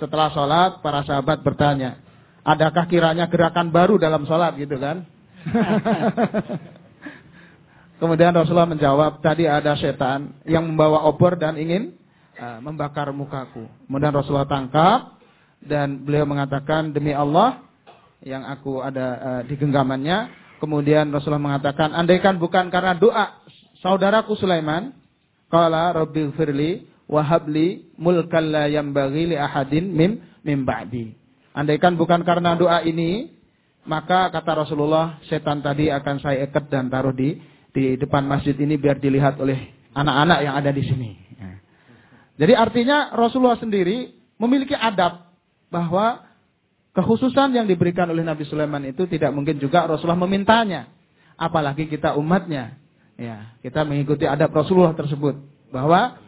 Setelah 0.00 0.32
sholat, 0.32 0.70
para 0.80 1.04
sahabat 1.04 1.44
bertanya, 1.44 2.00
adakah 2.40 2.88
kiranya 2.88 3.28
gerakan 3.28 3.68
baru 3.68 4.00
dalam 4.00 4.24
sholat 4.24 4.56
gitu 4.56 4.80
kan? 4.80 5.04
Kemudian 8.00 8.32
Rasulullah 8.32 8.68
menjawab, 8.68 9.20
tadi 9.20 9.44
ada 9.44 9.76
setan 9.76 10.40
yang 10.48 10.64
membawa 10.64 11.04
obor 11.04 11.36
dan 11.36 11.60
ingin 11.60 11.96
uh, 12.40 12.60
membakar 12.60 13.12
mukaku. 13.12 13.68
Kemudian 13.88 14.12
Rasulullah 14.12 14.48
tangkap 14.48 15.20
dan 15.64 16.00
beliau 16.04 16.24
mengatakan 16.28 16.96
demi 16.96 17.12
Allah 17.12 17.60
yang 18.24 18.44
aku 18.44 18.80
ada 18.84 19.06
uh, 19.20 19.42
di 19.44 19.56
genggamannya. 19.56 20.48
Kemudian 20.60 21.08
Rasulullah 21.12 21.40
mengatakan 21.40 21.92
andaikan 21.92 22.40
bukan 22.40 22.68
karena 22.68 22.96
doa 22.96 23.44
saudaraku 23.80 24.36
Sulaiman, 24.36 24.92
qala 25.48 25.92
rabbil 25.94 26.32
firli 26.36 26.84
wahabli 27.06 27.94
mulkal 27.96 28.44
la 28.44 28.66
yambaghi 28.66 29.34
li 29.34 29.36
ahadin 29.38 29.90
mim 29.90 30.20
mim 30.42 30.60
ba'di. 30.66 31.14
Andaikan 31.56 31.96
bukan 31.96 32.20
karena 32.26 32.52
doa 32.58 32.84
ini, 32.84 33.32
maka 33.88 34.28
kata 34.28 34.66
Rasulullah, 34.66 35.22
setan 35.24 35.64
tadi 35.64 35.88
akan 35.88 36.16
saya 36.20 36.44
ikat 36.44 36.68
dan 36.68 36.92
taruh 36.92 37.14
di 37.14 37.40
di 37.72 37.96
depan 37.96 38.24
masjid 38.24 38.56
ini 38.56 38.76
biar 38.76 39.00
dilihat 39.00 39.40
oleh 39.40 39.72
anak-anak 39.96 40.38
yang 40.44 40.54
ada 40.56 40.70
di 40.72 40.82
sini. 40.84 41.10
Jadi 42.36 42.52
artinya 42.52 43.16
Rasulullah 43.16 43.56
sendiri 43.56 44.12
memiliki 44.36 44.76
adab 44.76 45.32
bahwa 45.72 46.26
Kekhususan 46.96 47.52
yang 47.52 47.68
diberikan 47.68 48.08
oleh 48.08 48.24
Nabi 48.24 48.48
Sulaiman 48.48 48.80
itu 48.88 49.04
tidak 49.04 49.28
mungkin 49.36 49.60
juga 49.60 49.84
Rasulullah 49.84 50.16
memintanya. 50.16 50.88
Apalagi 51.36 51.92
kita 51.92 52.16
umatnya. 52.16 52.80
Ya, 53.16 53.56
kita 53.64 53.80
mengikuti 53.88 54.28
adab 54.28 54.52
Rasulullah 54.52 54.92
tersebut. 54.92 55.40
Bahwa 55.72 56.20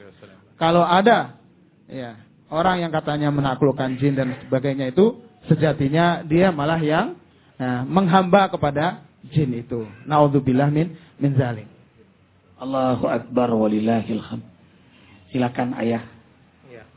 kalau 0.57 0.81
ada 0.81 1.37
ya, 1.85 2.17
orang 2.49 2.81
yang 2.81 2.93
katanya 2.93 3.29
menaklukkan 3.29 4.01
jin 4.01 4.17
dan 4.17 4.33
sebagainya 4.49 4.89
itu 4.89 5.21
sejatinya 5.53 6.25
dia 6.25 6.49
malah 6.49 6.81
yang 6.81 7.13
ya, 7.61 7.85
menghamba 7.85 8.49
kepada 8.49 9.05
jin 9.29 9.53
itu. 9.53 9.85
Naudzubillah 10.09 10.73
min 10.73 10.97
min 11.21 11.37
zalim. 11.37 11.69
Allahu 12.59 13.05
akbar 13.07 13.53
walillahil 13.53 14.25
hamd. 14.25 14.45
Silakan 15.29 15.77
ayah. 15.77 16.09
Ya. 16.73 16.89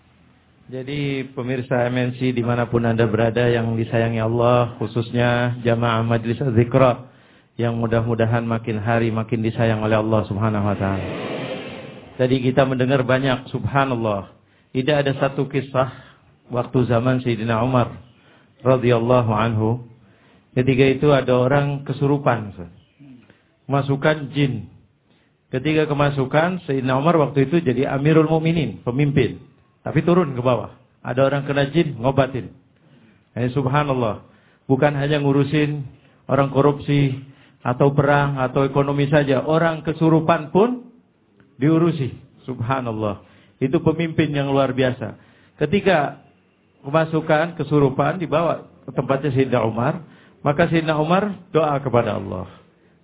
Jadi 0.71 1.27
pemirsa 1.35 1.83
MNC 1.91 2.31
di 2.31 2.43
mana 2.47 2.63
pun 2.71 2.87
anda 2.87 3.03
berada 3.03 3.43
yang 3.51 3.75
disayangi 3.75 4.23
Allah 4.23 4.79
khususnya 4.79 5.59
jamaah 5.67 5.99
majlis 6.07 6.39
zikra 6.39 7.10
yang 7.61 7.77
mudah-mudahan 7.77 8.41
makin 8.41 8.81
hari 8.81 9.13
makin 9.13 9.45
disayang 9.45 9.85
oleh 9.85 10.01
Allah 10.01 10.25
subhanahu 10.25 10.65
wa 10.65 10.73
ta'ala. 10.73 11.07
Tadi 12.17 12.41
kita 12.41 12.65
mendengar 12.65 13.05
banyak 13.05 13.45
subhanallah. 13.53 14.33
Tidak 14.73 14.95
ada 14.97 15.13
satu 15.21 15.45
kisah 15.45 15.93
waktu 16.49 16.89
zaman 16.89 17.21
Sayyidina 17.21 17.61
Umar 17.61 17.93
radhiyallahu 18.65 19.29
anhu. 19.29 19.85
Ketika 20.57 20.85
itu 20.89 21.07
ada 21.13 21.37
orang 21.37 21.85
kesurupan. 21.85 22.57
Masukan 23.69 24.33
jin 24.33 24.71
Ketika 25.51 25.83
kemasukan, 25.83 26.63
Sayyidina 26.63 26.95
Umar 26.95 27.19
waktu 27.19 27.43
itu 27.51 27.59
jadi 27.59 27.91
Amirul 27.91 28.31
Mukminin, 28.31 28.79
pemimpin. 28.87 29.43
Tapi 29.83 29.99
turun 29.99 30.31
ke 30.31 30.39
bawah. 30.39 30.71
Ada 31.03 31.27
orang 31.27 31.43
kena 31.43 31.67
jin, 31.67 31.99
ngobatin. 31.99 32.55
Eh, 33.35 33.51
subhanallah. 33.51 34.23
Bukan 34.71 34.95
hanya 34.95 35.19
ngurusin 35.19 35.83
orang 36.31 36.55
korupsi, 36.55 37.19
atau 37.61 37.93
perang, 37.93 38.41
atau 38.41 38.65
ekonomi 38.65 39.05
saja. 39.09 39.45
Orang 39.45 39.85
kesurupan 39.85 40.49
pun 40.49 40.89
diurusi. 41.61 42.17
Subhanallah. 42.45 43.21
Itu 43.61 43.81
pemimpin 43.85 44.33
yang 44.33 44.49
luar 44.49 44.73
biasa. 44.73 45.17
Ketika 45.61 46.25
kemasukan, 46.81 47.53
kesurupan, 47.61 48.17
dibawa 48.17 48.65
ke 48.85 48.91
tempatnya 48.91 49.29
Sayyidina 49.29 49.61
Umar. 49.61 50.01
Maka 50.41 50.65
Sayyidina 50.65 50.97
Umar 50.97 51.37
doa 51.53 51.77
kepada 51.77 52.17
Allah. 52.17 52.49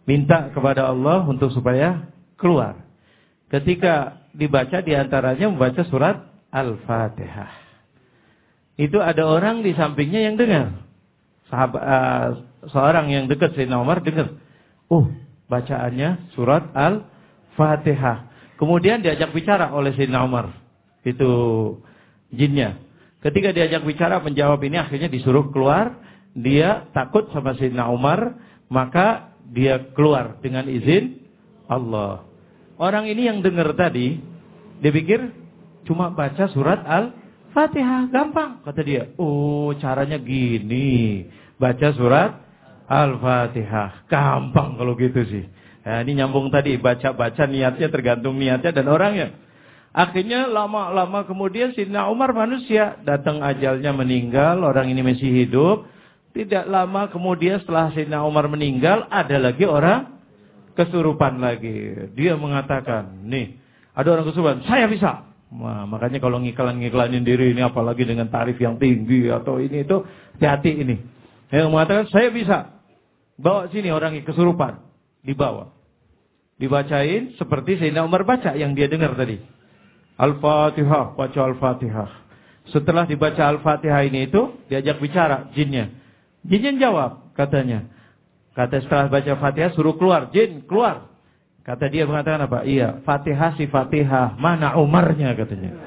Minta 0.10 0.50
kepada 0.50 0.90
Allah 0.90 1.22
untuk 1.30 1.54
supaya 1.54 2.10
keluar. 2.42 2.82
Ketika 3.54 4.26
dibaca 4.34 4.82
di 4.82 4.98
antaranya 4.98 5.46
membaca 5.46 5.86
surat 5.86 6.26
Al-Fatihah. 6.50 7.54
Itu 8.78 9.02
ada 9.02 9.26
orang 9.26 9.62
di 9.62 9.78
sampingnya 9.78 10.30
yang 10.30 10.36
dengar. 10.38 10.74
Sahabat, 11.50 11.82
uh, 11.82 12.28
seorang 12.70 13.14
yang 13.14 13.30
dekat 13.30 13.54
Sayyidina 13.54 13.78
Umar 13.78 14.02
dengar. 14.02 14.34
Oh, 14.88 15.12
bacaannya 15.52 16.32
surat 16.32 16.72
Al-Fatihah. 16.72 18.32
Kemudian 18.56 19.04
diajak 19.04 19.36
bicara 19.36 19.76
oleh 19.76 19.94
Sayyidina 19.94 20.24
Umar. 20.24 20.56
Itu 21.04 21.32
jinnya. 22.32 22.80
Ketika 23.22 23.52
diajak 23.52 23.84
bicara 23.84 24.24
menjawab 24.24 24.64
ini 24.64 24.80
akhirnya 24.80 25.12
disuruh 25.12 25.52
keluar. 25.52 26.00
Dia 26.38 26.88
takut 26.96 27.28
sama 27.36 27.54
Sayyidina 27.60 27.92
Umar. 27.92 28.40
Maka 28.72 29.36
dia 29.52 29.92
keluar 29.96 30.40
dengan 30.44 30.68
izin 30.68 31.24
Allah. 31.68 32.28
Orang 32.78 33.08
ini 33.08 33.28
yang 33.28 33.40
dengar 33.42 33.74
tadi, 33.74 34.20
dia 34.80 34.92
pikir 34.92 35.34
cuma 35.88 36.12
baca 36.14 36.46
surat 36.52 36.84
Al-Fatihah, 36.84 38.12
gampang 38.12 38.62
kata 38.62 38.82
dia. 38.84 39.12
Oh, 39.18 39.72
caranya 39.80 40.20
gini. 40.20 41.26
Baca 41.58 41.90
surat 41.96 42.47
Al-Fatihah. 42.88 44.08
Gampang 44.08 44.80
kalau 44.80 44.96
gitu 44.96 45.22
sih. 45.28 45.46
Nah, 45.88 46.04
ini 46.04 46.20
nyambung 46.20 46.52
tadi, 46.52 46.76
baca-baca 46.76 47.48
niatnya 47.48 47.88
tergantung 47.88 48.36
niatnya 48.36 48.72
dan 48.76 48.88
orangnya. 48.92 49.28
Akhirnya 49.96 50.46
lama-lama 50.52 51.24
kemudian 51.24 51.72
Sidna 51.74 52.12
Umar 52.12 52.36
manusia 52.36 53.00
datang 53.08 53.40
ajalnya 53.40 53.96
meninggal, 53.96 54.62
orang 54.62 54.92
ini 54.92 55.02
masih 55.02 55.32
hidup. 55.32 55.88
Tidak 56.36 56.68
lama 56.68 57.10
kemudian 57.10 57.64
setelah 57.64 57.90
Sidna 57.96 58.22
Umar 58.22 58.52
meninggal, 58.52 59.08
ada 59.10 59.40
lagi 59.40 59.66
orang 59.66 60.20
kesurupan 60.78 61.42
lagi. 61.42 62.12
Dia 62.14 62.38
mengatakan, 62.38 63.26
nih, 63.26 63.58
ada 63.98 64.08
orang 64.12 64.26
kesurupan, 64.30 64.62
saya 64.70 64.86
bisa. 64.86 65.26
Nah, 65.50 65.90
makanya 65.90 66.22
kalau 66.22 66.44
ngiklan-ngiklanin 66.44 67.24
diri 67.26 67.56
ini 67.56 67.64
apalagi 67.64 68.06
dengan 68.06 68.30
tarif 68.30 68.60
yang 68.62 68.78
tinggi 68.78 69.32
atau 69.32 69.58
ini 69.58 69.82
itu, 69.82 70.04
hati-hati 70.38 70.72
ini. 70.78 70.96
Yang 71.50 71.72
mengatakan, 71.74 72.06
saya 72.14 72.30
bisa. 72.30 72.77
Bawa 73.38 73.70
sini 73.70 73.94
orang 73.94 74.18
yang 74.18 74.26
kesurupan. 74.26 74.82
Dibawa. 75.22 75.70
Dibacain 76.58 77.38
seperti 77.38 77.78
Sayyidina 77.78 78.02
Umar 78.02 78.26
baca 78.26 78.58
yang 78.58 78.74
dia 78.74 78.90
dengar 78.90 79.14
tadi. 79.14 79.38
Al-Fatihah, 80.18 81.14
baca 81.14 81.40
Al-Fatihah. 81.46 82.10
Setelah 82.74 83.06
dibaca 83.06 83.46
Al-Fatihah 83.46 84.02
ini 84.10 84.26
itu, 84.26 84.58
diajak 84.66 84.98
bicara 84.98 85.54
jinnya. 85.54 85.94
Jinnya 86.42 86.74
jawab, 86.82 87.30
katanya. 87.38 87.86
Kata 88.58 88.82
setelah 88.82 89.06
baca 89.06 89.38
Fatihah 89.38 89.70
suruh 89.78 89.94
keluar, 90.02 90.34
jin 90.34 90.66
keluar. 90.66 91.14
Kata 91.62 91.86
dia 91.94 92.10
mengatakan 92.10 92.50
apa? 92.50 92.66
Iya, 92.66 93.06
Fatihah 93.06 93.54
si 93.54 93.70
Fatihah, 93.70 94.34
mana 94.42 94.82
Umarnya 94.82 95.38
katanya. 95.38 95.78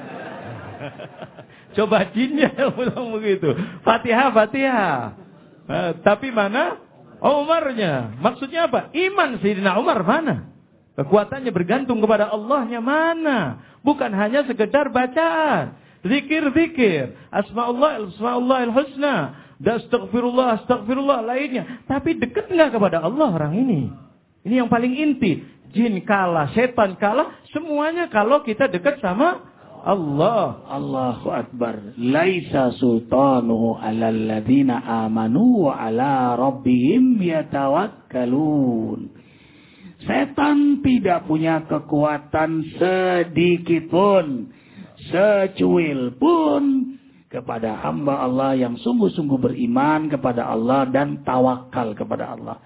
Coba 1.75 2.07
jinnya 2.15 2.55
bilang 2.79 3.11
begitu. 3.11 3.51
Fatihah, 3.83 4.31
Fatihah. 4.31 5.19
Eh, 5.67 5.91
tapi 5.99 6.31
mana 6.31 6.79
Umarnya? 7.21 8.17
Maksudnya 8.17 8.65
apa? 8.65 8.89
Iman 8.97 9.37
Sayyidina 9.37 9.77
Umar 9.77 10.01
mana? 10.01 10.49
Kekuatannya 10.97 11.53
bergantung 11.53 12.01
kepada 12.01 12.33
Allahnya 12.33 12.81
mana? 12.81 13.61
Bukan 13.85 14.09
hanya 14.11 14.43
sekedar 14.49 14.89
bacaan. 14.89 15.77
Zikir-zikir. 16.01 17.13
Asma'ullah, 17.29 18.09
Asma'ullah 18.09 18.59
al-Husna. 18.65 19.15
Dan 19.61 19.77
astagfirullah, 19.77 20.65
astagfirullah 20.65 21.21
lainnya. 21.21 21.85
Tapi 21.85 22.17
dekat 22.17 22.49
nggak 22.49 22.73
kepada 22.73 23.05
Allah 23.05 23.29
orang 23.29 23.53
ini? 23.53 23.93
Ini 24.41 24.65
yang 24.65 24.69
paling 24.73 24.97
inti. 24.97 25.45
Jin 25.71 26.01
kalah, 26.03 26.51
setan 26.51 26.99
kalah, 26.99 27.31
semuanya 27.53 28.11
kalau 28.11 28.43
kita 28.43 28.67
dekat 28.67 28.99
sama 28.99 29.50
Allah. 29.81 30.61
Allahu 30.69 31.27
Akbar. 31.33 31.97
Laisa 31.97 32.73
sultanuhu 32.77 33.77
alal 33.81 34.29
ladhina 34.29 34.81
amanu 35.05 35.69
wa 35.69 35.77
ala 35.77 36.37
rabbihim 36.37 37.17
yatawakkalun. 37.17 39.09
Setan 40.01 40.81
tidak 40.81 41.29
punya 41.29 41.65
kekuatan 41.65 42.65
sedikit 42.77 43.89
pun. 43.89 44.49
Secuil 45.09 46.13
pun 46.17 46.93
kepada 47.31 47.81
hamba 47.81 48.21
Allah 48.21 48.53
yang 48.53 48.77
sungguh-sungguh 48.77 49.39
beriman 49.39 50.13
kepada 50.13 50.45
Allah 50.45 50.85
dan 50.89 51.25
tawakal 51.25 51.97
kepada 51.97 52.37
Allah. 52.37 52.57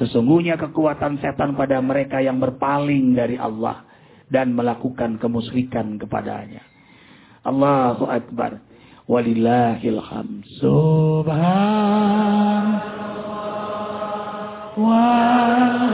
Sesungguhnya 0.00 0.56
kekuatan 0.56 1.20
setan 1.20 1.60
pada 1.60 1.76
mereka 1.84 2.24
yang 2.24 2.40
berpaling 2.40 3.12
dari 3.12 3.36
Allah 3.36 3.89
dan 4.30 4.54
melakukan 4.54 5.18
kemusyrikan 5.18 5.98
kepadanya. 5.98 6.62
Allahu 7.42 8.06
Akbar. 8.06 8.62
Walillahil 9.10 9.98
hamd. 9.98 10.46
Subhan. 10.62 12.64
Walhamdulillah. 14.78 15.89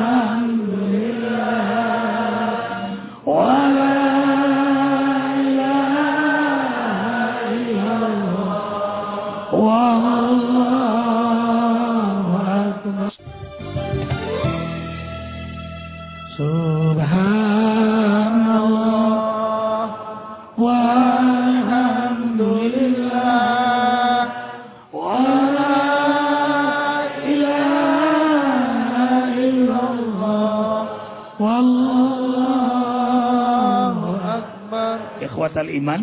Ikhwatal 35.56 35.72
iman. 35.72 36.00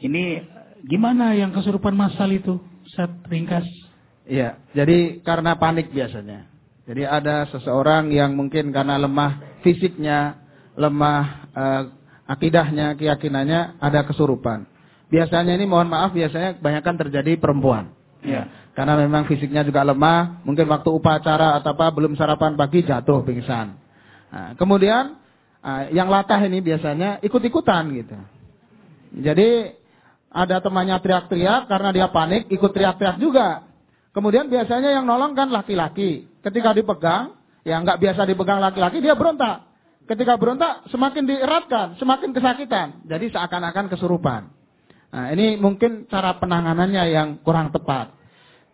Ini 0.00 0.24
gimana 0.88 1.36
yang 1.36 1.52
kesurupan 1.52 1.92
masal 1.92 2.32
itu? 2.32 2.56
Saya 2.96 3.12
ringkas. 3.28 3.68
Iya, 4.24 4.56
jadi 4.72 5.20
karena 5.20 5.60
panik 5.60 5.92
biasanya. 5.92 6.48
Jadi 6.88 7.04
ada 7.04 7.48
seseorang 7.52 8.08
yang 8.12 8.32
mungkin 8.36 8.72
karena 8.72 8.96
lemah 8.96 9.60
fisiknya, 9.60 10.40
lemah 10.76 11.48
uh, 11.52 11.82
akidahnya, 12.28 12.96
keyakinannya, 12.96 13.80
ada 13.80 14.04
kesurupan. 14.08 14.64
Biasanya 15.12 15.56
ini 15.56 15.68
mohon 15.68 15.88
maaf 15.92 16.16
biasanya 16.16 16.56
kebanyakan 16.60 16.96
terjadi 17.04 17.36
perempuan. 17.36 17.92
Ya. 18.24 18.48
Karena 18.72 18.96
memang 18.96 19.28
fisiknya 19.28 19.60
juga 19.64 19.84
lemah, 19.84 20.40
mungkin 20.44 20.64
waktu 20.68 20.88
upacara 20.88 21.56
atau 21.60 21.76
apa 21.76 21.92
belum 21.92 22.16
sarapan 22.16 22.56
pagi 22.56 22.84
jatuh 22.84 23.24
pingsan. 23.24 23.76
Nah, 24.32 24.56
kemudian 24.56 25.20
ah, 25.60 25.88
yang 25.92 26.08
latah 26.08 26.40
ini 26.44 26.64
biasanya 26.64 27.20
ikut-ikutan 27.24 27.84
gitu. 27.92 28.16
Jadi 29.14 29.70
ada 30.34 30.58
temannya 30.58 30.98
teriak-teriak 30.98 31.70
karena 31.70 31.90
dia 31.94 32.06
panik, 32.10 32.50
ikut 32.50 32.70
teriak-teriak 32.74 33.22
juga. 33.22 33.62
Kemudian 34.10 34.50
biasanya 34.50 34.94
yang 34.94 35.06
nolong 35.06 35.38
kan 35.38 35.50
laki-laki. 35.50 36.26
Ketika 36.42 36.74
dipegang, 36.74 37.38
ya 37.62 37.78
nggak 37.78 38.02
biasa 38.02 38.26
dipegang 38.26 38.58
laki-laki, 38.58 38.98
dia 38.98 39.14
berontak. 39.14 39.70
Ketika 40.04 40.36
berontak, 40.36 40.84
semakin 40.92 41.24
dieratkan, 41.24 41.96
semakin 41.96 42.34
kesakitan. 42.34 43.06
Jadi 43.08 43.32
seakan-akan 43.32 43.88
kesurupan. 43.88 44.52
Nah, 45.14 45.30
ini 45.30 45.54
mungkin 45.56 46.10
cara 46.10 46.36
penanganannya 46.42 47.04
yang 47.14 47.28
kurang 47.46 47.70
tepat. 47.70 48.10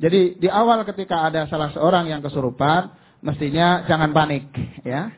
Jadi 0.01 0.41
di 0.41 0.49
awal 0.49 0.89
ketika 0.89 1.29
ada 1.29 1.45
salah 1.47 1.69
seorang 1.77 2.09
yang 2.09 2.25
kesurupan, 2.25 2.89
mestinya 3.21 3.85
jangan 3.85 4.17
panik, 4.17 4.49
ya. 4.81 5.13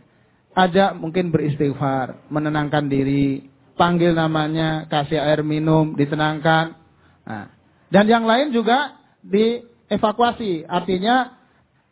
Ajak 0.53 0.99
mungkin 0.99 1.31
beristighfar, 1.33 2.29
menenangkan 2.29 2.91
diri, 2.91 3.52
panggil 3.83 4.15
namanya, 4.15 4.87
kasih 4.87 5.19
air 5.19 5.43
minum, 5.43 5.99
ditenangkan. 5.99 6.79
Nah, 7.27 7.51
dan 7.91 8.07
yang 8.07 8.23
lain 8.23 8.55
juga 8.55 8.95
dievakuasi, 9.27 10.63
artinya 10.71 11.35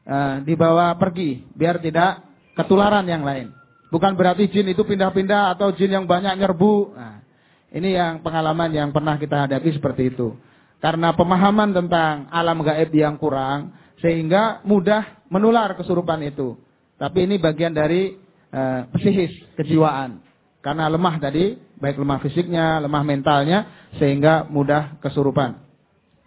uh, 0.07 0.34
dibawa 0.47 0.95
pergi, 0.95 1.43
biar 1.51 1.82
tidak 1.82 2.22
ketularan 2.55 3.11
yang 3.11 3.26
lain. 3.26 3.51
Bukan 3.91 4.14
berarti 4.14 4.47
jin 4.47 4.70
itu 4.70 4.86
pindah-pindah 4.86 5.59
atau 5.59 5.74
jin 5.74 5.91
yang 5.91 6.07
banyak 6.07 6.38
nyerbu. 6.38 6.95
Nah, 6.95 7.26
ini 7.74 7.99
yang 7.99 8.22
pengalaman 8.22 8.70
yang 8.70 8.95
pernah 8.95 9.18
kita 9.18 9.51
hadapi 9.51 9.74
seperti 9.74 10.14
itu. 10.14 10.38
Karena 10.78 11.11
pemahaman 11.11 11.74
tentang 11.74 12.30
alam 12.30 12.62
gaib 12.62 12.95
yang 12.95 13.18
kurang, 13.18 13.74
sehingga 13.99 14.62
mudah 14.62 15.26
menular 15.26 15.74
kesurupan 15.74 16.22
itu. 16.22 16.55
Tapi 17.03 17.26
ini 17.26 17.43
bagian 17.43 17.74
dari 17.74 18.14
uh, 18.55 18.86
psikis, 18.95 19.34
kejiwaan. 19.59 20.29
Karena 20.61 20.92
lemah 20.92 21.16
tadi, 21.16 21.56
baik 21.80 21.96
lemah 21.96 22.20
fisiknya, 22.20 22.84
lemah 22.84 23.00
mentalnya, 23.00 23.88
sehingga 23.96 24.44
mudah 24.44 25.00
kesurupan. 25.00 25.56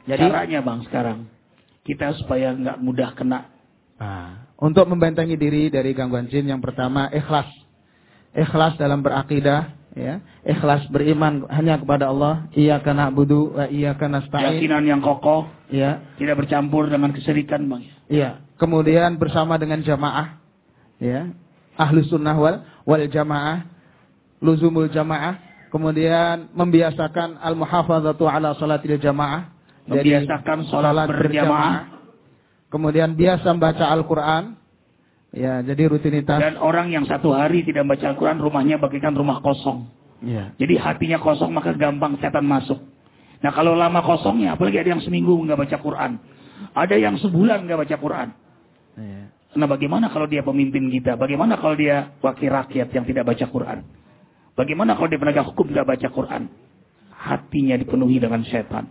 Jadi 0.09 0.25
caranya 0.25 0.59
bang 0.59 0.79
sekarang 0.83 1.19
kita 1.83 2.15
supaya 2.23 2.55
nggak 2.55 2.77
mudah 2.79 3.11
kena. 3.13 3.51
Nah, 3.99 4.47
untuk 4.59 4.87
membentengi 4.87 5.35
diri 5.35 5.67
dari 5.67 5.91
gangguan 5.91 6.27
jin 6.31 6.47
yang 6.47 6.63
pertama 6.63 7.11
ikhlas, 7.11 7.47
ikhlas 8.31 8.79
dalam 8.79 9.03
berakidah, 9.03 9.75
ya, 9.93 10.23
ikhlas 10.47 10.87
beriman 10.89 11.47
hanya 11.51 11.79
kepada 11.79 12.09
Allah. 12.09 12.47
Iya 12.55 12.79
karena 12.79 13.11
budu, 13.11 13.55
iya 13.69 13.95
karena. 13.99 14.23
Keyakinan 14.23 14.83
yang 14.87 14.99
kokoh, 15.03 15.47
ya, 15.69 16.03
tidak 16.15 16.43
bercampur 16.47 16.87
dengan 16.87 17.11
keserikan 17.11 17.67
bang. 17.67 17.83
Iya. 18.07 18.31
Kemudian 18.57 19.19
bersama 19.19 19.59
dengan 19.59 19.83
jamaah, 19.83 20.39
ya, 21.03 21.35
ahlu 21.75 21.99
sunnah 22.07 22.35
wal 22.39 22.63
wal 22.87 23.03
jamaah 23.11 23.72
luzumul 24.43 24.91
jamaah, 24.91 25.39
kemudian 25.71 26.51
membiasakan 26.51 27.39
al-muhafadzatu 27.39 28.27
ala 28.27 28.51
salatil 28.59 28.99
jamaah, 28.99 29.55
membiasakan 29.87 30.67
salat 30.67 31.07
berjamaah, 31.07 32.03
kemudian 32.67 33.15
biasa 33.15 33.47
membaca 33.55 33.87
Al-Qur'an. 33.87 34.59
Ya, 35.33 35.65
jadi 35.65 35.89
rutinitas. 35.89 36.37
Dan 36.37 36.61
orang 36.61 36.93
yang 36.93 37.09
satu 37.09 37.33
hari 37.33 37.65
tidak 37.65 37.89
membaca 37.89 38.05
Al-Quran, 38.05 38.37
rumahnya 38.37 38.77
bagikan 38.77 39.17
rumah 39.17 39.41
kosong. 39.41 39.89
Ya. 40.21 40.53
Jadi 40.61 40.77
hatinya 40.77 41.17
kosong, 41.17 41.49
maka 41.49 41.73
gampang 41.73 42.21
setan 42.21 42.45
masuk. 42.45 42.77
Nah 43.41 43.49
kalau 43.49 43.73
lama 43.73 44.05
kosongnya, 44.05 44.53
apalagi 44.53 44.77
ada 44.77 44.93
yang 44.93 45.01
seminggu 45.01 45.33
nggak 45.33 45.57
baca 45.57 45.77
Quran. 45.81 46.11
Ada 46.77 46.95
yang 46.95 47.17
sebulan 47.17 47.65
nggak 47.65 47.79
baca 47.81 47.95
Quran. 47.97 48.27
Ya. 48.93 49.21
Nah 49.57 49.67
bagaimana 49.67 50.13
kalau 50.13 50.29
dia 50.29 50.45
pemimpin 50.45 50.87
kita? 50.93 51.17
Bagaimana 51.17 51.57
kalau 51.57 51.73
dia 51.73 52.13
wakil 52.21 52.53
rakyat 52.53 52.93
yang 52.93 53.03
tidak 53.03 53.25
baca 53.25 53.45
Quran? 53.49 53.83
Bagaimana 54.53 54.93
kalau 54.93 55.09
dia 55.09 55.17
penegak 55.17 55.49
hukum 55.49 55.65
tidak 55.69 55.89
baca 55.89 56.07
Quran? 56.13 56.43
Hatinya 57.09 57.75
dipenuhi 57.79 58.21
dengan 58.21 58.45
setan. 58.45 58.85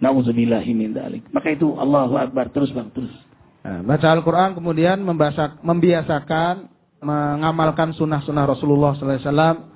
Dalik. 0.00 1.28
Maka 1.32 1.48
itu 1.52 1.76
Allahu 1.76 2.14
Akbar 2.20 2.52
terus 2.52 2.72
Bang, 2.72 2.92
terus. 2.92 3.12
Nah, 3.64 3.80
baca 3.80 4.12
Al-Qur'an 4.12 4.52
kemudian 4.52 5.00
membiasakan, 5.00 5.64
membiasakan 5.64 6.54
mengamalkan 7.00 7.96
sunnah-sunnah 7.96 8.44
Rasulullah 8.44 8.92
SAW, 8.96 9.72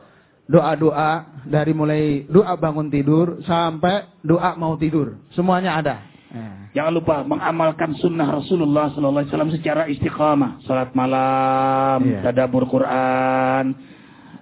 doa-doa 0.49 1.40
dari 1.49 1.72
mulai 1.72 2.24
doa 2.28 2.57
bangun 2.57 2.88
tidur 2.92 3.40
sampai 3.44 4.20
doa 4.20 4.57
mau 4.57 4.76
tidur, 4.76 5.16
semuanya 5.32 5.80
ada. 5.80 5.96
Nah. 6.28 6.68
Jangan 6.76 6.92
lupa 6.92 7.24
mengamalkan 7.24 7.96
sunnah 7.96 8.28
Rasulullah 8.28 8.92
SAW 8.92 9.24
secara 9.57 9.88
istiqamah, 9.88 10.61
salat 10.68 10.92
malam, 10.92 12.05
yeah. 12.05 12.20
tadabbur 12.28 12.68
Quran, 12.68 13.72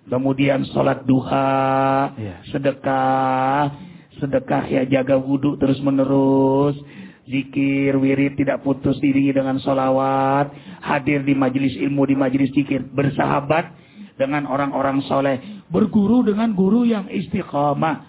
kemudian 0.07 0.63
salat 0.71 1.03
duha, 1.03 2.15
yeah. 2.17 2.39
sedekah, 2.51 3.75
sedekah 4.19 4.65
ya 4.71 4.83
jaga 4.87 5.19
wudhu 5.19 5.59
terus 5.59 5.79
menerus, 5.83 6.79
zikir, 7.27 7.99
wirid 7.99 8.39
tidak 8.39 8.63
putus 8.63 8.97
diri 9.03 9.35
dengan 9.35 9.59
solawat, 9.59 10.55
hadir 10.81 11.27
di 11.27 11.35
majelis 11.35 11.75
ilmu, 11.75 12.07
di 12.07 12.17
majelis 12.17 12.51
zikir, 12.55 12.87
bersahabat 12.87 13.75
dengan 14.17 14.49
orang-orang 14.49 15.05
soleh, 15.05 15.67
berguru 15.69 16.25
dengan 16.25 16.55
guru 16.55 16.87
yang 16.87 17.11
istiqamah, 17.11 18.07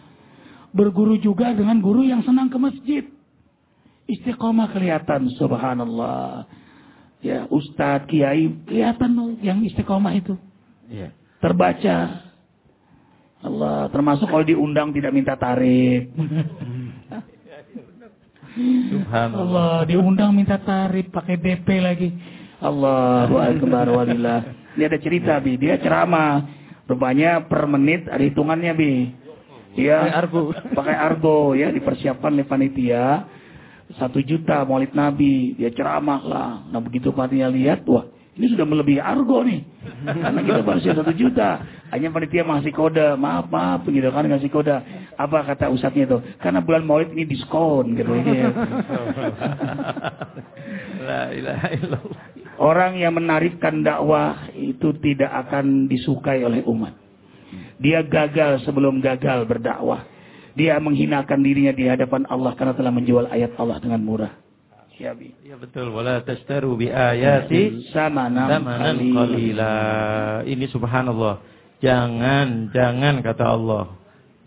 berguru 0.71 1.17
juga 1.19 1.51
dengan 1.51 1.81
guru 1.81 2.05
yang 2.05 2.23
senang 2.23 2.47
ke 2.47 2.57
masjid. 2.61 3.03
Istiqamah 4.07 4.71
kelihatan, 4.71 5.27
subhanallah. 5.35 6.47
Ya, 7.19 7.43
ustadz, 7.51 8.07
kiai, 8.07 8.47
kelihatan 8.63 9.35
yang 9.43 9.59
istiqamah 9.67 10.15
itu. 10.15 10.39
Ya. 10.87 11.11
Terbaca. 11.37 11.97
Allah, 13.37 13.85
termasuk 13.93 14.25
kalau 14.25 14.41
diundang 14.41 14.89
tidak 14.89 15.13
minta 15.13 15.37
tarif. 15.37 16.09
Allah, 19.13 19.85
diundang 19.85 20.33
minta 20.33 20.57
tarif 20.57 21.13
pakai 21.13 21.37
DP 21.37 21.67
lagi. 21.77 22.09
Allahu 22.57 23.37
akbar 23.37 23.85
walillah. 23.93 24.73
Ini 24.73 24.89
ada 24.89 24.97
cerita 24.97 25.37
bi, 25.37 25.61
dia 25.61 25.77
ceramah. 25.77 26.49
Rupanya 26.89 27.45
per 27.45 27.69
menit 27.69 28.09
ada 28.09 28.23
hitungannya 28.25 28.73
bi. 28.73 28.93
Pakai 29.77 30.13
argo. 30.17 30.41
Pakai 30.73 30.95
argo 30.97 31.53
ya 31.53 31.69
dipersiapkan 31.69 32.33
oleh 32.33 32.49
panitia. 32.49 33.29
Satu 34.01 34.17
juta 34.25 34.65
maulid 34.65 34.97
Nabi, 34.97 35.53
dia 35.53 35.69
ceramah 35.69 36.21
lah. 36.25 36.51
Nah 36.73 36.81
begitu 36.81 37.13
panitia 37.13 37.53
lihat, 37.53 37.85
wah 37.85 38.09
ini 38.37 38.53
sudah 38.53 38.69
melebihi 38.69 39.01
argo 39.01 39.41
nih. 39.41 39.65
Karena 40.05 40.45
kita 40.45 40.61
baru 40.61 40.77
satu 40.77 41.09
juta. 41.17 41.57
Hanya 41.89 42.13
panitia 42.13 42.45
masih 42.45 42.69
kode, 42.69 43.17
maaf, 43.17 43.49
maaf, 43.49 43.81
begitu 43.81 44.13
kan 44.13 44.29
ngasih 44.29 44.53
kode. 44.53 44.77
Apa 45.17 45.41
kata 45.41 45.73
usatnya 45.73 46.05
itu? 46.05 46.21
Karena 46.37 46.61
bulan 46.61 46.85
maulid 46.85 47.17
ini 47.17 47.25
diskon, 47.25 47.97
gitu. 47.97 48.13
Ya. 48.13 48.53
Ilaha 51.41 51.67
illallah. 51.73 52.25
Orang 52.61 53.01
yang 53.01 53.17
menarikkan 53.17 53.81
dakwah 53.81 54.53
itu 54.53 54.93
tidak 55.01 55.33
akan 55.47 55.89
disukai 55.89 56.45
oleh 56.45 56.61
umat. 56.69 56.93
Dia 57.81 58.05
gagal 58.05 58.61
sebelum 58.65 59.01
gagal 59.01 59.49
berdakwah. 59.49 60.05
Dia 60.57 60.81
menghinakan 60.81 61.41
dirinya 61.41 61.73
di 61.73 61.85
hadapan 61.85 62.25
Allah 62.29 62.53
karena 62.57 62.73
telah 62.73 62.89
menjual 62.89 63.29
ayat 63.29 63.53
Allah 63.57 63.77
dengan 63.77 64.01
murah. 64.01 64.46
Ya, 64.97 65.13
ya 65.45 65.55
betul. 65.61 65.93
Wala 65.93 66.25
tastaru 66.25 66.73
bi 66.73 66.89
ayati 66.89 67.89
samanan 67.93 68.65
qalila. 69.13 69.75
Ini 70.41 70.65
subhanallah. 70.73 71.41
Jangan, 71.77 72.73
jangan 72.73 73.21
kata 73.21 73.45
Allah. 73.45 73.93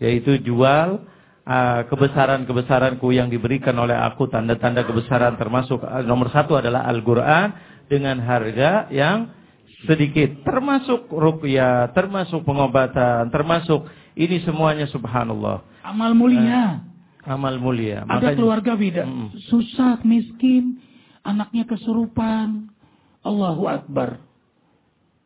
Yaitu 0.03 0.43
jual 0.43 1.07
uh, 1.47 1.81
kebesaran-kebesaranku 1.87 3.15
yang 3.15 3.31
diberikan 3.31 3.79
oleh 3.79 3.95
aku. 3.95 4.27
Tanda-tanda 4.27 4.83
kebesaran 4.83 5.39
termasuk 5.39 5.79
uh, 5.79 6.03
nomor 6.03 6.27
satu 6.35 6.59
adalah 6.59 6.83
Al-Quran. 6.91 7.71
Dengan 7.91 8.23
harga 8.23 8.87
yang 8.87 9.35
sedikit. 9.83 10.47
Termasuk 10.47 11.11
rupiah, 11.11 11.91
termasuk 11.91 12.39
pengobatan, 12.47 13.27
termasuk 13.27 13.83
ini 14.15 14.39
semuanya 14.47 14.87
subhanallah. 14.87 15.59
Amal 15.83 16.15
mulia. 16.15 16.90
Amal 17.25 17.61
mulia. 17.61 18.01
Ada 18.05 18.33
Makanya, 18.33 18.37
keluarga 18.37 18.71
beda. 18.73 19.03
Mm. 19.05 19.27
Susah, 19.49 20.01
miskin, 20.01 20.81
anaknya 21.21 21.69
kesurupan. 21.69 22.73
Allahu 23.21 23.69
Akbar. 23.69 24.17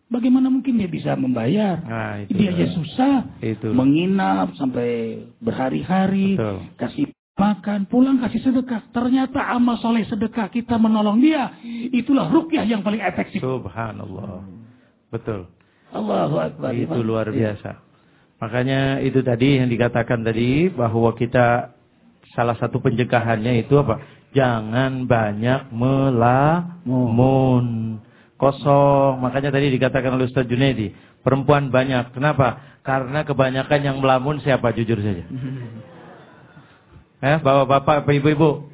Bagaimana 0.06 0.54
mungkin 0.54 0.78
dia 0.78 0.88
bisa 0.92 1.18
membayar? 1.18 1.82
Nah, 1.82 2.22
itu 2.24 2.38
dia 2.38 2.54
aja 2.54 2.68
susah. 2.78 3.18
Itu. 3.42 3.74
Menginap 3.74 4.54
sampai 4.54 5.24
berhari-hari. 5.42 6.38
Kasih 6.78 7.10
makan, 7.36 7.90
pulang 7.90 8.22
kasih 8.22 8.40
sedekah. 8.44 8.86
Ternyata 8.94 9.42
amal 9.50 9.82
soleh 9.82 10.06
sedekah 10.06 10.48
kita 10.54 10.78
menolong 10.78 11.20
dia. 11.20 11.58
Itulah 11.92 12.30
rukyah 12.30 12.64
yang 12.70 12.86
paling 12.86 13.02
efektif. 13.02 13.42
Subhanallah. 13.42 14.46
Betul. 15.10 15.50
Allahu 15.90 16.36
Akbar. 16.38 16.72
Itu 16.76 17.00
luar 17.02 17.32
biasa. 17.34 17.82
Makanya 18.40 19.00
itu 19.02 19.24
tadi 19.24 19.58
yang 19.58 19.72
dikatakan 19.72 20.22
tadi 20.22 20.70
bahwa 20.70 21.16
kita 21.18 21.75
salah 22.36 22.60
satu 22.60 22.84
pencegahannya 22.84 23.64
itu 23.66 23.80
apa? 23.80 24.04
Jangan 24.36 25.08
banyak 25.08 25.72
melamun. 25.72 27.66
Kosong. 28.36 29.24
Makanya 29.24 29.56
tadi 29.56 29.72
dikatakan 29.72 30.12
oleh 30.20 30.28
Ustaz 30.28 30.44
Junedi. 30.44 30.92
Perempuan 31.24 31.72
banyak. 31.72 32.12
Kenapa? 32.12 32.60
Karena 32.84 33.24
kebanyakan 33.24 33.80
yang 33.82 33.98
melamun 34.04 34.44
siapa? 34.44 34.76
Jujur 34.76 35.00
saja. 35.00 35.24
Eh, 37.24 37.38
bapak-bapak, 37.40 38.12
ibu-ibu. 38.12 38.70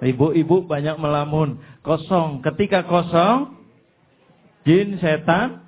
Ibu-ibu 0.00 0.64
banyak 0.64 0.96
melamun. 0.96 1.60
Kosong. 1.84 2.40
Ketika 2.40 2.88
kosong, 2.88 3.54
jin, 4.64 4.96
setan 4.98 5.60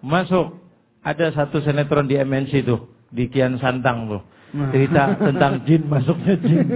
masuk. 0.00 0.56
Ada 1.04 1.32
satu 1.32 1.60
sinetron 1.60 2.08
di 2.08 2.16
MNC 2.16 2.64
tuh. 2.64 2.88
Di 3.12 3.28
Kian 3.28 3.60
Santang 3.60 4.08
tuh. 4.08 4.22
Cerita 4.50 5.14
tentang 5.14 5.62
jin 5.62 5.82
masuknya 5.86 6.34
jin. 6.38 6.66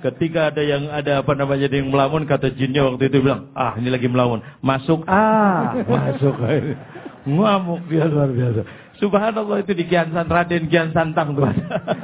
Ketika 0.00 0.52
ada 0.52 0.60
yang 0.60 0.88
ada 0.88 1.24
apa 1.24 1.32
namanya 1.32 1.64
yang 1.68 1.88
melamun 1.88 2.28
kata 2.28 2.52
jinnya 2.52 2.84
waktu 2.84 3.08
itu 3.08 3.24
bilang, 3.24 3.48
"Ah, 3.56 3.72
ini 3.76 3.88
lagi 3.88 4.04
melamun." 4.04 4.44
Masuk 4.60 5.04
ah, 5.08 5.80
masuk. 5.84 6.36
Ngamuk 7.24 7.88
dia 7.88 8.04
luar 8.04 8.28
biasa. 8.28 8.62
Subhanallah 9.00 9.64
itu 9.64 9.72
di 9.74 9.84
Kiansan 9.90 10.28
Raden 10.28 10.70
Kian 10.70 10.94
Santang 10.94 11.34
tuh. 11.34 11.48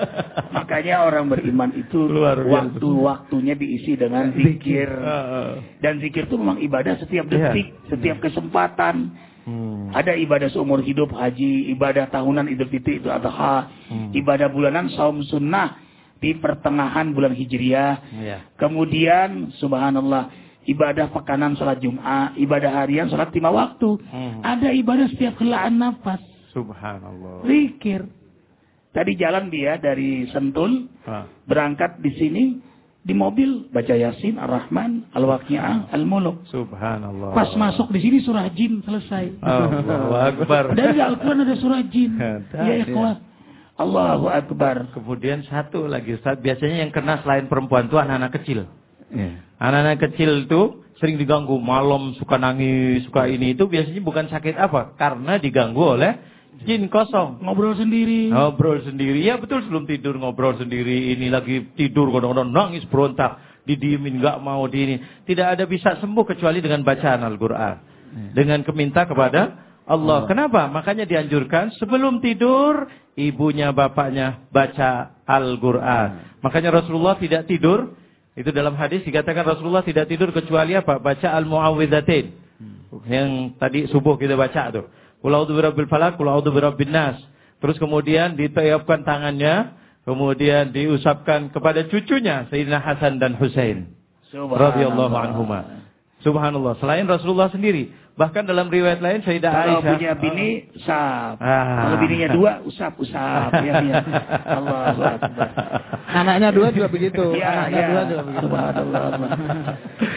Makanya 0.56 1.06
orang 1.06 1.30
beriman 1.30 1.70
itu 1.70 2.08
Luar 2.08 2.40
biasa. 2.40 2.50
waktu-waktunya 2.74 3.54
diisi 3.54 3.94
dengan 3.94 4.34
zikir. 4.34 4.90
Dan 5.78 6.02
zikir 6.02 6.26
itu 6.26 6.34
memang 6.34 6.58
ibadah 6.58 6.98
setiap 6.98 7.30
Iya. 7.30 7.54
detik, 7.54 7.68
setiap 7.86 8.18
kesempatan. 8.18 9.12
Hmm. 9.40 9.88
Ada 9.90 10.14
ibadah 10.20 10.52
seumur 10.52 10.84
hidup 10.84 11.10
haji, 11.10 11.72
ibadah 11.72 12.08
tahunan 12.08 12.48
Idul 12.48 12.68
Fitri 12.68 13.00
itu 13.00 13.08
adha, 13.08 13.72
Hmm. 13.88 14.12
ibadah 14.12 14.52
bulanan 14.52 14.92
saum 14.92 15.24
sunnah 15.24 15.80
di 16.20 16.36
pertengahan 16.36 17.16
bulan 17.16 17.32
Hijriah. 17.32 17.94
Iya. 18.12 18.38
Kemudian 18.60 19.56
subhanallah 19.56 20.28
ibadah 20.68 21.08
pekanan 21.08 21.56
sholat 21.56 21.80
Jumat, 21.80 22.36
ibadah 22.36 22.84
harian 22.84 23.08
sholat 23.08 23.32
lima 23.32 23.48
waktu. 23.48 23.96
Hmm. 24.04 24.44
Ada 24.44 24.76
ibadah 24.76 25.08
setiap 25.08 25.40
helaan 25.40 25.80
nafas, 25.80 26.20
Subhanallah. 26.52 27.48
zikir. 27.48 28.04
Tadi 28.90 29.12
jalan 29.14 29.48
dia 29.48 29.78
dari 29.78 30.26
Sentul, 30.34 30.90
Ah. 31.06 31.24
berangkat 31.46 32.02
di 32.02 32.10
sini 32.18 32.44
di 33.00 33.16
mobil 33.16 33.72
baca 33.72 33.96
Yasin, 33.96 34.36
Ar-Rahman, 34.36 35.08
Al-Waqi'ah, 35.16 35.88
Al-Muluk. 35.96 36.44
Subhanallah. 36.52 37.32
Pas 37.32 37.48
masuk 37.56 37.88
di 37.96 38.00
sini 38.04 38.20
surah 38.20 38.44
jin 38.52 38.84
selesai. 38.84 39.40
Allahu 39.40 40.12
Akbar. 40.12 40.76
Dan 40.76 40.92
di 40.92 41.00
Al-Quran 41.00 41.38
ada 41.48 41.56
surah 41.56 41.82
jin. 41.88 42.12
Ya 42.68 42.84
ikhwah. 42.84 43.16
Allahu 43.80 44.28
Akbar. 44.28 44.92
Kemudian 44.92 45.40
satu 45.48 45.88
lagi 45.88 46.20
Ustaz, 46.20 46.36
biasanya 46.44 46.84
yang 46.84 46.92
kena 46.92 47.24
selain 47.24 47.48
perempuan 47.48 47.88
itu 47.88 47.96
anak-anak 47.96 48.36
kecil. 48.36 48.68
Iya. 49.08 49.40
Anak-anak 49.56 49.98
kecil 50.04 50.44
itu 50.44 50.84
sering 51.00 51.16
diganggu 51.16 51.56
malam 51.56 52.12
suka 52.20 52.36
nangis, 52.36 53.08
suka 53.08 53.24
ini 53.24 53.56
itu 53.56 53.64
biasanya 53.64 54.04
bukan 54.04 54.28
sakit 54.28 54.60
apa? 54.60 54.92
Karena 55.00 55.40
diganggu 55.40 55.96
oleh 55.96 56.20
jin 56.64 56.88
kosong. 56.92 57.40
Ngobrol 57.40 57.76
sendiri. 57.76 58.28
Ngobrol 58.30 58.84
sendiri, 58.84 59.24
ya 59.24 59.40
betul 59.40 59.64
sebelum 59.64 59.88
tidur 59.88 60.16
ngobrol 60.20 60.56
sendiri. 60.56 61.14
Ini 61.16 61.32
lagi 61.32 61.72
tidur 61.76 62.12
kadang-kadang 62.12 62.50
nangis 62.52 62.84
berontak, 62.88 63.40
didiemin 63.64 64.20
nggak 64.20 64.38
mau 64.44 64.64
di 64.68 64.78
ini. 64.84 64.96
Tidak 65.24 65.46
ada 65.46 65.64
bisa 65.64 65.96
sembuh 66.00 66.24
kecuali 66.28 66.60
dengan 66.60 66.84
bacaan 66.84 67.24
Al-Quran, 67.24 67.74
dengan 68.36 68.60
keminta 68.64 69.08
kepada 69.08 69.70
Allah. 69.90 70.28
Kenapa? 70.30 70.70
Makanya 70.70 71.08
dianjurkan 71.08 71.74
sebelum 71.80 72.22
tidur 72.22 72.86
ibunya 73.18 73.74
bapaknya 73.74 74.46
baca 74.54 75.18
Al-Quran. 75.26 76.38
Makanya 76.44 76.70
Rasulullah 76.82 77.18
tidak 77.18 77.50
tidur. 77.50 77.98
Itu 78.38 78.54
dalam 78.54 78.78
hadis 78.78 79.02
dikatakan 79.02 79.42
Rasulullah 79.42 79.82
tidak 79.82 80.06
tidur 80.06 80.30
kecuali 80.30 80.78
apa? 80.78 81.02
Baca 81.02 81.34
Al-Mu'awwidhatain. 81.34 82.26
Yang 83.10 83.28
tadi 83.58 83.80
subuh 83.90 84.14
kita 84.14 84.38
baca 84.38 84.70
tuh. 84.70 84.86
Qul 85.20 85.32
a'udzu 85.36 85.52
birabbil 85.52 85.88
falaq, 85.88 86.16
qul 86.16 86.28
a'udzu 86.28 86.50
birabbin 86.52 86.92
nas. 86.92 87.16
Terus 87.60 87.76
kemudian 87.76 88.40
ditiupkan 88.40 89.04
tangannya, 89.04 89.76
kemudian 90.08 90.72
diusapkan 90.72 91.52
kepada 91.52 91.84
cucunya 91.92 92.48
Sayyidina 92.48 92.80
Hasan 92.80 93.20
dan 93.20 93.36
Husain 93.36 93.92
radhiyallahu 94.32 95.12
anhuma. 95.12 95.84
Subhanallah, 96.20 96.76
selain 96.80 97.08
Rasulullah 97.08 97.48
sendiri, 97.48 97.92
bahkan 98.14 98.42
dalam 98.42 98.66
riwayat 98.66 98.98
lain 98.98 99.20
Sayyidah 99.20 99.50
Kalau 99.50 99.78
Aisyah 99.78 99.90
punya 99.94 100.12
bini, 100.14 100.48
usap. 100.74 101.34
Ah. 101.38 101.86
Kalau 101.86 101.96
bininya 101.98 102.28
dua, 102.30 102.52
usap, 102.62 102.92
usap. 102.96 103.50
Ya, 103.60 103.74
ya. 103.80 103.96
Allahu 104.46 105.02
Akbar. 105.02 105.48
Anaknya 106.10 106.48
dua 106.50 106.68
juga 106.70 106.88
begitu. 106.88 107.24
Ya, 107.34 107.46
Anaknya 107.66 107.80
ya. 107.80 107.88
dua 107.88 108.02
juga 108.06 108.22
begitu. 108.24 108.44
Subhanallah. 108.44 109.02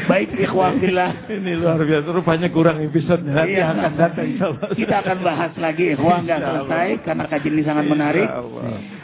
Baik, 0.04 0.30
ikhwah 0.36 0.72
fillah. 0.78 1.12
Ini 1.26 1.52
luar 1.56 1.80
biasa, 1.80 2.08
rupanya 2.10 2.48
kurang 2.50 2.78
episode 2.82 3.22
nanti 3.24 3.56
Iya. 3.56 3.66
akan 3.72 3.94
datang 3.96 4.26
insyaallah. 4.28 4.68
Kita 4.74 4.96
akan 5.00 5.18
bahas 5.22 5.54
lagi, 5.56 5.86
ikhwah 5.94 6.18
nggak 6.22 6.40
selesai 6.40 6.88
karena 7.04 7.24
kajian 7.28 7.54
ini 7.54 7.64
sangat 7.64 7.86
menarik. 7.88 8.28
Insyaallah. 8.28 8.64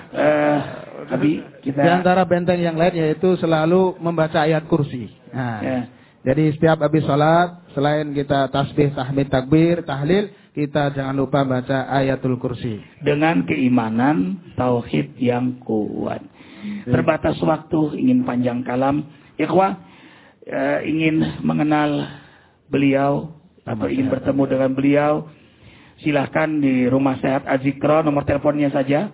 Eh, 0.10 0.58
Abi, 1.10 1.42
kita 1.64 1.80
Di 1.82 1.90
antara 1.90 2.22
benteng 2.22 2.60
yang 2.60 2.78
lain 2.78 2.94
yaitu 2.94 3.34
selalu 3.38 3.98
membaca 3.98 4.46
ayat 4.46 4.66
kursi. 4.66 5.10
Nah, 5.32 5.58
Ya. 5.62 5.80
Jadi 6.20 6.52
setiap 6.52 6.84
habis 6.84 7.08
sholat, 7.08 7.64
selain 7.72 8.12
kita 8.12 8.52
tasbih, 8.52 8.92
tahmid, 8.92 9.32
takbir, 9.32 9.88
tahlil, 9.88 10.28
kita 10.52 10.92
jangan 10.92 11.16
lupa 11.16 11.48
baca 11.48 11.88
ayatul 11.96 12.36
kursi. 12.36 12.84
dengan 13.00 13.48
keimanan 13.48 14.52
tauhid 14.60 15.16
yang 15.16 15.64
kuat. 15.64 16.20
Terbatas 16.84 17.40
waktu, 17.40 17.96
ingin 18.04 18.28
panjang 18.28 18.68
kalam. 18.68 19.08
Ikhwah, 19.40 19.80
eh, 20.44 20.80
ingin 20.92 21.40
mengenal 21.40 22.20
beliau 22.68 23.40
atau 23.64 23.88
ingin 23.88 24.12
bertemu 24.12 24.44
dengan 24.44 24.72
beliau, 24.76 25.14
silahkan 26.04 26.52
di 26.52 26.92
Rumah 26.92 27.16
Sehat 27.24 27.48
Azikro, 27.48 28.04
nomor 28.04 28.28
teleponnya 28.28 28.68
saja. 28.76 29.08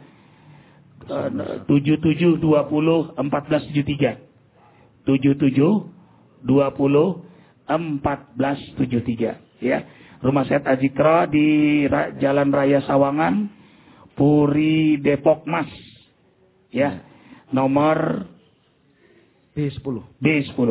Eh, 1.06 1.30
7720 1.70 3.14
1473. 3.14 4.18
77 5.06 5.95
20 6.46 7.26
1473 7.66 9.66
ya. 9.66 9.80
Rumah 10.22 10.46
Sehat 10.48 10.66
Azikra 10.66 11.30
di 11.30 11.86
Ra- 11.86 12.18
Jalan 12.18 12.50
Raya 12.50 12.82
Sawangan, 12.86 13.50
Puri 14.18 14.98
Depok 15.02 15.46
Mas. 15.50 15.70
Ya. 16.70 17.02
Nomor 17.54 18.26
B10. 19.54 20.02
B10. 20.22 20.70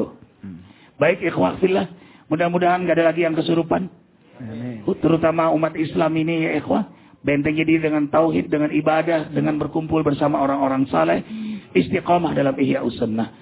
Baik 0.95 1.27
ikhwah 1.27 1.59
fillah, 1.59 1.91
mudah-mudahan 2.31 2.87
gak 2.87 2.97
ada 3.01 3.11
lagi 3.11 3.27
yang 3.27 3.35
kesurupan. 3.35 3.91
Amin. 4.39 4.87
Terutama 5.03 5.51
umat 5.55 5.75
Islam 5.75 6.15
ini 6.15 6.47
ya 6.47 6.63
ikhwah. 6.63 6.87
Bentengnya 7.25 7.65
diri 7.65 7.81
dengan 7.81 8.05
tauhid, 8.13 8.53
dengan 8.53 8.69
ibadah, 8.69 9.33
dengan 9.33 9.57
berkumpul 9.57 10.05
bersama 10.05 10.45
orang-orang 10.45 10.85
saleh, 10.93 11.25
istiqamah 11.73 12.37
dalam 12.37 12.53
ihya 12.61 12.85
sunnah. 13.01 13.33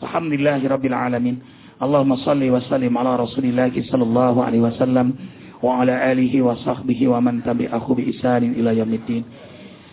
Alhamdulillahirabbil 0.00 0.96
alamin. 0.96 1.36
Allahumma 1.76 2.16
salli 2.24 2.48
wa 2.48 2.62
sallim 2.64 2.92
ala 2.96 3.20
Rasulillah 3.20 3.68
sallallahu 3.68 4.40
alaihi 4.40 4.64
wasallam 4.64 5.12
wa 5.60 5.84
ala 5.84 5.92
alihi 6.08 6.40
wa 6.40 6.56
sahbihi 6.56 7.08
wa 7.08 7.20
man 7.20 7.44
tabi'ahu 7.44 7.96
bi 7.96 8.12
ihsanin 8.16 8.56
ila 8.56 8.72
yaumiddin. 8.72 9.24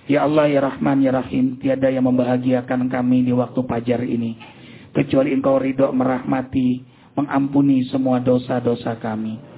Ya 0.07 0.23
Allah 0.27 0.51
ya 0.51 0.59
Rahman 0.63 0.99
ya 1.03 1.15
Rahim, 1.15 1.59
tiada 1.59 1.88
yang 1.88 2.07
membahagiakan 2.07 2.91
kami 2.91 3.23
di 3.23 3.31
waktu 3.31 3.63
fajar 3.63 4.03
ini 4.03 4.36
kecuali 4.93 5.34
Engkau 5.34 5.57
ridho 5.57 5.89
merahmati, 5.91 6.84
mengampuni 7.15 7.88
semua 7.89 8.19
dosa-dosa 8.21 8.99
kami 8.99 9.53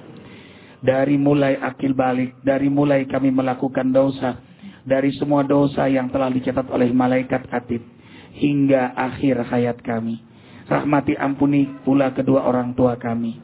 dari 0.86 1.18
mulai 1.18 1.58
akil 1.58 1.98
balik, 1.98 2.38
dari 2.46 2.70
mulai 2.70 3.10
kami 3.10 3.34
melakukan 3.34 3.90
dosa, 3.90 4.38
dari 4.86 5.10
semua 5.18 5.42
dosa 5.42 5.90
yang 5.90 6.06
telah 6.14 6.30
dicatat 6.30 6.70
oleh 6.70 6.94
malaikat 6.94 7.48
atib, 7.50 7.82
hingga 8.36 8.94
akhir 8.94 9.42
hayat 9.50 9.78
kami. 9.82 10.20
Rahmati 10.66 11.14
ampuni 11.14 11.70
pula 11.86 12.10
kedua 12.10 12.42
orang 12.42 12.74
tua 12.74 12.98
kami, 12.98 13.38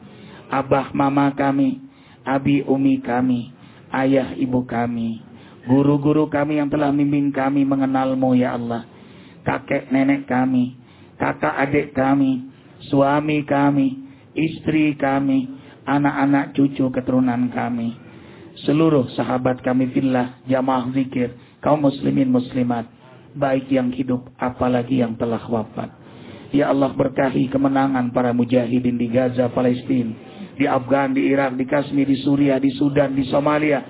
abah 0.51 0.91
mama 0.91 1.31
kami, 1.31 1.79
abi 2.27 2.59
umi 2.67 2.99
kami, 2.99 3.55
ayah 3.95 4.35
ibu 4.35 4.67
kami, 4.67 5.23
guru-guru 5.63 6.27
kami 6.27 6.59
yang 6.59 6.67
telah 6.67 6.91
mimpin 6.91 7.31
kami 7.31 7.63
mengenalmu 7.63 8.35
ya 8.35 8.59
Allah, 8.59 8.83
kakek 9.47 9.87
nenek 9.87 10.27
kami, 10.27 10.75
kakak 11.15 11.55
adik 11.63 11.95
kami, 11.95 12.51
suami 12.91 13.47
kami, 13.47 14.03
istri 14.35 14.99
kami, 14.99 15.47
anak-anak 15.87 16.51
cucu 16.51 16.91
keturunan 16.91 17.47
kami, 17.55 17.95
seluruh 18.67 19.07
sahabat 19.15 19.63
kami 19.63 19.95
fillah, 19.95 20.43
jamaah 20.43 20.91
zikir, 20.91 21.39
kaum 21.63 21.87
muslimin 21.87 22.27
muslimat, 22.27 22.83
baik 23.31 23.71
yang 23.71 23.95
hidup 23.95 24.27
apalagi 24.35 24.99
yang 24.99 25.15
telah 25.15 25.39
wafat. 25.47 26.02
Ya 26.53 26.69
Allah 26.69 26.93
berkahi 26.93 27.49
kemenangan 27.49 28.13
para 28.13 28.29
mujahidin 28.29 29.01
di 29.01 29.09
Gaza, 29.09 29.49
Palestina, 29.49 30.13
di 30.53 30.69
Afgan, 30.69 31.17
di 31.17 31.25
Irak, 31.25 31.57
di 31.57 31.65
Kashmir, 31.65 32.05
di 32.05 32.21
Suriah, 32.21 32.61
di 32.61 32.69
Sudan, 32.77 33.17
di 33.17 33.25
Somalia. 33.25 33.81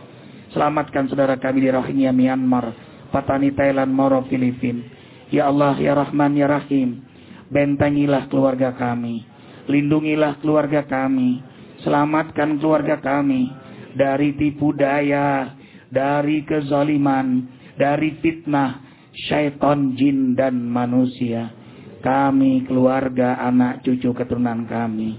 Selamatkan 0.55 1.11
saudara 1.11 1.35
kami 1.35 1.59
di 1.59 1.67
Rohingya, 1.67 2.15
Myanmar, 2.15 2.71
Patani, 3.11 3.51
Thailand, 3.51 3.91
Moro, 3.91 4.23
Filipina. 4.31 4.79
Ya 5.27 5.51
Allah, 5.51 5.75
Ya 5.75 5.91
Rahman, 5.91 6.39
Ya 6.39 6.47
Rahim, 6.47 7.03
bentengilah 7.51 8.31
keluarga 8.31 8.71
kami. 8.71 9.27
Lindungilah 9.67 10.39
keluarga 10.39 10.87
kami. 10.87 11.43
Selamatkan 11.83 12.63
keluarga 12.63 12.95
kami 13.03 13.51
dari 13.91 14.39
tipu 14.39 14.71
daya, 14.71 15.51
dari 15.91 16.47
kezaliman, 16.47 17.43
dari 17.75 18.23
fitnah, 18.23 18.79
syaitan, 19.11 19.99
jin, 19.99 20.31
dan 20.31 20.63
manusia. 20.63 21.62
Kami, 22.03 22.67
keluarga, 22.67 23.39
anak, 23.39 23.79
cucu, 23.87 24.11
keturunan 24.11 24.67
kami. 24.67 25.15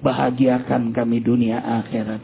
Bahagiakan 0.00 0.94
kami 0.94 1.18
dunia 1.18 1.58
akhirat. 1.58 2.22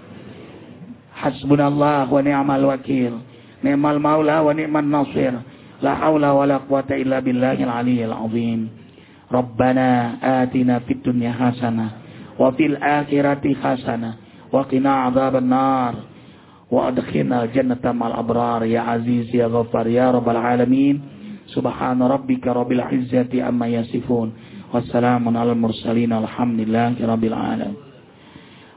Hasbunallah 1.11 2.07
wa 2.07 2.21
ni'mal 2.23 2.65
wakil. 2.71 3.19
Ni'mal 3.67 3.99
maula 3.99 4.47
wa 4.47 4.55
ni'mal 4.55 4.87
nasir. 4.87 5.35
La 5.83 5.99
haula 5.99 6.33
wa 6.33 6.47
la 6.47 6.63
quwata 6.63 6.95
illa 6.95 7.19
billahil 7.19 7.67
aliyyil 7.69 8.15
azim. 8.15 8.61
Rabbana 9.27 10.23
atina 10.23 10.79
fid 10.87 11.03
dunya 11.03 11.35
hasanah 11.35 12.07
wa 12.39 12.55
fil 12.55 12.79
akhirati 12.79 13.59
hasanah 13.59 14.15
wa 14.55 14.63
qina 14.71 15.11
adzaban 15.11 15.51
nar 15.51 15.95
wa 16.71 16.95
adkhilna 16.95 17.51
jannata 17.51 17.91
mal 17.91 18.15
abrar 18.15 18.63
ya 18.69 18.87
aziz 18.87 19.27
ya 19.35 19.51
ghaffar 19.51 19.91
ya 19.91 20.15
rabbal 20.15 20.39
alamin 20.39 21.03
subhana 21.53 22.11
rabbika 22.11 22.55
rabbil 22.55 22.83
izzati 22.91 23.43
amma 23.43 23.67
yasifun 23.71 24.33
wassalamun 24.71 25.35
alal 25.35 25.59
mursalin 25.59 26.11
alhamdulillahi 26.11 27.03
rabbil 27.03 27.37
alamin 27.37 27.87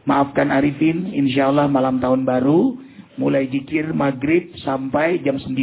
Maafkan 0.10 0.50
Arifin, 0.50 1.14
insya 1.14 1.54
Allah 1.54 1.70
malam 1.70 2.02
tahun 2.02 2.26
baru 2.26 2.82
mulai 3.22 3.46
zikir 3.46 3.94
maghrib 3.94 4.58
sampai 4.66 5.22
jam 5.22 5.38
9. 5.38 5.54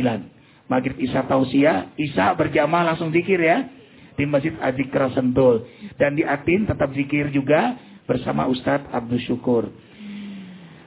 Maghrib 0.70 0.94
Isya 1.02 1.26
Tausia, 1.26 1.90
Isya 1.98 2.38
berjamaah 2.38 2.94
langsung 2.94 3.11
zikir 3.11 3.42
ya. 3.42 3.66
Di 4.14 4.22
Masjid 4.22 4.54
Azikra 4.62 5.11
Sentul. 5.18 5.66
Dan 5.98 6.14
di 6.14 6.22
Atin 6.22 6.62
tetap 6.62 6.94
zikir 6.94 7.34
juga 7.34 7.74
bersama 8.07 8.46
Ustadz 8.46 8.86
Abdul 8.94 9.18
Syukur. 9.26 9.66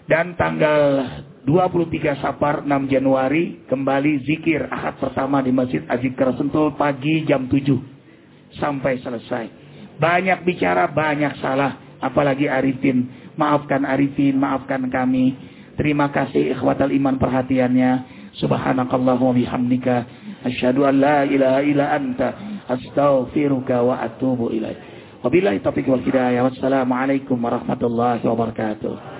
Dan 0.08 0.40
tanggal 0.40 1.04
23 1.48 2.20
Sapar 2.20 2.68
6 2.68 2.92
Januari 2.92 3.64
kembali 3.68 4.28
zikir 4.28 4.68
ahad 4.68 5.00
pertama 5.00 5.40
di 5.40 5.56
Masjid 5.56 5.84
Azikra 5.88 6.36
Sentul 6.36 6.76
pagi 6.76 7.24
jam 7.24 7.48
7 7.48 8.60
sampai 8.60 9.00
selesai. 9.00 9.46
Banyak 10.00 10.48
bicara, 10.48 10.88
banyak 10.88 11.40
salah. 11.44 12.00
Apalagi 12.00 12.48
Arifin 12.48 13.12
Maafkan 13.40 13.88
Arifin, 13.88 14.36
maafkan 14.36 14.92
kami. 14.92 15.32
Terima 15.80 16.12
kasih 16.12 16.60
ikhwatal 16.60 16.92
iman 16.92 17.16
perhatiannya. 17.16 17.92
Subhanakallahumma 18.36 19.40
bihamdika. 19.40 19.98
Asyhadu 20.44 20.84
an 20.84 21.00
la 21.00 21.24
ilaha 21.24 21.64
illa 21.64 21.96
anta. 21.96 22.36
Astaghfiruka 22.68 23.80
wa 23.80 24.04
atubu 24.04 24.52
ilaih. 24.52 24.76
Wabillahi 25.24 25.64
taufiq 25.64 25.88
wal 25.88 26.04
hidayah. 26.04 26.44
Wassalamualaikum 26.52 27.40
warahmatullahi 27.40 28.28
wabarakatuh. 28.28 29.19